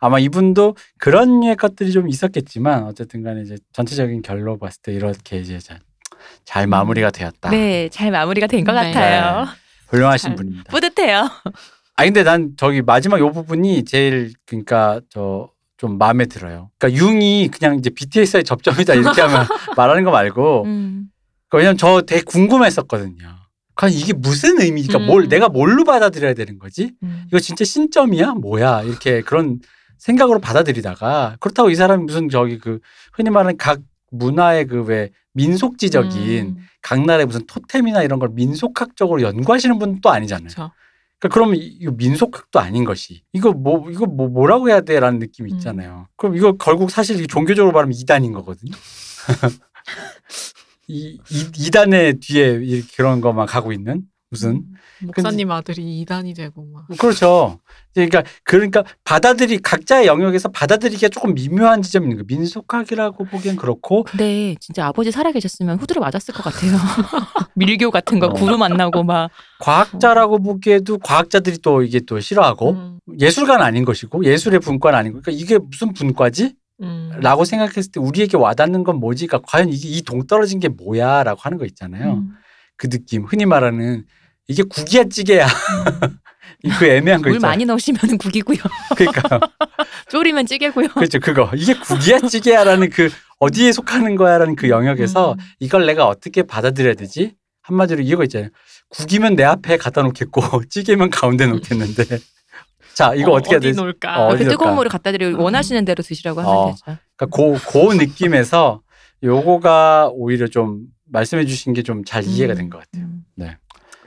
[0.00, 5.58] 아마 이분도 그런 것들이 좀 있었겠지만 어쨌든 간에 이제 전체적인 결로 봤을 때 이렇게 이제
[6.48, 7.50] 잘, 잘 마무리가 되었다.
[7.50, 8.92] 네, 잘 마무리가 된 것 네.
[8.92, 9.46] 같아요.
[9.88, 10.64] 훌륭하신 잘- 분입니다.
[10.70, 11.28] 뿌듯해요.
[11.96, 15.50] 아 근데 난 저기 마지막 요 부분이 제일 그러니까 저
[15.80, 16.70] 좀 마음에 들어요.
[16.76, 19.46] 그러니까 융이 그냥 이제 BTS의 접점이다 이렇게 하면
[19.76, 21.04] 말하는 거 말고 음.
[21.48, 23.36] 그러니까 왜냐면 저 되게 궁금했었거든요.
[23.76, 25.28] 과연 이게 무슨 의미니까 뭘 음.
[25.28, 26.94] 내가 뭘로 받아들여야 되는 거지?
[27.04, 27.22] 음.
[27.28, 28.32] 이거 진짜 신점이야?
[28.40, 28.82] 뭐야?
[28.82, 29.60] 이렇게 그런
[29.98, 32.80] 생각으로 받아들이다가 그렇다고 이 사람이 무슨 저기 그
[33.12, 33.78] 흔히 말하는 각
[34.10, 40.48] 문화의 그 왜 민속지적인 음, 각 나라의 무슨 토템이나 이런 걸 민속학적으로 연구하시는 분도 아니잖아요.
[40.48, 40.72] 그렇죠.
[41.20, 46.08] 그러니까 그러면 이거 민속학도 아닌 것이 이거 뭐 이거 뭐 뭐라고 해야 돼라는 느낌이 있잖아요.
[46.16, 48.72] 그럼 이거 결국 사실 종교적으로 말하면 이단인 거거든요.
[50.88, 54.62] 이, 이 이단의 뒤에 그런 거만 가고 있는 무슨
[55.02, 57.60] 목사님 아들이 이단이 되고 막뭐 그렇죠.
[57.94, 62.24] 그러니까 그러니까 받아들이 각자의 영역에서 받아들이기가 조금 미묘한 지점이 있는 거.
[62.26, 66.72] 민속학이라고 보기엔 그렇고 근데 진짜 아버지 살아계셨으면 후드를 맞았을 것 같아요.
[67.54, 68.32] 밀교 같은 거 어.
[68.34, 69.30] 구름 안 나고 막
[69.60, 75.20] 과학자라고 보기에도 과학자들이 또 이게 또 싫어하고 음, 예술가는 아닌 것이고 예술의 분과는 아닌 거.
[75.22, 76.54] 그러니까 이게 무슨 분과지?
[76.82, 77.10] 음.
[77.20, 79.26] 라고 생각했을 때 우리에게 와닿는 건 뭐지?
[79.26, 81.24] 그러니까 과연 이게 이 동떨어진 게 뭐야?
[81.24, 82.14] 라고 하는 거 있잖아요.
[82.14, 82.34] 음.
[82.76, 83.24] 그 느낌.
[83.24, 84.04] 흔히 말하는
[84.48, 85.46] 이게 국이야 찌개야.
[86.64, 87.50] 이그 애매한 거물 있잖아요.
[87.52, 88.58] 많이 넣으시면 국이고요.
[88.96, 89.38] 그러니까
[90.10, 90.88] 졸이면 찌개고요.
[90.88, 91.20] 그렇죠.
[91.20, 91.50] 그거.
[91.54, 95.38] 이게 국이야 찌개야라는 그 어디에 속하는 거야라는 그 영역에서 음.
[95.60, 97.34] 이걸 내가 어떻게 받아들여야 되지?
[97.62, 98.48] 한마디로 이거 있잖아요.
[98.88, 102.18] 국이면 내 앞에 갖다 놓겠고 찌개면 가운데 놓겠는데.
[102.94, 103.78] 자, 이거 어, 어, 떻게 해야 되지?
[103.78, 104.26] 놓을까?
[104.26, 104.74] 어, 그 뜨거운?
[104.74, 106.70] 물을 갖다 드리고 원하시는 대로 드시라고 하면 어.
[106.72, 106.98] 되죠.
[107.16, 108.80] 그러니까 그, 그 느낌에서
[109.22, 110.80] 요거가 오히려 좀
[111.12, 113.04] 말씀해 주신 게 좀 잘 이해가 된 것 같아요.
[113.06, 113.22] 음.
[113.36, 113.56] 네.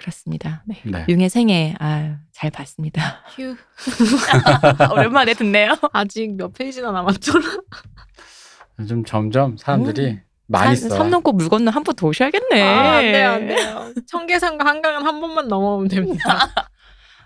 [0.02, 0.64] 그렇습니다.
[0.66, 0.82] 네.
[0.84, 1.06] 네.
[1.08, 3.22] 융의 생애 아유 잘 봤습니다.
[3.36, 3.56] 휴.
[4.92, 5.76] 오랜만에 듣네요.
[5.94, 7.34] 아직 몇 페이지나 남았죠?
[8.90, 10.90] 좀 점점 사람들이 많이 써.
[10.90, 12.62] 삼 넘고 물 건너 한 번 더 오셔야겠네.
[12.64, 13.94] 아, 안 돼요, 안 돼요.
[14.10, 16.50] 청계산과 한강은 한 번만 넘어오면 됩니다.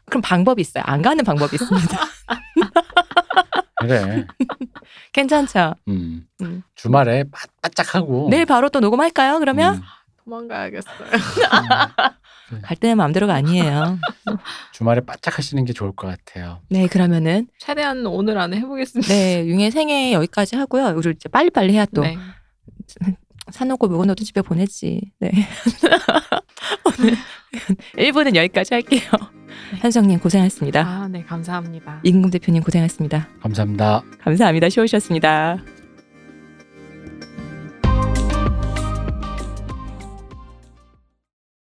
[0.07, 0.83] 그럼 방법이 있어요.
[0.85, 1.97] 안 가는 방법이 있습니다.
[3.79, 4.25] 그래.
[5.13, 5.75] 괜찮죠?
[5.87, 6.27] 음.
[6.41, 6.61] 음.
[6.75, 8.27] 주말에 바, 바짝하고.
[8.29, 9.39] 내일 바로 또 녹음할까요?
[9.39, 9.81] 그러면 음.
[10.25, 11.07] 도망가야겠어요.
[12.61, 13.97] 갈 때는 마음대로가 아니에요.
[14.71, 16.61] 주말에 바짝 하시는 게 좋을 것 같아요.
[16.69, 19.13] 네, 그러면은 최대한 오늘 안에 해보겠습니다.
[19.13, 20.93] 네 융의 생애 여기까지 하고요.
[20.95, 22.17] 우리 이제 빨리빨리 해야 또 네.
[23.51, 25.11] 사놓고 물건도 집에 보내지.
[25.19, 25.31] 네.
[26.99, 27.15] 오늘
[27.97, 29.01] 1부는 여기까지 할게요.
[29.79, 30.81] 현성님 고생하셨습니다.
[30.81, 32.01] 아, 네, 감사합니다.
[32.03, 33.27] 임금 대표님 고생하셨습니다.
[33.41, 34.03] 감사합니다.
[34.19, 34.69] 감사합니다.
[34.69, 35.57] 쉬우셨습니다.